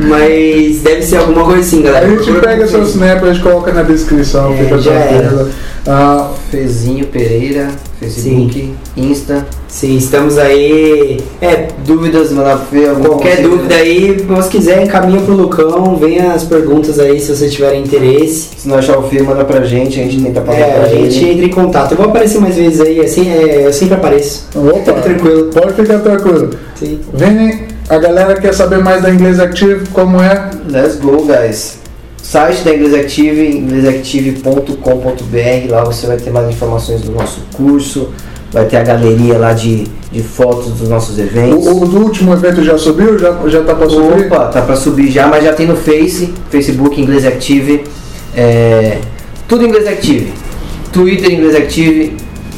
mas 0.08 0.82
deve 0.82 1.02
ser 1.02 1.18
alguma 1.18 1.44
coisa 1.44 1.60
assim, 1.60 1.80
galera. 1.80 2.06
a 2.06 2.10
gente 2.10 2.24
Procura 2.24 2.40
pega 2.40 2.66
seu 2.66 2.82
snap, 2.82 3.22
a 3.22 3.32
gente 3.32 3.42
coloca 3.42 3.72
na 3.72 3.82
descrição, 3.82 4.52
É, 4.52 4.56
fica 4.56 4.78
já 4.78 5.00
tranquilo. 5.00 5.50
Ah, 5.86 6.30
Fezinho 6.50 7.06
Pereira, 7.08 7.68
Facebook, 8.00 8.72
Insta. 8.96 9.46
Sim, 9.68 9.96
estamos 9.96 10.38
aí. 10.38 11.20
É, 11.42 11.68
Dúvidas, 11.84 12.32
mandar 12.32 12.56
pro 12.58 12.66
Fê, 12.80 12.88
algum 12.88 13.02
qualquer 13.04 13.42
dúvida 13.42 13.74
aí, 13.74 14.16
se 14.18 14.24
você 14.24 14.48
quiser, 14.48 14.82
encaminha 14.82 15.20
pro 15.20 15.34
Lucão, 15.34 15.96
venha 15.96 16.32
as 16.32 16.44
perguntas 16.44 16.98
aí 16.98 17.20
se 17.20 17.34
vocês 17.36 17.52
tiverem 17.52 17.82
interesse. 17.82 18.48
Se 18.56 18.66
não 18.68 18.78
achar 18.78 18.98
o 18.98 19.02
Fê, 19.02 19.20
manda 19.22 19.44
pra 19.44 19.62
gente, 19.64 20.00
a 20.00 20.04
gente 20.04 20.22
tenta 20.22 20.40
passar 20.40 20.58
É, 20.58 20.72
pra 20.72 20.82
a 20.84 20.88
gente 20.88 21.18
ele. 21.18 21.30
entra 21.32 21.44
em 21.46 21.50
contato. 21.50 21.92
Eu 21.92 21.98
vou 21.98 22.06
aparecer 22.06 22.40
mais 22.40 22.54
vezes 22.56 22.80
aí, 22.80 23.00
assim, 23.00 23.28
é, 23.30 23.66
eu 23.66 23.72
sempre 23.72 23.94
apareço. 23.96 24.46
opa, 24.56 24.78
Fica 24.78 24.92
tranquilo. 24.94 25.50
pode 25.52 25.72
ficar 25.74 25.98
tranquilo. 25.98 26.50
Sim. 26.76 27.00
Vini, 27.12 27.62
a 27.90 27.98
galera 27.98 28.40
quer 28.40 28.54
saber 28.54 28.78
mais 28.78 29.02
da 29.02 29.10
Inglês 29.10 29.38
Active, 29.38 29.86
como 29.92 30.18
é? 30.22 30.50
Let's 30.70 30.96
go, 30.96 31.26
guys. 31.26 31.83
Site 32.24 32.64
da 32.64 32.74
Inglês 32.74 32.94
Active, 32.94 33.58
inglesactive.com.br. 33.58 35.70
Lá 35.70 35.84
você 35.84 36.06
vai 36.06 36.16
ter 36.16 36.30
mais 36.30 36.48
informações 36.48 37.02
do 37.02 37.12
nosso 37.12 37.42
curso. 37.52 38.14
Vai 38.50 38.64
ter 38.64 38.78
a 38.78 38.82
galeria 38.82 39.36
lá 39.36 39.52
de, 39.52 39.84
de 40.10 40.22
fotos 40.22 40.72
dos 40.72 40.88
nossos 40.88 41.18
eventos. 41.18 41.66
O, 41.66 41.82
o 41.82 41.86
do 41.86 41.98
último 41.98 42.32
evento 42.32 42.64
já 42.64 42.78
subiu? 42.78 43.18
Já, 43.18 43.38
já 43.46 43.62
tá 43.62 43.74
pra 43.74 43.90
subir? 43.90 44.24
Opa, 44.26 44.46
tá 44.46 44.62
pra 44.62 44.74
subir 44.74 45.10
já, 45.10 45.26
mas 45.26 45.44
já 45.44 45.52
tem 45.52 45.66
no 45.66 45.76
Face, 45.76 46.32
Facebook 46.48 46.98
Inglês 46.98 47.26
Active, 47.26 47.84
é, 48.34 49.00
tudo 49.46 49.66
Inglês 49.66 49.86
Active, 49.86 50.32
Twitter 50.92 51.30
Inglês 51.30 51.54
Active, 51.54 52.16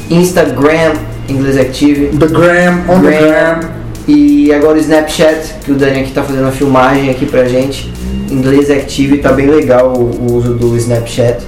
Instagram 0.09 0.93
Inglês 1.27 1.57
Active, 1.57 2.17
The 2.17 2.27
Gram, 2.27 2.85
on 2.87 3.01
the 3.01 3.17
Gram. 3.17 3.76
E 4.07 4.53
agora 4.53 4.77
o 4.77 4.79
Snapchat, 4.79 5.55
que 5.65 5.71
o 5.71 5.75
Dani 5.75 5.99
aqui 6.01 6.11
tá 6.11 6.23
fazendo 6.23 6.47
a 6.47 6.51
filmagem 6.51 7.09
aqui 7.09 7.25
pra 7.25 7.43
gente, 7.45 7.91
Inglês 8.31 8.69
Active, 8.71 9.17
tá 9.17 9.33
bem 9.33 9.47
legal 9.47 9.93
o, 9.93 10.03
o 10.03 10.33
uso 10.35 10.53
do 10.53 10.77
Snapchat, 10.77 11.39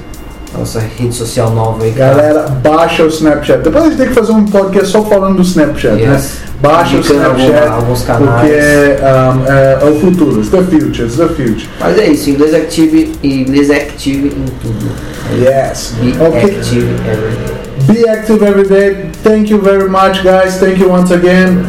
nossa 0.58 0.80
rede 0.98 1.16
social 1.16 1.52
nova 1.52 1.84
aí. 1.86 1.92
Galera, 1.92 2.50
baixa 2.50 3.04
o 3.04 3.08
Snapchat. 3.08 3.62
Depois 3.64 3.84
a 3.86 3.88
gente 3.88 3.98
tem 3.98 4.08
que 4.08 4.14
fazer 4.14 4.32
um 4.34 4.46
podcast 4.46 4.88
só 4.92 5.04
falando 5.06 5.38
do 5.38 5.42
Snapchat, 5.44 5.96
né? 5.96 6.14
Yes. 6.16 6.38
Baixa 6.62 6.98
o 6.98 7.00
Snapchat. 7.00 7.54
alguma- 7.54 7.76
alguns 7.76 8.02
canais. 8.04 8.42
Porque 8.42 8.56
um, 8.56 9.46
é, 9.54 9.78
é 9.82 9.86
o 9.90 10.00
futuro. 10.02 10.40
It's 10.42 10.50
the 10.50 10.62
future. 10.64 11.04
It's 11.06 11.16
the 11.16 11.28
future. 11.28 11.70
Mas 11.80 11.98
é 11.98 12.08
isso, 12.10 12.30
Inglês 12.30 12.54
Active 12.54 13.12
e 13.24 13.42
Inglês 13.42 13.70
Active 13.72 14.28
em 14.28 14.46
tudo. 14.62 14.92
Yes. 15.40 15.94
Be 16.02 16.12
Okay. 16.22 16.56
active 16.58 16.88
everyday. 17.08 17.56
Be 17.88 18.10
active 18.10 18.44
every 18.46 18.68
day. 18.68 19.06
Thank 19.24 19.50
you 19.52 19.62
very 19.62 19.88
much, 19.90 20.22
guys. 20.24 20.58
Thank 20.60 20.82
you 20.82 20.92
once 20.92 21.14
again. 21.14 21.64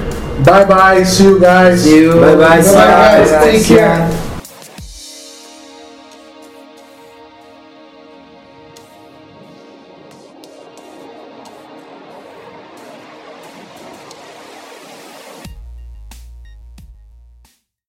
Bye 0.44 0.64
bye. 0.64 1.02
See 1.02 1.24
you 1.24 1.40
guys. 1.40 1.82
See 1.84 2.02
you. 2.02 2.12
Bye 2.14 2.34
bye, 2.36 2.58
Bye, 2.58 2.62
guys. 2.62 3.44
Take 3.44 3.66
care. 3.66 4.29